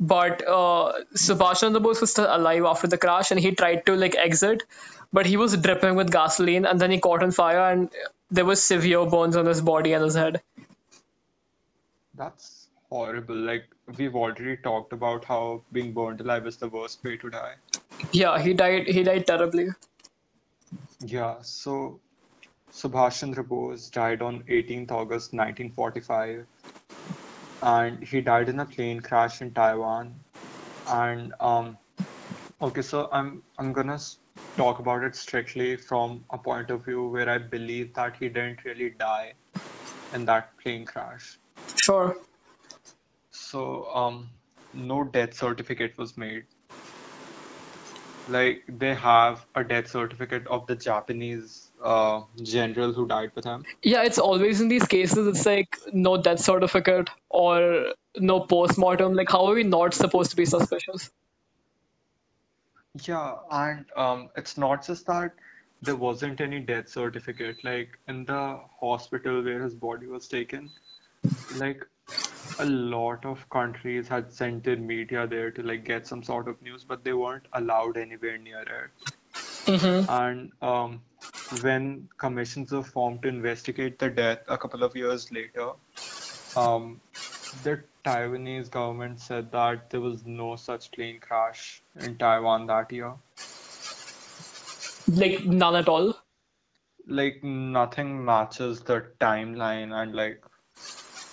But 0.00 0.42
uh, 0.46 0.94
Subhash 1.14 1.60
Chandra 1.60 1.80
Bose 1.80 2.00
was 2.00 2.10
still 2.10 2.26
alive 2.28 2.64
after 2.64 2.88
the 2.88 2.98
crash, 2.98 3.30
and 3.30 3.38
he 3.38 3.52
tried 3.52 3.86
to 3.86 3.94
like 3.94 4.16
exit, 4.16 4.64
but 5.12 5.26
he 5.26 5.36
was 5.36 5.56
dripping 5.56 5.94
with 5.94 6.10
gasoline, 6.10 6.66
and 6.66 6.80
then 6.80 6.90
he 6.90 6.98
caught 6.98 7.22
on 7.22 7.30
fire, 7.30 7.70
and 7.70 7.88
there 8.28 8.44
was 8.44 8.64
severe 8.64 9.06
burns 9.06 9.36
on 9.36 9.46
his 9.46 9.60
body 9.60 9.92
and 9.92 10.02
his 10.02 10.16
head. 10.16 10.42
That's 12.14 12.61
horrible. 12.92 13.36
Like 13.50 13.64
we've 13.98 14.14
already 14.14 14.56
talked 14.68 14.92
about 14.92 15.24
how 15.24 15.62
being 15.72 15.92
burned 15.92 16.20
alive 16.20 16.46
is 16.46 16.56
the 16.56 16.68
worst 16.68 17.04
way 17.04 17.16
to 17.16 17.30
die. 17.30 17.54
Yeah, 18.12 18.38
he 18.38 18.54
died. 18.62 18.86
He 18.86 19.02
died 19.02 19.26
terribly. 19.26 19.68
Yeah, 21.00 21.36
so 21.42 22.00
Subhash 22.72 23.20
Chandra 23.20 23.44
Bose 23.44 23.88
died 23.90 24.22
on 24.22 24.42
18th 24.44 24.92
August 24.92 25.32
1945, 25.32 26.46
and 27.62 28.02
he 28.02 28.20
died 28.20 28.48
in 28.48 28.60
a 28.60 28.66
plane 28.66 29.00
crash 29.00 29.42
in 29.42 29.52
Taiwan. 29.52 30.14
And 30.88 31.34
um, 31.40 31.76
okay, 32.60 32.82
so 32.82 33.08
I'm 33.12 33.42
I'm 33.58 33.72
gonna 33.72 33.98
talk 34.56 34.78
about 34.78 35.04
it 35.04 35.16
strictly 35.16 35.76
from 35.76 36.24
a 36.30 36.38
point 36.38 36.70
of 36.70 36.84
view 36.84 37.06
where 37.08 37.28
I 37.28 37.38
believe 37.38 37.94
that 37.94 38.16
he 38.16 38.28
didn't 38.28 38.64
really 38.64 38.90
die 38.90 39.32
in 40.14 40.24
that 40.26 40.56
plane 40.58 40.84
crash. 40.84 41.38
Sure. 41.76 42.16
So 43.52 43.86
um, 43.94 44.30
no 44.72 45.04
death 45.04 45.34
certificate 45.34 45.98
was 45.98 46.16
made. 46.16 46.44
Like 48.26 48.62
they 48.66 48.94
have 48.94 49.44
a 49.54 49.62
death 49.62 49.88
certificate 49.88 50.46
of 50.46 50.66
the 50.66 50.74
Japanese 50.74 51.70
uh, 51.84 52.22
general 52.42 52.94
who 52.94 53.06
died 53.06 53.32
with 53.34 53.44
him. 53.44 53.66
Yeah, 53.82 54.04
it's 54.04 54.18
always 54.18 54.62
in 54.62 54.68
these 54.68 54.86
cases. 54.86 55.26
It's 55.26 55.44
like 55.44 55.76
no 55.92 56.16
death 56.16 56.40
certificate 56.40 57.10
or 57.28 57.92
no 58.16 58.40
post-mortem. 58.40 59.12
Like, 59.12 59.30
how 59.30 59.44
are 59.46 59.54
we 59.54 59.64
not 59.64 59.92
supposed 59.92 60.30
to 60.30 60.36
be 60.36 60.46
suspicious? 60.46 61.10
Yeah, 63.04 63.34
and 63.50 63.84
um, 63.96 64.28
it's 64.34 64.56
not 64.56 64.86
just 64.86 65.06
that 65.06 65.32
there 65.82 65.96
wasn't 65.96 66.40
any 66.40 66.60
death 66.60 66.88
certificate. 66.88 67.62
Like 67.64 67.98
in 68.08 68.24
the 68.24 68.60
hospital 68.80 69.42
where 69.42 69.62
his 69.62 69.74
body 69.74 70.06
was 70.06 70.26
taken, 70.26 70.70
like 71.56 71.84
a 72.58 72.64
lot 72.64 73.24
of 73.24 73.48
countries 73.50 74.08
had 74.08 74.32
sent 74.32 74.64
their 74.64 74.76
media 74.76 75.26
there 75.26 75.50
to 75.50 75.62
like 75.62 75.84
get 75.84 76.06
some 76.06 76.22
sort 76.22 76.48
of 76.48 76.60
news, 76.62 76.84
but 76.84 77.04
they 77.04 77.12
weren't 77.12 77.46
allowed 77.52 77.96
anywhere 77.96 78.38
near 78.38 78.62
it. 78.62 78.90
hmm 79.66 80.04
And 80.08 80.52
um, 80.62 81.02
when 81.50 82.08
commissions 82.18 82.72
were 82.72 82.82
formed 82.82 83.22
to 83.22 83.28
investigate 83.28 83.98
the 83.98 84.10
death 84.10 84.40
a 84.48 84.56
couple 84.58 84.82
of 84.84 84.96
years 84.96 85.30
later, 85.32 85.72
um, 86.56 87.00
the 87.62 87.84
Taiwanese 88.04 88.70
government 88.70 89.20
said 89.20 89.50
that 89.52 89.90
there 89.90 90.00
was 90.00 90.24
no 90.26 90.56
such 90.56 90.90
plane 90.92 91.20
crash 91.20 91.82
in 92.00 92.16
Taiwan 92.18 92.66
that 92.66 92.92
year. 92.92 93.14
Like 95.08 95.44
none 95.44 95.76
at 95.76 95.88
all. 95.88 96.14
Like 97.06 97.42
nothing 97.42 98.24
matches 98.24 98.80
the 98.82 99.12
timeline 99.20 99.92
and 99.92 100.14
like 100.14 100.44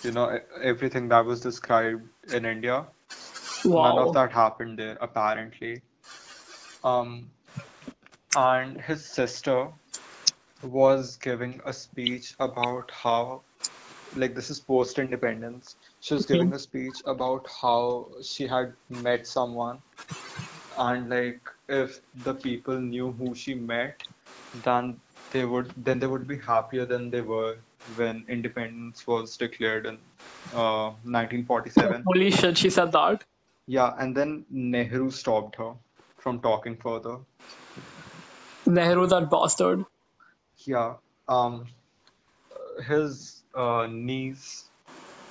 you 0.03 0.11
know 0.11 0.39
everything 0.61 1.09
that 1.09 1.25
was 1.25 1.41
described 1.41 2.07
in 2.33 2.45
India. 2.45 2.85
None 3.65 3.97
of 3.97 4.13
that 4.13 4.31
happened 4.31 4.79
there 4.79 4.97
apparently. 5.01 5.81
Um, 6.83 7.29
and 8.35 8.79
his 8.81 9.05
sister 9.05 9.67
was 10.63 11.17
giving 11.17 11.61
a 11.65 11.73
speech 11.73 12.35
about 12.39 12.91
how 12.91 13.41
like 14.15 14.35
this 14.35 14.49
is 14.49 14.59
post-independence. 14.59 15.75
She 15.99 16.13
was 16.13 16.25
giving 16.25 16.53
a 16.53 16.59
speech 16.59 17.01
about 17.05 17.47
how 17.61 18.07
she 18.23 18.47
had 18.47 18.73
met 18.89 19.27
someone 19.27 19.81
and 20.77 21.09
like 21.09 21.41
if 21.67 22.01
the 22.23 22.33
people 22.33 22.79
knew 22.79 23.11
who 23.11 23.35
she 23.35 23.53
met, 23.53 24.01
then 24.63 24.99
they 25.31 25.45
would 25.45 25.73
then 25.77 25.99
they 25.99 26.07
would 26.07 26.27
be 26.27 26.37
happier 26.37 26.85
than 26.85 27.09
they 27.09 27.21
were 27.21 27.57
when 27.95 28.25
independence 28.27 29.05
was 29.07 29.37
declared 29.37 29.85
in 29.85 29.95
uh, 30.53 30.91
1947. 31.03 32.03
Holy 32.05 32.31
shit, 32.31 32.57
she 32.57 32.69
said 32.69 32.91
that. 32.91 33.23
Yeah, 33.67 33.93
and 33.97 34.15
then 34.15 34.45
Nehru 34.49 35.11
stopped 35.11 35.55
her 35.57 35.73
from 36.17 36.39
talking 36.39 36.75
further. 36.75 37.17
Nehru, 38.65 39.07
that 39.07 39.29
bastard. 39.29 39.85
Yeah, 40.65 40.95
um, 41.27 41.65
his 42.87 43.43
uh, 43.55 43.87
niece 43.89 44.65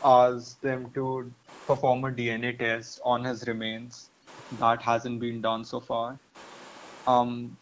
asked 0.04 0.62
them 0.62 0.90
to 0.94 1.30
perform 1.66 2.04
a 2.04 2.10
DNA 2.10 2.58
test 2.58 3.00
on 3.04 3.24
his 3.24 3.46
remains. 3.46 4.08
That 4.58 4.82
hasn't 4.82 5.20
been 5.20 5.40
done 5.40 5.64
so 5.64 5.80
far. 5.80 6.18
Um, 7.06 7.56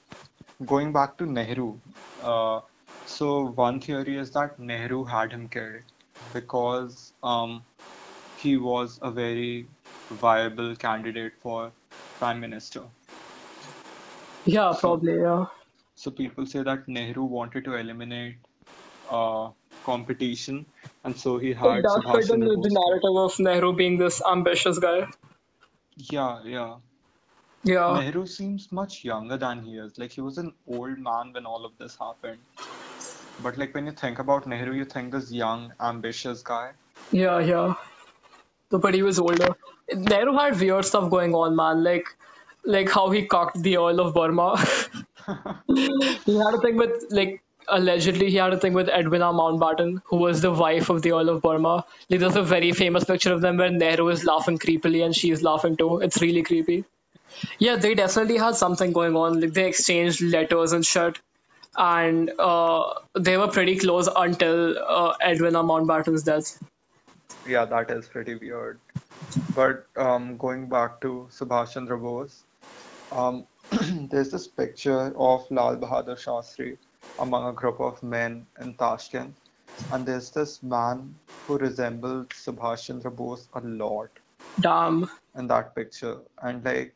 going 0.65 0.93
back 0.93 1.17
to 1.19 1.27
Nehru, 1.27 1.79
uh, 2.23 2.61
so 3.07 3.47
one 3.47 3.81
theory 3.81 4.19
is 4.19 4.31
that 4.33 4.59
Nehru 4.59 5.05
had 5.05 5.33
him 5.33 5.49
killed 5.49 5.83
because 6.35 7.13
um, 7.23 7.63
he 8.39 8.57
was 8.57 8.99
a 9.03 9.11
very 9.11 9.67
viable 10.11 10.75
candidate 10.77 11.33
for 11.41 11.73
prime 12.19 12.41
minister. 12.41 12.83
Yeah, 14.45 14.73
So, 14.73 14.81
probably, 14.81 15.17
yeah. 15.21 15.47
so 15.95 16.11
people 16.11 16.47
say 16.47 16.63
that 16.63 16.87
Nehru 16.87 17.25
wanted 17.25 17.65
to 17.65 17.75
eliminate 17.75 18.37
uh, 19.11 19.51
competition, 19.85 20.67
and 21.05 21.17
so 21.17 21.39
he 21.39 21.53
had 21.53 21.83
fit 22.13 22.31
in 22.31 22.41
the 22.41 22.81
narrative 22.81 23.17
of 23.17 23.39
Nehru 23.41 23.73
being 23.75 23.99
this 23.99 24.23
ambitious 24.31 24.79
guy. 24.79 25.09
Yeah, 25.97 26.43
yeah. 26.45 26.77
Yeah, 27.65 28.01
Nehru 28.01 28.27
seems 28.27 28.71
much 28.71 29.05
younger 29.05 29.37
than 29.37 29.63
he 29.63 29.77
is. 29.77 29.99
Like 29.99 30.13
he 30.13 30.21
was 30.21 30.39
an 30.39 30.53
old 30.69 30.99
man 30.99 31.33
when 31.33 31.47
all 31.47 31.65
of 31.65 31.73
this 31.79 31.97
happened. 31.99 32.39
But 33.43 33.59
like 33.59 33.75
when 33.75 33.87
you 33.87 33.93
think 33.93 34.19
about 34.19 34.47
Nehru, 34.47 34.73
you 34.75 34.85
think 34.85 35.13
this 35.13 35.31
young, 35.33 35.73
ambitious 35.81 36.43
guy. 36.43 36.73
yeah, 37.13 37.39
yeah. 37.39 37.75
But 38.71 38.95
he 38.95 39.03
was 39.03 39.19
older. 39.19 39.55
Nehru 39.93 40.37
had 40.37 40.59
weird 40.59 40.85
stuff 40.85 41.11
going 41.11 41.35
on, 41.35 41.55
man. 41.55 41.85
Like, 41.85 42.07
like 42.65 42.91
how 42.91 43.11
he 43.11 43.27
cocked 43.27 43.63
the 43.63 43.77
Earl 43.77 44.01
of 44.01 44.15
Burma. 44.15 44.57
he 45.69 46.37
had 46.37 46.55
a 46.55 46.61
thing 46.61 46.77
with, 46.77 47.05
like, 47.11 47.43
allegedly 47.69 48.31
he 48.31 48.37
had 48.37 48.53
a 48.53 48.59
thing 48.59 48.73
with 48.73 48.89
Edwina 48.89 49.27
Mountbatten, 49.27 50.03
who 50.07 50.17
was 50.17 50.41
the 50.41 50.51
wife 50.51 50.91
of 50.91 51.03
the 51.03 51.13
Earl 51.13 51.29
of 51.29 51.43
Burma. 51.43 51.85
Like, 52.09 52.21
there's 52.21 52.37
a 52.37 52.43
very 52.43 52.73
famous 52.73 53.05
picture 53.05 53.33
of 53.33 53.41
them 53.41 53.57
where 53.57 53.71
Nehru 53.71 54.09
is 54.09 54.25
laughing 54.25 54.59
creepily 54.59 55.05
and 55.05 55.15
she's 55.15 55.43
laughing 55.43 55.77
too. 55.77 56.01
It's 56.01 56.21
really 56.21 56.43
creepy. 56.43 56.85
Yeah, 57.59 57.77
they 57.77 57.95
definitely 57.95 58.39
had 58.39 58.57
something 58.57 58.93
going 58.93 59.15
on. 59.15 59.41
Like, 59.41 59.53
they 59.53 59.69
exchanged 59.69 60.23
letters 60.23 60.73
and 60.73 60.85
shit. 60.85 61.21
And 61.77 62.31
uh, 62.39 62.95
they 63.15 63.37
were 63.37 63.49
pretty 63.49 63.79
close 63.79 64.09
until 64.15 64.79
uh, 64.79 65.15
Edwina 65.23 65.63
Mountbatten's 65.63 66.23
death. 66.23 66.63
Yeah, 67.47 67.65
that 67.65 67.91
is 67.91 68.09
pretty 68.09 68.35
weird. 68.35 68.79
But 69.55 69.87
um, 69.97 70.37
going 70.37 70.69
back 70.69 71.01
to 71.03 71.29
Subhash 71.31 71.75
Chandra 71.75 71.99
Bose, 71.99 72.43
um, 73.13 73.47
there's 74.11 74.31
this 74.31 74.47
picture 74.47 75.13
of 75.17 75.51
Lal 75.51 75.77
Bahadur 75.77 76.17
Shastri 76.17 76.77
among 77.19 77.49
a 77.49 77.53
group 77.53 77.81
of 77.81 78.03
men 78.03 78.47
in 78.61 78.75
Tashkent, 78.75 79.33
and 79.93 80.07
there's 80.07 80.31
this 80.31 80.63
man 80.63 81.15
who 81.47 81.59
resembles 81.59 82.27
Subhash 82.29 82.87
Chandra 82.87 83.11
Bose 83.11 83.49
a 83.55 83.61
lot 83.61 84.11
Damn. 84.61 85.09
in 85.37 85.47
that 85.49 85.75
picture, 85.75 86.19
and 86.43 86.65
like, 86.65 86.95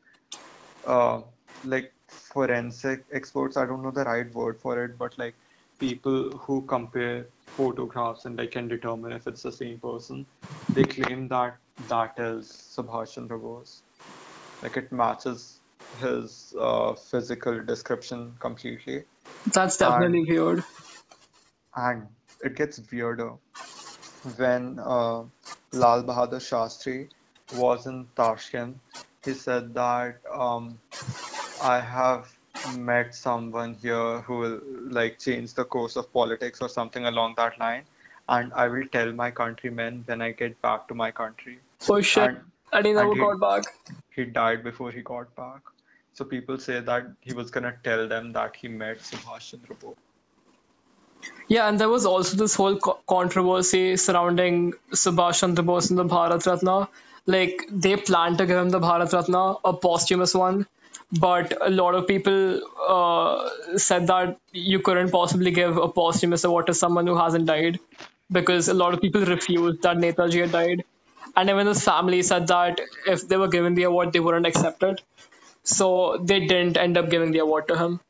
uh, 0.87 1.21
like 1.65 1.93
forensic 2.11 3.05
experts, 3.13 3.57
I 3.57 3.67
don't 3.67 3.83
know 3.83 3.91
the 3.91 4.05
right 4.05 4.33
word 4.35 4.59
for 4.61 4.85
it, 4.85 4.99
but 4.99 5.19
like 5.19 5.35
people 5.79 6.31
who 6.39 6.63
compare 6.63 7.27
photographs 7.57 8.25
and 8.27 8.39
they 8.39 8.47
can 8.47 8.69
determine 8.69 9.13
if 9.13 9.27
it's 9.27 9.43
the 9.43 9.53
same 9.53 9.79
person, 9.81 10.27
they 10.75 10.87
claim 10.87 11.29
that 11.29 11.59
that 11.89 12.19
is 12.19 12.49
Subhash 12.49 13.15
Chandra 13.15 13.39
Bose. 13.39 13.83
Like 14.63 14.77
it 14.77 14.93
matches 14.93 15.61
his 15.99 16.55
uh, 16.59 16.95
physical 16.95 17.63
description 17.65 18.37
completely, 18.41 19.05
That's 19.53 19.77
definitely 19.79 20.25
weird. 20.29 20.65
and 21.77 22.09
it 22.43 22.57
gets 22.57 22.81
weirder 22.93 23.35
when 24.37 24.79
uh, 24.79 25.25
Lal 25.73 26.05
Bahadur 26.05 26.41
Shastri 26.41 27.11
was 27.51 27.87
in 27.87 28.07
Tashkent. 28.17 28.79
He 29.25 29.35
said 29.35 29.75
that 29.75 30.21
um, 30.33 30.79
I 31.61 31.81
have 31.81 32.37
met 32.65 33.15
someone 33.15 33.75
here 33.75 34.21
who 34.23 34.39
will 34.39 34.61
like 34.91 35.19
change 35.19 35.55
the 35.55 35.65
course 35.65 35.97
of 35.97 36.13
politics 36.13 36.61
or 36.61 36.69
something 36.69 37.07
along 37.07 37.35
that 37.37 37.59
line, 37.59 37.85
and 38.29 38.53
I 38.55 38.69
will 38.69 38.87
tell 38.89 39.13
my 39.13 39.31
countrymen 39.31 40.03
when 40.07 40.23
I 40.23 40.33
get 40.33 40.61
back 40.63 40.89
to 40.89 40.95
my 40.95 41.11
country. 41.11 41.59
Oh 41.89 42.01
shit. 42.01 42.31
And 42.31 42.39
And 42.73 42.87
he 42.87 42.93
never 42.93 43.09
and 43.11 43.15
he 43.15 43.21
got 43.25 43.41
back. 43.41 43.65
he 44.17 44.25
died 44.25 44.63
before 44.65 44.91
he 44.91 45.03
got 45.03 45.35
back. 45.37 45.63
So 46.15 46.25
people 46.25 46.59
say 46.59 46.81
that 46.81 47.07
he 47.21 47.33
was 47.33 47.51
gonna 47.51 47.77
tell 47.85 48.09
them 48.09 48.33
that 48.33 48.57
he 48.57 48.69
met 48.69 48.99
Subhash 48.99 49.51
Chandra 49.51 49.77
Bose. 49.77 49.97
Yeah, 51.49 51.69
and 51.69 51.79
there 51.81 51.89
was 51.89 52.07
also 52.07 52.37
this 52.37 52.55
whole 52.55 52.77
co- 52.79 52.99
controversy 53.09 53.97
surrounding 53.97 54.75
Subhash 54.93 55.41
Chandra 55.41 55.65
Bose 55.65 55.91
and 55.91 55.99
the 55.99 56.05
Bharat 56.05 56.47
Ratna. 56.47 56.89
Like, 57.27 57.65
they 57.71 57.97
planned 57.97 58.39
to 58.39 58.47
give 58.47 58.59
him 58.59 58.71
the 58.71 58.81
Bharat 58.81 59.13
Ratna, 59.13 59.57
a 59.65 59.73
posthumous 59.73 60.35
one, 60.35 60.67
but 61.13 61.57
a 61.61 61.71
lot 61.71 61.95
of 61.95 62.07
people 62.07 62.61
uh, 62.89 63.77
said 63.77 64.07
that 64.07 64.39
you 64.53 64.79
couldn't 64.79 65.11
possibly 65.11 65.51
give 65.51 65.77
a 65.77 65.89
posthumous 65.89 66.45
award 66.45 66.67
to 66.67 66.75
someone 66.75 67.07
who 67.07 67.17
hasn't 67.17 67.47
died 67.47 67.81
because 68.31 68.69
a 68.69 68.75
lot 68.75 68.95
of 68.95 69.01
people 69.01 69.25
refused 69.25 69.83
that 69.83 69.97
Netaji 69.97 70.41
had 70.43 70.53
died. 70.53 70.85
And 71.37 71.49
even 71.51 71.67
his 71.67 71.85
family 71.85 72.23
said 72.23 72.49
that 72.49 72.81
if 73.07 73.27
they 73.27 73.37
were 73.37 73.49
given 73.49 73.75
the 73.75 73.85
award, 73.85 74.13
they 74.13 74.21
wouldn't 74.21 74.47
accept 74.47 74.83
it. 74.83 75.01
So 75.63 76.19
they 76.23 76.41
didn't 76.47 76.77
end 76.77 76.97
up 76.97 77.11
giving 77.11 77.33
the 77.33 77.39
award 77.39 77.69
to 77.69 77.79
him. 77.79 78.01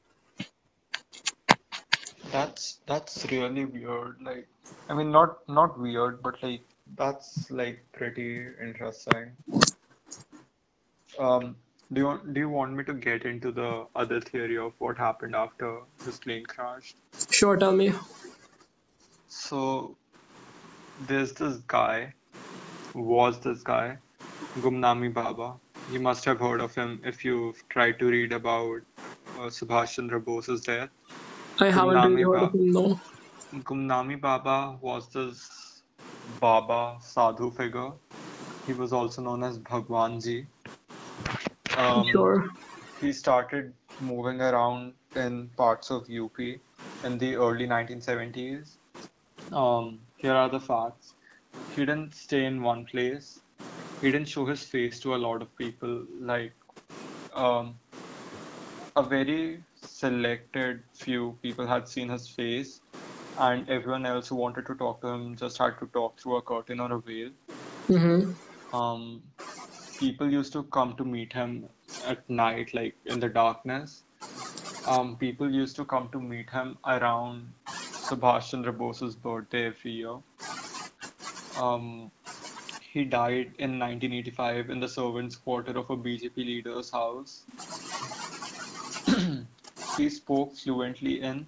That's 2.30 2.78
that's 2.86 3.26
really 3.30 3.64
weird. 3.64 4.18
Like, 4.22 4.46
I 4.88 4.94
mean, 4.94 5.10
not 5.10 5.48
not 5.48 5.78
weird, 5.78 6.22
but 6.22 6.40
like 6.42 6.62
that's 6.96 7.50
like 7.50 7.84
pretty 7.92 8.46
interesting. 8.62 9.32
Um, 11.18 11.56
do 11.92 12.00
you 12.00 12.06
want, 12.06 12.34
do 12.34 12.40
you 12.40 12.48
want 12.48 12.72
me 12.72 12.84
to 12.84 12.94
get 12.94 13.24
into 13.24 13.50
the 13.50 13.86
other 13.96 14.20
theory 14.20 14.56
of 14.56 14.72
what 14.78 14.96
happened 14.96 15.34
after 15.34 15.78
this 16.04 16.18
plane 16.18 16.44
crashed? 16.44 16.96
Sure, 17.30 17.56
tell 17.56 17.72
me. 17.72 17.92
So 19.28 19.96
there's 21.06 21.32
this 21.32 21.56
guy, 21.66 22.14
was 22.94 23.40
this 23.40 23.62
guy, 23.62 23.98
Gumnami 24.58 25.12
Baba. 25.12 25.54
You 25.90 25.98
must 25.98 26.24
have 26.26 26.38
heard 26.38 26.60
of 26.60 26.74
him 26.74 27.00
if 27.04 27.24
you've 27.24 27.68
tried 27.68 27.98
to 27.98 28.06
read 28.06 28.32
about 28.32 28.82
uh, 29.38 29.48
Subhash 29.48 29.94
Chandra 29.94 30.20
Bose's 30.20 30.60
death. 30.60 30.90
I 31.58 31.70
haven't 31.70 31.94
really 31.94 32.22
Gumnami 32.22 32.32
heard 32.32 32.42
of 32.44 32.54
him, 32.54 32.70
no. 32.70 33.00
Gumnami 33.54 34.20
Baba 34.20 34.78
was 34.80 35.08
this 35.08 35.82
Baba 36.38 36.98
sadhu 37.00 37.50
figure. 37.50 37.90
He 38.66 38.74
was 38.74 38.92
also 38.92 39.22
known 39.22 39.42
as 39.42 39.58
Bhagwan 39.58 40.20
Ji. 40.20 40.46
Um, 41.76 42.06
Sure. 42.10 42.48
he 43.00 43.12
started 43.12 43.72
moving 44.00 44.40
around 44.40 44.94
in 45.14 45.48
parts 45.56 45.90
of 45.90 46.08
UP 46.10 46.38
in 47.04 47.18
the 47.18 47.36
early 47.36 47.66
1970s. 47.66 48.76
Um, 49.52 50.00
here 50.16 50.34
are 50.34 50.48
the 50.48 50.60
facts. 50.60 51.14
He 51.74 51.84
didn't 51.84 52.14
stay 52.14 52.44
in 52.44 52.62
one 52.62 52.84
place. 52.84 53.40
He 54.00 54.10
didn't 54.10 54.28
show 54.28 54.46
his 54.46 54.62
face 54.62 55.00
to 55.00 55.14
a 55.14 55.18
lot 55.18 55.42
of 55.42 55.56
people. 55.56 56.04
Like, 56.20 56.52
um, 57.34 57.74
a 58.96 59.02
very 59.02 59.62
selected 59.82 60.82
few 60.94 61.38
people 61.42 61.66
had 61.66 61.88
seen 61.88 62.08
his 62.08 62.28
face, 62.28 62.80
and 63.38 63.68
everyone 63.68 64.06
else 64.06 64.28
who 64.28 64.36
wanted 64.36 64.66
to 64.66 64.74
talk 64.74 65.00
to 65.02 65.08
him 65.08 65.36
just 65.36 65.58
had 65.58 65.78
to 65.80 65.86
talk 65.86 66.18
through 66.20 66.36
a 66.36 66.42
curtain 66.42 66.80
or 66.80 66.92
a 66.92 67.00
veil. 67.00 67.30
Mm-hmm. 67.88 68.76
Um, 68.76 69.22
people 70.00 70.30
used 70.32 70.52
to 70.54 70.62
come 70.74 70.94
to 70.96 71.04
meet 71.04 71.32
him 71.32 71.68
at 72.06 72.28
night, 72.28 72.72
like 72.72 72.96
in 73.04 73.20
the 73.20 73.28
darkness. 73.28 74.02
Um, 74.88 75.16
people 75.16 75.50
used 75.50 75.76
to 75.76 75.84
come 75.84 76.08
to 76.12 76.20
meet 76.20 76.48
him 76.48 76.78
around 76.86 77.52
Subhash 77.66 78.50
Chandra 78.50 78.72
Bose's 78.72 79.14
birthday 79.14 79.66
every 79.66 79.90
year. 79.92 80.16
Um, 81.60 82.10
he 82.90 83.04
died 83.04 83.52
in 83.58 83.78
1985 83.78 84.70
in 84.70 84.80
the 84.80 84.88
servants' 84.88 85.36
quarter 85.36 85.78
of 85.78 85.90
a 85.90 85.96
BJP 85.96 86.36
leader's 86.36 86.90
house. 86.90 87.44
he 89.98 90.08
spoke 90.08 90.56
fluently 90.56 91.20
in 91.20 91.46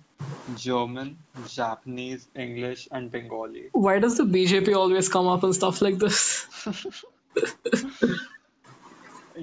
German, 0.57 1.19
Japanese, 1.49 2.29
English, 2.37 2.87
and 2.93 3.11
Bengali. 3.11 3.71
Why 3.73 3.99
does 3.99 4.19
the 4.19 4.25
BJP 4.25 4.77
always 4.77 5.09
come 5.09 5.27
up 5.27 5.43
and 5.43 5.55
stuff 5.55 5.81
like 5.81 5.99
this? 5.99 6.47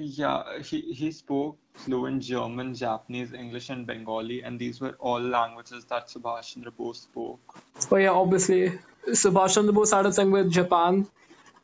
Yeah, 0.02 0.58
he, 0.62 0.80
he 0.80 1.12
spoke 1.12 1.56
fluent 1.74 2.22
German, 2.22 2.74
Japanese, 2.74 3.32
English, 3.32 3.70
and 3.70 3.86
Bengali, 3.86 4.42
and 4.42 4.58
these 4.58 4.80
were 4.80 4.96
all 4.98 5.20
languages 5.20 5.84
that 5.86 6.08
Subhash 6.08 6.54
Chandra 6.54 6.72
Bose 6.72 7.00
spoke. 7.00 7.40
Oh 7.90 7.96
yeah, 7.96 8.10
obviously. 8.10 8.78
Subhash 9.08 9.54
Chandra 9.54 9.72
Bose 9.72 9.92
had 9.92 10.06
a 10.06 10.12
thing 10.12 10.30
with 10.30 10.50
Japan, 10.50 11.06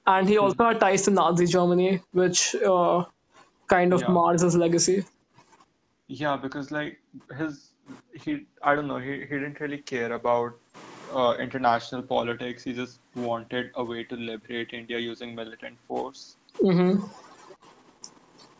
and 0.06 0.28
he 0.28 0.38
also 0.38 0.64
had 0.64 0.80
ties 0.80 1.02
to 1.02 1.10
Nazi 1.10 1.46
Germany, 1.46 2.00
which 2.12 2.54
uh, 2.54 3.04
kind 3.66 3.92
of 3.92 4.00
Yeah. 4.02 4.08
mars 4.08 4.42
his 4.42 4.56
legacy. 4.56 5.04
Yeah, 6.08 6.36
because 6.36 6.70
like 6.70 7.00
his 7.36 7.70
he 8.12 8.46
I 8.62 8.74
don't 8.74 8.86
know, 8.86 8.98
he, 8.98 9.12
he 9.20 9.26
didn't 9.26 9.60
really 9.60 9.78
care 9.78 10.12
about 10.12 10.54
uh, 11.14 11.36
international 11.38 12.02
politics. 12.02 12.64
He 12.64 12.72
just 12.72 12.98
wanted 13.14 13.70
a 13.74 13.84
way 13.84 14.04
to 14.04 14.16
liberate 14.16 14.72
India 14.72 14.98
using 14.98 15.34
militant 15.34 15.78
force. 15.86 16.36
Mm-hmm. 16.60 17.04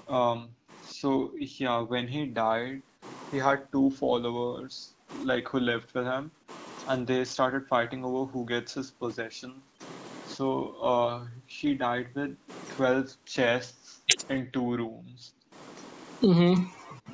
Um, 0.09 0.57
so 0.81 1.33
yeah, 1.39 1.81
when 1.81 2.09
he 2.09 2.27
died, 2.27 2.83
he 3.31 3.39
had 3.39 3.71
two 3.73 3.91
followers 3.91 4.97
like 5.23 5.49
who 5.49 5.61
lived 5.61 5.93
with 5.95 6.07
him, 6.07 6.33
and 6.87 7.07
they 7.07 7.25
started 7.25 7.67
fighting 7.69 8.05
over 8.05 8.31
who 8.31 8.47
gets 8.47 8.75
his 8.75 8.91
possession. 8.91 9.63
So 10.23 10.77
uh, 10.83 11.27
he 11.47 11.75
died 11.75 12.15
with 12.15 12.37
12 12.69 13.17
chests 13.25 14.03
in 14.29 14.51
two 14.53 14.77
rooms, 14.77 15.35
Mm-hmm. 16.23 16.65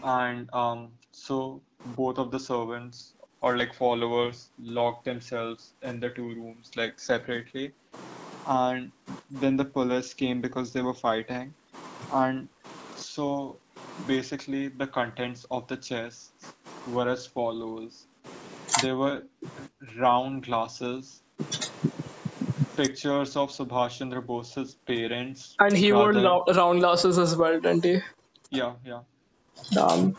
and 0.03 0.49
um, 0.53 0.93
so 1.11 1.63
both 1.85 2.19
of 2.19 2.31
the 2.31 2.39
servants 2.39 3.15
or 3.41 3.57
like 3.57 3.75
followers 3.75 4.51
locked 4.59 5.05
themselves 5.05 5.75
in 5.83 6.01
the 6.01 6.11
two 6.11 6.29
rooms 6.35 6.71
like 6.77 6.99
separately, 6.99 7.75
and 8.47 8.93
then 9.31 9.57
the 9.57 9.65
police 9.65 10.15
came 10.15 10.41
because 10.41 10.73
they 10.73 10.83
were 10.83 10.95
fighting, 10.95 11.55
and 12.11 12.49
so 13.05 13.57
basically 14.07 14.69
the 14.69 14.87
contents 14.87 15.45
of 15.51 15.67
the 15.69 15.77
chests 15.77 16.55
were 16.87 17.09
as 17.09 17.27
follows. 17.27 18.07
They 18.83 18.93
were 18.93 19.23
round 19.99 20.45
glasses, 20.45 21.23
pictures 22.77 23.37
of 23.37 23.51
Subhash 23.51 23.99
Chandra 23.99 24.23
Bose's 24.23 24.75
parents, 24.87 25.55
And 25.59 25.77
he 25.77 25.93
wore 25.93 26.13
lo- 26.13 26.45
round 26.55 26.81
glasses 26.81 27.19
as 27.19 27.37
well, 27.37 27.61
didn't 27.61 27.85
he? 27.85 28.01
Yeah, 28.51 28.75
yeah. 28.85 29.01
Damn. 29.73 30.17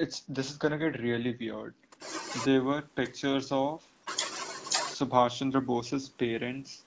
It's 0.00 0.20
this 0.28 0.50
is 0.50 0.56
gonna 0.56 0.78
get 0.78 1.00
really 1.00 1.36
weird. 1.38 1.74
They 2.44 2.58
were 2.58 2.82
pictures 2.96 3.52
of 3.52 3.82
Subhash 4.08 5.38
Chandra 5.38 5.60
Bose's 5.60 6.08
parents, 6.08 6.84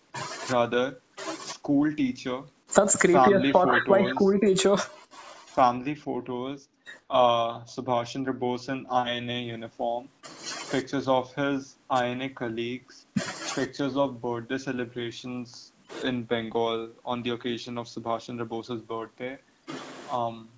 brother, 0.48 1.02
school 1.18 1.94
teacher, 1.94 2.42
That's 2.76 2.96
creepy 2.98 3.14
Family 3.14 3.50
as 3.50 3.54
fuck. 3.54 3.88
My 3.88 4.00
photos. 4.00 4.12
school 4.16 4.40
teacher. 4.40 4.76
family 5.56 5.96
photos, 5.96 6.68
uh, 7.10 7.62
Subhash 7.62 8.08
Chandra 8.08 8.34
Bose 8.34 8.68
in 8.70 8.86
INA 8.92 9.40
uniform, 9.42 10.10
pictures 10.70 11.08
of 11.08 11.34
his 11.36 11.76
INA 11.90 12.30
colleagues, 12.30 13.06
pictures 13.56 13.96
of 13.96 14.22
birthday 14.22 14.58
celebrations 14.58 15.72
in 16.04 16.24
Bengal 16.24 16.90
on 17.06 17.24
the 17.24 17.30
occasion 17.30 17.78
of 17.78 17.88
Subhash 17.88 18.26
Chandra 18.26 18.46
Bose's 18.46 18.82
birthday. 18.82 19.38
Um, 20.12 20.50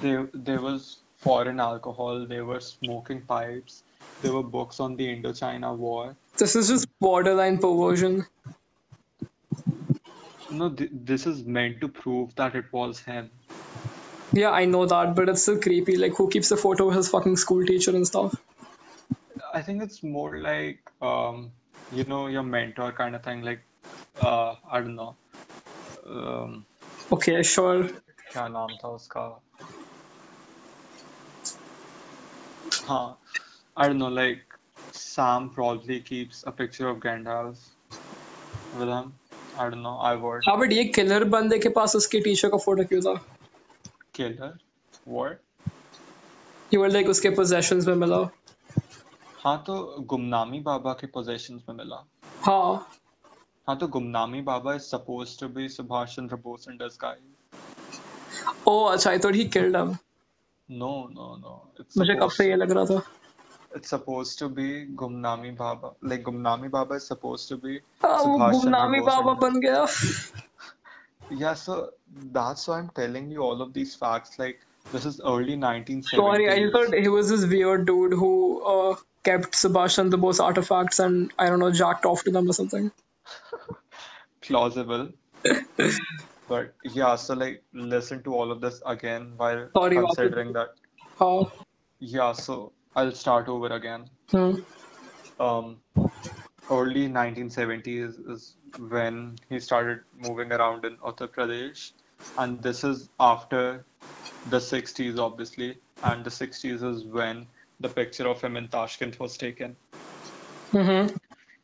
there, 0.00 0.30
there 0.32 0.60
was 0.62 0.98
foreign 1.18 1.60
alcohol, 1.60 2.26
there 2.26 2.46
were 2.46 2.60
smoking 2.60 3.20
pipes, 3.20 3.82
there 4.22 4.32
were 4.32 4.42
books 4.42 4.80
on 4.80 4.96
the 4.96 5.06
Indochina 5.14 5.76
War. 5.76 6.16
This 6.38 6.56
is 6.56 6.68
just 6.68 6.86
borderline 7.00 7.58
perversion 7.58 8.24
No, 10.51 10.69
th- 10.69 10.89
this 10.93 11.25
is 11.25 11.43
meant 11.43 11.81
to 11.81 11.87
prove 11.87 12.35
that 12.35 12.55
it 12.55 12.65
was 12.71 12.99
him. 12.99 13.29
Yeah, 14.33 14.51
I 14.51 14.65
know 14.65 14.85
that, 14.85 15.15
but 15.15 15.29
it's 15.29 15.41
still 15.43 15.59
creepy. 15.59 15.97
Like, 15.97 16.15
who 16.15 16.29
keeps 16.29 16.51
a 16.51 16.57
photo 16.57 16.89
of 16.89 16.95
his 16.95 17.09
fucking 17.09 17.37
school 17.37 17.65
teacher 17.65 17.91
and 17.91 18.05
stuff? 18.05 18.35
I 19.53 19.61
think 19.61 19.81
it's 19.83 20.03
more 20.03 20.37
like, 20.39 20.79
um, 21.01 21.51
you 21.91 22.03
know, 22.03 22.27
your 22.27 22.43
mentor 22.43 22.91
kind 22.91 23.15
of 23.15 23.23
thing. 23.23 23.41
Like, 23.41 23.61
uh, 24.21 24.55
I 24.69 24.81
don't 24.81 24.95
know. 24.95 25.15
Um, 26.07 26.65
Okay, 27.11 27.41
sure. 27.43 27.83
क्या 28.31 28.47
नाम 28.49 28.77
था 28.83 28.89
उसका? 28.95 29.23
हाँ, 32.87 33.17
I 33.77 33.87
don't 33.87 33.97
know. 33.99 34.09
Like, 34.09 34.41
Sam 34.91 35.49
probably 35.49 35.99
keeps 36.01 36.43
a 36.47 36.51
picture 36.51 36.87
of 36.89 36.99
Gandalf 36.99 37.57
with 38.79 38.89
him. 38.89 39.13
I 39.60 39.68
don't 39.68 39.82
know. 39.82 39.96
I 40.08 40.14
would. 40.16 40.42
हाँ 40.48 40.56
but 40.58 40.72
ये 40.72 40.84
killer 40.96 41.24
बंदे 41.34 41.58
के 41.58 41.68
पास 41.78 41.96
उसके 41.96 42.20
टीचर 42.20 42.48
का 42.50 42.58
फ़ोटो 42.66 42.84
क्यों 42.92 43.00
था 43.06 43.14
Killer? 44.18 44.50
What? 45.14 45.36
ये 46.72 46.78
वर्ड 46.78 46.92
लाइक 46.92 47.08
उसके 47.08 47.30
पोजेशंस 47.40 47.86
में 47.86 47.94
मिला 48.04 48.16
हाँ 49.44 49.56
तो 49.66 49.74
गुमनामी 50.08 50.60
बाबा 50.70 50.92
के 51.00 51.06
possessions 51.16 51.68
में 51.68 51.76
मिला 51.76 52.04
हाँ 52.46 52.88
हाँ 53.68 53.76
तो 53.78 53.86
Gumnami 53.98 54.40
Baba 54.48 54.74
is 54.80 54.86
supposed 54.94 55.38
to 55.42 55.48
be 55.58 55.68
Subhash 55.76 56.16
Chandra 56.16 56.38
Bose 56.46 56.68
in 56.72 56.78
disguise 56.84 57.28
ओ 58.68 58.82
अच्छा 58.84 59.10
I 59.10 59.18
thought 59.24 59.34
he 59.34 59.44
killed 59.56 59.76
him 59.76 59.96
no 60.68 60.90
no 61.14 61.28
no 61.44 61.52
it's 61.80 61.96
मुझे 61.98 62.14
कब 62.20 62.30
से 62.30 62.48
ये 62.48 62.56
लग 62.56 62.70
रहा 62.70 62.84
था 62.84 63.02
it's 63.74 63.88
supposed 63.88 64.38
to 64.38 64.48
be 64.48 64.86
Gumnami 64.86 65.56
Baba. 65.56 65.92
Like 66.00 66.24
Gumnami 66.24 66.70
Baba 66.70 66.94
is 66.94 67.06
supposed 67.06 67.48
to 67.48 67.56
be. 67.56 67.80
Oh, 68.02 68.36
Gumnami 68.38 69.04
Baba 69.04 69.34
ban 69.36 69.60
gaya. 69.60 69.86
yeah, 71.30 71.54
so 71.54 71.90
that's 72.32 72.66
why 72.68 72.78
I'm 72.78 72.90
telling 72.90 73.30
you 73.30 73.42
all 73.42 73.62
of 73.62 73.72
these 73.72 73.94
facts. 73.94 74.38
Like 74.38 74.60
this 74.92 75.04
is 75.04 75.20
early 75.20 75.56
1970s. 75.56 76.04
Sorry, 76.04 76.50
I 76.50 76.70
thought 76.70 76.94
he 76.94 77.08
was 77.08 77.28
this 77.28 77.46
weird 77.46 77.86
dude 77.86 78.12
who 78.12 78.62
uh, 78.64 78.96
kept 79.22 79.52
Subhash 79.52 79.96
Chandra 79.96 80.18
Bose 80.18 80.40
artifacts 80.40 80.98
and 80.98 81.32
I 81.38 81.48
don't 81.48 81.60
know 81.60 81.70
jacked 81.70 82.06
off 82.06 82.24
to 82.24 82.30
them 82.30 82.48
or 82.48 82.52
something. 82.52 82.90
Plausible. 84.40 85.10
but 86.48 86.74
yeah, 86.84 87.14
so 87.16 87.34
like 87.34 87.62
listen 87.72 88.22
to 88.24 88.34
all 88.34 88.50
of 88.50 88.60
this 88.60 88.82
again 88.84 89.34
while 89.36 89.68
Sorry, 89.72 89.96
considering 89.96 90.52
that. 90.54 90.70
How? 91.18 91.52
Yeah, 91.98 92.32
so 92.32 92.72
I'll 92.96 93.12
start 93.12 93.48
over 93.48 93.68
again 93.68 94.10
hmm. 94.30 94.56
um, 95.38 95.76
early 96.70 97.08
1970s 97.08 98.30
is 98.30 98.54
when 98.88 99.36
he 99.48 99.58
started 99.60 100.00
moving 100.16 100.52
around 100.52 100.84
in 100.84 100.96
Uttar 100.98 101.28
Pradesh, 101.28 101.92
and 102.38 102.62
this 102.62 102.84
is 102.84 103.08
after 103.18 103.84
the 104.48 104.58
60s, 104.58 105.18
obviously, 105.18 105.76
and 106.04 106.24
the 106.24 106.30
60s 106.30 106.82
is 106.82 107.04
when 107.04 107.46
the 107.80 107.88
picture 107.88 108.28
of 108.28 108.40
him 108.40 108.56
in 108.56 108.68
Tashkent 108.68 109.18
was 109.18 109.36
taken. 109.36 109.76
Mm-hmm. 110.72 111.16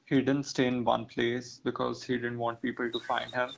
He 0.07 0.21
didn't 0.21 0.45
stay 0.45 0.69
in 0.69 0.85
one 0.85 1.05
place 1.07 1.61
because 1.65 2.05
he 2.05 2.15
didn't 2.15 2.39
want 2.39 2.63
people 2.63 2.89
to 2.93 3.01
find 3.01 3.35
him. 3.35 3.51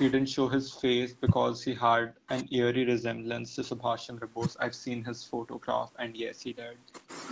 He 0.00 0.08
didn't 0.08 0.28
show 0.28 0.48
his 0.48 0.72
face 0.74 1.14
because 1.14 1.62
he 1.62 1.74
had 1.74 2.12
an 2.28 2.48
eerie 2.50 2.84
resemblance 2.84 3.54
to 3.54 3.60
Subhash 3.62 4.08
Chandra 4.08 4.26
Bose. 4.26 4.56
I've 4.58 4.74
seen 4.74 5.04
his 5.04 5.22
photograph, 5.22 5.92
and 6.00 6.16
yes, 6.16 6.40
he 6.40 6.52
did. 6.52 6.76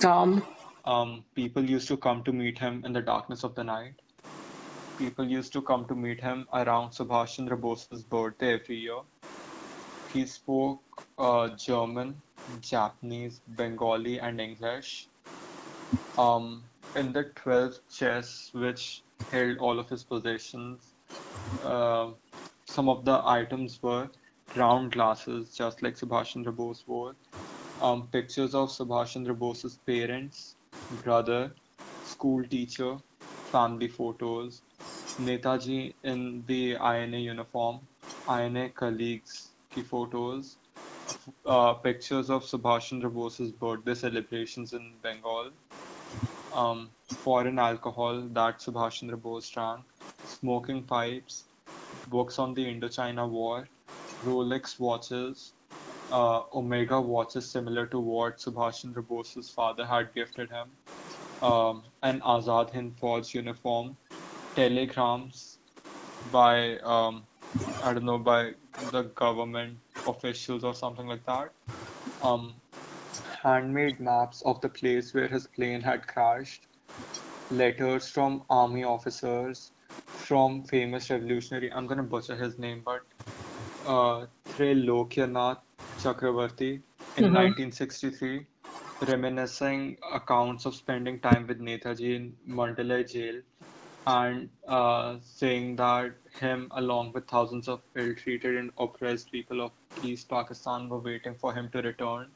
Um, 0.05 0.47
um, 0.85 1.25
people 1.35 1.69
used 1.69 1.89
to 1.89 1.97
come 1.97 2.23
to 2.23 2.33
meet 2.33 2.57
him 2.57 2.85
in 2.85 2.93
the 2.93 3.03
darkness 3.03 3.43
of 3.43 3.57
the 3.57 3.65
night. 3.65 3.95
People 4.99 5.27
used 5.27 5.53
to 5.55 5.61
come 5.61 5.85
to 5.87 5.97
meet 5.97 6.21
him 6.21 6.47
around 6.53 6.91
Subhash 6.91 7.35
Chandra 7.35 7.57
Bose's 7.57 8.05
birthday 8.05 8.55
every 8.55 8.77
year. 8.77 9.01
He 10.13 10.27
spoke 10.27 10.81
uh, 11.19 11.49
German, 11.57 12.23
Japanese, 12.61 13.41
Bengali, 13.49 14.21
and 14.21 14.41
English. 14.41 15.09
Um, 16.17 16.63
in 16.97 17.13
the 17.13 17.25
12th 17.25 17.81
chest, 17.93 18.55
which 18.55 19.03
held 19.31 19.59
all 19.59 19.79
of 19.79 19.89
his 19.89 20.05
possessions, 20.05 20.95
uh, 21.65 22.11
some 22.67 22.89
of 22.89 23.05
the 23.05 23.21
items 23.25 23.83
were 23.83 24.09
round 24.57 24.93
glasses, 24.93 25.55
just 25.57 25.83
like 25.83 25.97
Chandra 25.97 26.53
Bose 26.53 26.85
wore, 26.87 27.15
um, 27.83 28.07
pictures 28.09 28.55
of 28.55 28.71
Chandra 28.77 29.35
Bose's 29.35 29.79
parents, 29.87 30.57
brother, 31.03 31.53
school 32.05 32.45
teacher, 32.45 32.97
family 33.51 33.89
photos, 33.89 34.63
Netaji 35.21 35.95
in 36.03 36.45
the 36.47 36.73
INA 36.73 37.19
uniform, 37.19 37.81
INA 38.29 38.69
colleagues 38.71 39.51
की 39.75 39.83
photos, 39.85 40.57
uh, 41.47 41.75
pictures 41.75 42.31
of 42.31 42.49
Chandra 42.49 43.11
Bose's 43.11 43.51
birthday 43.53 43.95
celebrations 43.95 44.73
in 44.73 44.93
Bengal, 45.03 45.51
um, 46.55 46.91
foreign 47.09 47.59
alcohol 47.59 48.23
that 48.33 48.59
Subhash 48.61 49.01
Chandra 49.01 49.17
Bose 49.17 49.49
drank, 49.49 49.81
smoking 50.25 50.83
pipes, 50.83 51.45
books 52.09 52.39
on 52.39 52.55
the 52.55 52.65
Indochina 52.65 53.29
War, 53.29 53.69
Rolex 54.25 54.79
watches, 54.79 55.53
uh, 56.13 56.43
Omega 56.55 57.01
watches 57.01 57.51
similar 57.51 57.87
to 57.87 57.99
what 57.99 58.39
Subhash 58.39 58.83
Chandra 58.83 59.03
Bose's 59.03 59.51
father 59.51 59.85
had 59.85 60.15
gifted 60.15 60.51
him, 60.51 60.69
um, 61.43 61.83
an 62.03 62.21
Azad 62.21 62.73
Hind 62.73 62.97
Fauj 63.01 63.35
uniform, 63.35 63.97
telegrams 64.55 65.59
by 66.33 66.79
um, 66.79 67.25
I 67.83 67.93
don't 67.93 68.05
know 68.05 68.19
by 68.19 68.53
the 68.91 69.03
government 69.03 69.79
officials 70.07 70.65
or 70.65 70.75
something 70.75 71.07
like 71.07 71.25
that, 71.27 71.51
um, 72.23 72.55
handmade 73.45 74.01
maps 74.01 74.43
of 74.43 74.61
the 74.63 74.71
place 74.71 75.15
where 75.15 75.29
his 75.29 75.47
plane 75.49 75.83
had 75.83 76.09
crashed, 76.09 76.69
letters 77.51 78.09
from 78.09 78.45
army 78.51 78.85
officers, 78.85 79.73
from 80.15 80.65
famous 80.65 81.11
revolutionary. 81.11 81.73
I'm 81.73 81.87
gonna 81.87 82.03
butcher 82.05 82.37
his 82.37 82.59
name, 82.59 82.83
but 82.85 83.03
uh, 83.85 84.27
Trilokyanath 84.49 85.63
Chakravarti 85.99 86.83
in 87.17 87.33
Mhm. 87.33 87.33
1963, 87.33 88.47
reminiscing 89.01 89.99
accounts 90.13 90.67
of 90.67 90.75
spending 90.75 91.21
time 91.21 91.47
with 91.47 91.61
Netaji 91.61 92.15
in 92.17 92.37
Mandalay 92.45 93.05
jail 93.05 93.43
and 94.07 94.51
uh, 94.69 95.19
saying 95.21 95.77
that 95.77 96.17
him, 96.41 96.69
along 96.73 97.13
with 97.13 97.29
thousands 97.29 97.69
of 97.69 97.83
ill-treated 97.97 98.57
and 98.57 98.73
oppressed 98.79 99.31
people 99.33 99.61
of 99.63 99.73
East 100.03 100.29
Pakistan, 100.29 100.89
were 100.89 100.99
waiting 101.01 101.35
for 101.37 101.55
him 101.55 101.71
to 101.71 101.83
return. 101.83 102.33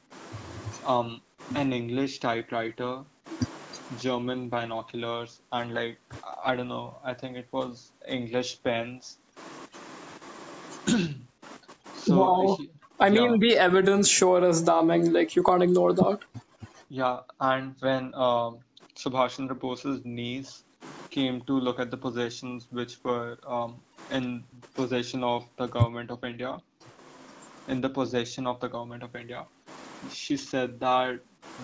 Um, 0.88 1.20
an 1.54 1.72
English 1.72 2.18
typewriter, 2.20 3.04
German 4.00 4.48
binoculars, 4.48 5.40
and 5.52 5.74
like 5.74 5.98
I 6.44 6.56
don't 6.56 6.68
know, 6.68 6.96
I 7.04 7.14
think 7.14 7.36
it 7.36 7.48
was 7.52 7.90
English 8.08 8.62
pens. 8.62 9.18
so 11.96 12.16
Wow. 12.16 12.56
he- 12.58 12.70
I 13.00 13.10
mean, 13.10 13.32
yeah. 13.32 13.36
the 13.40 13.56
evidence 13.64 14.08
sure 14.08 14.44
is 14.44 14.62
damning. 14.62 15.12
Like, 15.12 15.36
you 15.36 15.42
can't 15.44 15.62
ignore 15.62 15.92
that. 15.92 16.18
Yeah, 16.88 17.18
and 17.40 17.74
when 17.80 18.12
um, 18.14 18.58
Subhash 18.96 19.36
Chandra 19.36 19.54
Bose's 19.54 20.04
niece 20.04 20.64
came 21.10 21.40
to 21.42 21.60
look 21.60 21.78
at 21.78 21.92
the 21.92 21.96
possessions 21.96 22.66
which 22.72 22.96
were 23.04 23.38
um, 23.46 23.76
in 24.10 24.42
possession 24.74 25.22
of 25.22 25.44
the 25.58 25.66
government 25.66 26.10
of 26.10 26.24
India, 26.24 26.58
in 27.68 27.80
the 27.82 27.88
possession 27.88 28.48
of 28.48 28.58
the 28.58 28.66
government 28.68 29.04
of 29.04 29.14
India, 29.14 29.44
she 30.06 30.36
said 30.36 30.80
that 30.80 31.20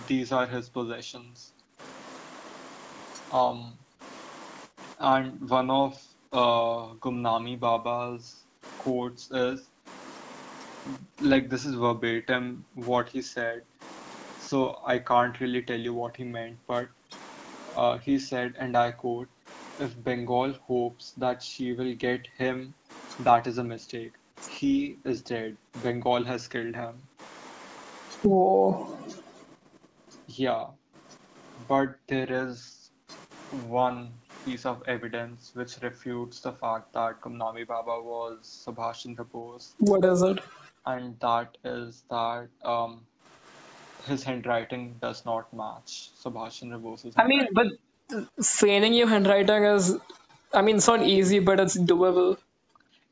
these 0.07 0.31
are 0.31 0.47
his 0.47 0.69
possessions. 0.69 1.53
Um, 3.31 3.73
and 4.99 5.49
one 5.49 5.69
of 5.69 5.93
uh, 6.33 6.93
Gumnami 7.05 7.59
Baba's 7.59 8.45
quotes 8.77 9.31
is 9.31 9.69
like 11.19 11.49
this 11.49 11.65
is 11.65 11.75
verbatim 11.75 12.65
what 12.75 13.09
he 13.09 13.21
said 13.21 13.63
so 14.37 14.79
I 14.85 14.99
can't 14.99 15.39
really 15.39 15.61
tell 15.63 15.79
you 15.79 15.93
what 15.93 16.17
he 16.17 16.23
meant, 16.23 16.59
but 16.67 16.89
uh, 17.75 17.97
he 17.97 18.19
said, 18.19 18.55
and 18.59 18.77
I 18.77 18.91
quote, 18.91 19.29
if 19.79 20.01
Bengal 20.03 20.53
hopes 20.67 21.13
that 21.17 21.41
she 21.43 21.73
will 21.73 21.95
get 21.95 22.27
him, 22.37 22.73
that 23.19 23.47
is 23.47 23.57
a 23.57 23.63
mistake. 23.63 24.13
He 24.47 24.99
is 25.05 25.21
dead. 25.21 25.57
Bengal 25.75 26.23
has 26.25 26.47
killed 26.47 26.75
him. 26.75 27.01
Whoa. 28.25 28.97
Yeah, 30.27 30.67
but 31.67 31.99
there 32.07 32.31
is 32.31 32.91
one 33.49 34.13
piece 34.45 34.65
of 34.65 34.83
evidence 34.87 35.51
which 35.55 35.77
refutes 35.81 36.41
the 36.41 36.51
fact 36.53 36.93
that 36.93 37.21
Gumnami 37.21 37.65
Baba 37.67 38.01
was 38.01 38.65
Subhash 38.65 39.03
Chandra 39.03 39.25
Bose, 39.25 39.73
What 39.79 40.05
is 40.05 40.21
it? 40.21 40.39
and 40.85 41.19
that 41.19 41.57
is 41.63 42.03
that 42.09 42.49
um, 42.63 43.07
his 44.07 44.23
handwriting 44.23 44.95
does 45.01 45.25
not 45.25 45.53
match 45.53 46.11
Subhash 46.23 46.59
Chandra 46.59 46.79
Bose's 46.79 47.13
I 47.17 47.27
mean, 47.27 47.47
but 47.53 47.67
feigning 48.43 48.93
your 48.93 49.07
handwriting 49.07 49.63
is, 49.65 49.97
I 50.53 50.61
mean, 50.61 50.77
it's 50.77 50.87
not 50.87 51.03
easy, 51.03 51.39
but 51.39 51.59
it's 51.59 51.77
doable. 51.77 52.37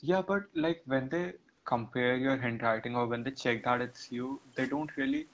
Yeah, 0.01 0.21
but 0.21 0.43
like 0.55 0.83
when 0.85 1.09
they 1.09 1.33
compare 1.65 2.15
your 2.15 2.37
handwriting 2.37 2.95
or 2.95 3.07
when 3.07 3.23
they 3.23 3.31
check 3.31 3.63
that 3.63 3.81
it's 3.81 4.11
you, 4.11 4.39
they 4.55 4.65
don't 4.65 4.95
really 4.97 5.27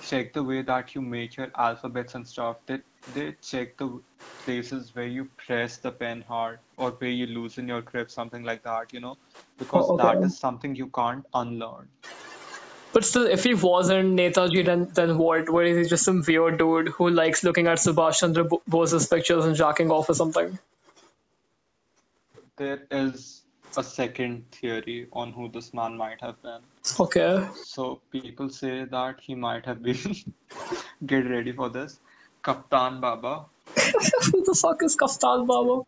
check 0.00 0.32
the 0.32 0.42
way 0.42 0.62
that 0.62 0.94
you 0.94 1.00
make 1.00 1.36
your 1.36 1.50
alphabets 1.56 2.14
and 2.14 2.26
stuff. 2.26 2.56
They 2.66 2.80
they 3.14 3.36
check 3.42 3.76
the 3.76 4.00
places 4.44 4.94
where 4.94 5.06
you 5.06 5.28
press 5.46 5.76
the 5.78 5.92
pen 5.92 6.22
hard 6.22 6.58
or 6.76 6.90
where 6.92 7.10
you 7.10 7.26
loosen 7.26 7.68
your 7.68 7.82
grip, 7.82 8.10
something 8.10 8.42
like 8.42 8.62
that, 8.64 8.92
you 8.92 9.00
know, 9.00 9.16
because 9.58 9.88
Oh, 9.90 9.98
okay. 9.98 10.26
is 10.26 10.38
something 10.38 10.74
you 10.74 10.88
can't 10.88 11.24
unlearn. 11.34 11.88
But 12.92 13.04
still, 13.04 13.26
if 13.26 13.44
he 13.44 13.54
wasn't 13.54 14.16
Netaji, 14.18 14.64
then 14.66 14.88
then 14.92 15.16
what? 15.16 15.48
What 15.48 15.66
is 15.66 15.78
he 15.78 15.88
just 15.90 16.04
some 16.04 16.22
weird 16.26 16.58
dude 16.58 16.88
who 16.88 17.08
likes 17.10 17.42
looking 17.42 17.66
at 17.66 17.78
Subhash 17.78 18.18
Chandra 18.20 18.44
Bose's 18.68 19.06
pictures 19.06 19.46
and 19.46 19.56
jacking 19.56 19.90
off 19.90 20.10
or 20.10 20.14
something? 20.14 20.58
There 22.56 22.86
is 22.90 23.41
a 23.76 23.82
second 23.82 24.50
theory 24.52 25.06
on 25.12 25.32
who 25.32 25.48
this 25.48 25.72
man 25.72 25.96
might 25.96 26.20
have 26.20 26.42
been. 26.42 26.60
Okay. 26.98 27.46
So 27.64 28.00
people 28.10 28.48
say 28.50 28.84
that 28.84 29.20
he 29.20 29.34
might 29.34 29.66
have 29.66 29.82
been, 29.82 29.98
get 31.06 31.28
ready 31.28 31.52
for 31.52 31.68
this, 31.68 32.00
Kaptan 32.42 33.00
Baba. 33.00 33.46
Who 33.76 34.44
the 34.44 34.56
fuck 34.60 34.82
is 34.82 34.96
Kaptan 34.96 35.46
Baba? 35.46 35.82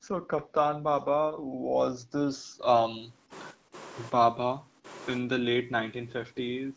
So 0.00 0.20
Kaptan 0.20 0.82
Baba 0.82 1.34
was 1.38 2.04
this 2.06 2.60
um, 2.62 3.12
Baba 4.10 4.60
in 5.08 5.28
the 5.28 5.38
late 5.38 5.72
1950s 5.72 6.74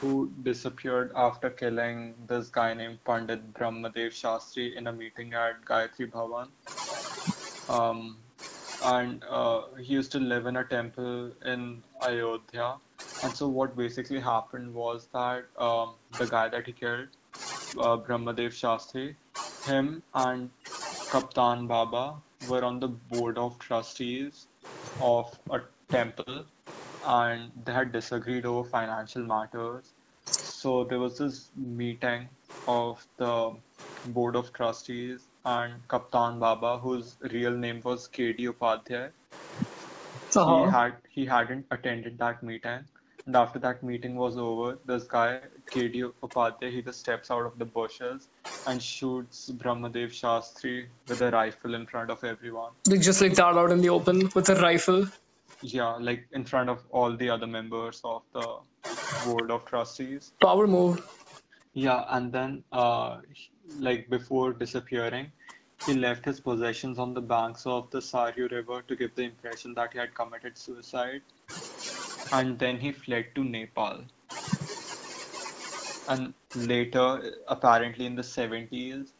who 0.00 0.30
disappeared 0.42 1.12
after 1.14 1.50
killing 1.50 2.14
this 2.26 2.48
guy 2.48 2.74
named 2.74 2.98
Pandit 3.04 3.54
Brahmadev 3.54 4.10
Shastri 4.10 4.76
in 4.76 4.86
a 4.86 4.92
meeting 4.92 5.34
at 5.34 5.64
Gayatri 5.64 6.10
Bhavan. 6.10 6.48
Um, 7.70 8.18
and 8.84 9.24
uh, 9.30 9.62
he 9.78 9.94
used 9.94 10.12
to 10.12 10.20
live 10.20 10.46
in 10.46 10.56
a 10.56 10.64
temple 10.64 11.32
in 11.44 11.82
Ayodhya. 12.02 12.74
And 13.22 13.34
so 13.34 13.48
what 13.48 13.76
basically 13.76 14.20
happened 14.20 14.74
was 14.74 15.08
that 15.12 15.46
um, 15.58 15.94
the 16.18 16.26
guy 16.26 16.48
that 16.48 16.66
he 16.66 16.72
killed, 16.72 17.08
uh, 17.78 17.96
Brahmadev 17.96 18.52
Shastri, 18.60 19.14
him 19.66 20.02
and 20.14 20.50
Kaptan 20.64 21.66
Baba 21.66 22.16
were 22.48 22.64
on 22.64 22.78
the 22.80 22.88
board 22.88 23.38
of 23.38 23.58
trustees 23.58 24.46
of 25.00 25.38
a 25.50 25.60
temple 25.90 26.44
and 27.06 27.50
they 27.64 27.72
had 27.72 27.92
disagreed 27.92 28.44
over 28.44 28.68
financial 28.68 29.22
matters. 29.22 29.92
So 30.26 30.84
there 30.84 30.98
was 30.98 31.18
this 31.18 31.50
meeting 31.56 32.28
of 32.68 33.06
the 33.16 33.52
board 34.08 34.36
of 34.36 34.52
trustees 34.52 35.26
and 35.44 35.86
Kaptan 35.88 36.38
Baba, 36.40 36.78
whose 36.78 37.16
real 37.30 37.52
name 37.52 37.80
was 37.84 38.08
K.D. 38.08 38.46
Upadhyay, 38.46 39.10
he 40.32 40.38
Uh-huh. 40.40 40.70
had 40.70 40.94
he 41.10 41.24
hadn't 41.26 41.66
attended 41.70 42.18
that 42.18 42.42
meeting. 42.42 42.84
And 43.26 43.36
after 43.36 43.58
that 43.60 43.82
meeting 43.82 44.16
was 44.16 44.36
over, 44.36 44.78
this 44.84 45.04
guy, 45.04 45.40
K.D. 45.70 46.02
Upadhyay, 46.22 46.70
he 46.70 46.82
just 46.82 47.00
steps 47.00 47.30
out 47.30 47.46
of 47.46 47.58
the 47.58 47.64
bushes 47.64 48.28
and 48.66 48.82
shoots 48.82 49.50
Brahmadev 49.50 50.10
Shastri 50.20 50.86
with 51.08 51.22
a 51.22 51.30
rifle 51.30 51.74
in 51.74 51.86
front 51.86 52.10
of 52.10 52.24
everyone. 52.24 52.72
Like 52.86 53.00
just 53.00 53.20
like 53.22 53.34
that 53.34 53.56
out 53.62 53.70
in 53.70 53.80
the 53.80 53.88
open 53.90 54.30
with 54.34 54.48
a 54.50 54.56
rifle. 54.56 55.06
Yeah, 55.62 55.96
like 55.96 56.26
in 56.32 56.44
front 56.44 56.68
of 56.68 56.82
all 56.90 57.16
the 57.16 57.30
other 57.30 57.46
members 57.46 58.00
of 58.04 58.22
the 58.32 58.46
board 59.24 59.50
of 59.50 59.64
trustees. 59.64 60.32
Power 60.42 60.66
move. 60.66 61.00
Yeah, 61.74 62.04
and 62.08 62.32
then 62.32 62.62
uh, 62.70 63.18
like 63.80 64.08
before 64.08 64.52
disappearing, 64.52 65.32
he 65.84 65.94
left 65.94 66.24
his 66.24 66.40
possessions 66.40 66.98
on 67.00 67.14
the 67.14 67.20
banks 67.20 67.66
of 67.66 67.90
the 67.90 67.98
Saryu 67.98 68.50
River 68.50 68.82
to 68.82 68.96
give 68.96 69.14
the 69.16 69.24
impression 69.24 69.74
that 69.74 69.92
he 69.92 69.98
had 69.98 70.14
committed 70.14 70.56
suicide. 70.56 71.22
And 72.32 72.58
then 72.58 72.78
he 72.78 72.92
fled 72.92 73.26
to 73.34 73.44
Nepal. 73.44 74.04
And 76.08 76.32
later, 76.54 77.34
apparently 77.48 78.06
in 78.06 78.14
the 78.14 78.22
70s, 78.22 79.12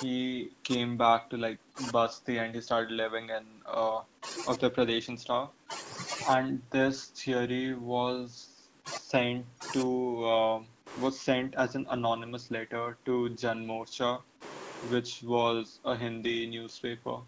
he 0.00 0.50
came 0.62 0.96
back 0.96 1.28
to 1.30 1.36
like 1.36 1.58
Basti 1.92 2.38
and 2.38 2.54
he 2.54 2.60
started 2.60 2.92
living 2.92 3.30
in 3.30 3.44
uh, 3.66 4.02
Uttar 4.46 4.70
Pradesh 4.70 5.08
and 5.08 5.18
stuff. 5.18 5.50
And 6.28 6.62
this 6.70 7.06
theory 7.06 7.74
was 7.74 8.48
sent 8.86 9.46
to 9.72 10.24
uh, 10.24 10.60
was 11.00 11.18
sent 11.18 11.54
as 11.54 11.74
an 11.74 11.86
anonymous 11.90 12.50
letter 12.50 12.96
to 13.04 13.30
Jan 13.30 13.66
Morcha, 13.66 14.20
which 14.90 15.22
was 15.22 15.78
a 15.84 15.96
Hindi 15.96 16.46
newspaper. 16.46 17.18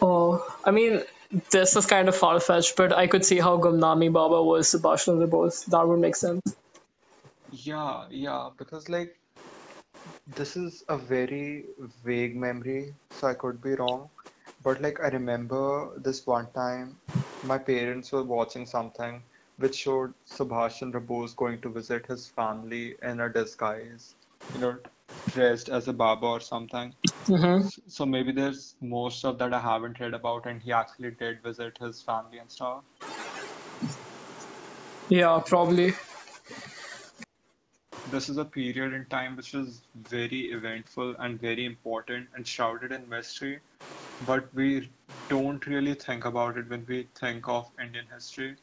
Oh, 0.00 0.46
I 0.64 0.70
mean, 0.70 1.02
this 1.50 1.76
is 1.76 1.86
kind 1.86 2.08
of 2.08 2.16
far 2.16 2.40
fetched, 2.40 2.76
but 2.76 2.92
I 2.92 3.06
could 3.06 3.24
see 3.24 3.38
how 3.38 3.58
Gumnami 3.58 4.12
Baba 4.12 4.42
was 4.42 4.72
Subhash 4.72 5.04
Chandra 5.04 5.26
Bose. 5.26 5.64
That 5.64 5.86
would 5.86 5.98
make 5.98 6.16
sense. 6.16 6.42
Yeah, 7.50 8.04
yeah, 8.10 8.50
because 8.56 8.88
like 8.88 9.18
this 10.36 10.56
is 10.56 10.84
a 10.88 10.96
very 10.96 11.64
vague 12.04 12.36
memory, 12.36 12.94
so 13.10 13.26
I 13.26 13.34
could 13.34 13.62
be 13.62 13.74
wrong. 13.74 14.10
But 14.62 14.80
like 14.82 15.00
I 15.00 15.08
remember 15.08 15.98
this 15.98 16.26
one 16.26 16.48
time 16.54 16.96
my 17.44 17.58
parents 17.58 18.12
were 18.12 18.22
watching 18.22 18.66
something 18.66 19.22
which 19.58 19.74
showed 19.76 20.14
Subhash 20.28 20.78
Chandra 20.78 21.00
Bose 21.00 21.34
going 21.34 21.60
to 21.60 21.68
visit 21.68 22.06
his 22.06 22.28
family 22.28 22.94
in 23.02 23.20
a 23.20 23.28
disguise, 23.28 24.14
you 24.54 24.60
know, 24.60 24.76
dressed 25.32 25.68
as 25.68 25.88
a 25.88 25.92
Baba 25.92 26.26
or 26.26 26.40
something. 26.40 26.94
Mm-hmm. 27.26 27.68
So 27.86 28.06
maybe 28.06 28.32
there's 28.32 28.76
more 28.80 29.10
stuff 29.10 29.38
that 29.38 29.52
I 29.52 29.58
haven't 29.58 29.98
read 30.00 30.14
about, 30.14 30.46
and 30.46 30.62
he 30.62 30.72
actually 30.72 31.10
did 31.10 31.42
visit 31.42 31.76
his 31.78 32.00
family 32.00 32.38
and 32.38 32.50
stuff. 32.50 32.82
Yeah, 35.08 35.40
probably. 35.44 35.94
This 38.10 38.28
is 38.28 38.38
a 38.38 38.44
period 38.44 38.94
in 38.94 39.04
time 39.06 39.36
which 39.36 39.54
is 39.54 39.82
very 40.08 40.52
eventful 40.52 41.16
and 41.18 41.40
very 41.40 41.66
important 41.66 42.28
and 42.34 42.46
shrouded 42.46 42.92
in 42.92 43.08
mystery, 43.08 43.58
but 44.26 44.48
we 44.54 44.88
don't 45.28 45.66
really 45.66 45.94
think 45.94 46.24
about 46.24 46.56
it 46.56 46.70
when 46.70 46.86
we 46.88 47.06
think 47.14 47.48
of 47.48 47.68
Indian 47.82 48.06
history. 48.12 48.56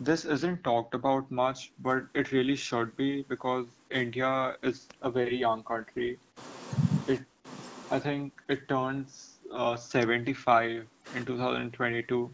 This 0.00 0.24
isn't 0.24 0.64
talked 0.64 0.94
about 0.94 1.30
much, 1.30 1.72
but 1.78 2.06
it 2.14 2.32
really 2.32 2.56
should 2.56 2.96
be 2.96 3.22
because 3.22 3.78
India 3.90 4.56
is 4.62 4.88
a 5.02 5.10
very 5.10 5.36
young 5.36 5.62
country. 5.62 6.18
It, 7.06 7.26
I 7.90 8.00
think 8.00 8.32
it 8.48 8.68
turns 8.68 9.40
uh, 9.52 9.76
75 9.76 10.88
in 11.14 11.24
2022. 11.26 12.32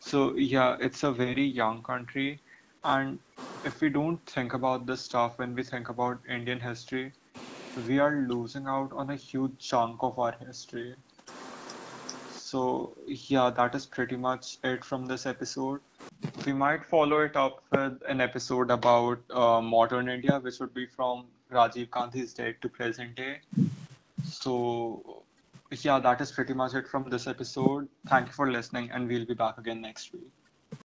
So 0.00 0.36
yeah, 0.36 0.76
it's 0.80 1.02
a 1.02 1.12
very 1.12 1.44
young 1.44 1.82
country, 1.82 2.42
and 2.84 3.20
if 3.64 3.80
we 3.80 3.90
don't 3.90 4.24
think 4.26 4.54
about 4.54 4.86
this 4.86 5.02
stuff 5.02 5.38
when 5.38 5.54
we 5.54 5.64
think 5.64 5.88
about 5.88 6.20
Indian 6.28 6.60
history, 6.60 7.14
we 7.76 7.98
are 7.98 8.14
losing 8.28 8.66
out 8.66 8.92
on 8.92 9.10
a 9.10 9.16
huge 9.16 9.58
chunk 9.58 10.02
of 10.02 10.18
our 10.18 10.32
history. 10.32 10.96
So 12.48 12.96
yeah, 13.06 13.50
that 13.50 13.74
is 13.74 13.84
pretty 13.84 14.16
much 14.16 14.58
it 14.64 14.84
from 14.84 15.06
this 15.06 15.26
episode. 15.26 15.80
We 16.46 16.52
might 16.52 16.84
follow 16.84 17.20
it 17.20 17.36
up 17.36 17.62
with 17.72 18.02
an 18.08 18.22
episode 18.22 18.70
about 18.70 19.18
uh, 19.30 19.60
modern 19.60 20.08
India, 20.08 20.38
which 20.38 20.58
would 20.60 20.72
be 20.72 20.86
from 20.86 21.26
Rajiv 21.52 21.90
Gandhi's 21.90 22.32
death 22.32 22.54
to 22.62 22.68
present 22.68 23.16
day. 23.16 23.40
So 24.24 25.24
yeah, 25.82 25.98
that 25.98 26.22
is 26.22 26.32
pretty 26.32 26.54
much 26.54 26.74
it 26.74 26.88
from 26.88 27.10
this 27.10 27.26
episode. 27.26 27.88
Thank 28.06 28.28
you 28.28 28.32
for 28.32 28.50
listening, 28.50 28.90
and 28.92 29.08
we'll 29.08 29.26
be 29.26 29.34
back 29.34 29.58
again 29.58 29.82
next 29.82 30.12
week. 30.14 30.37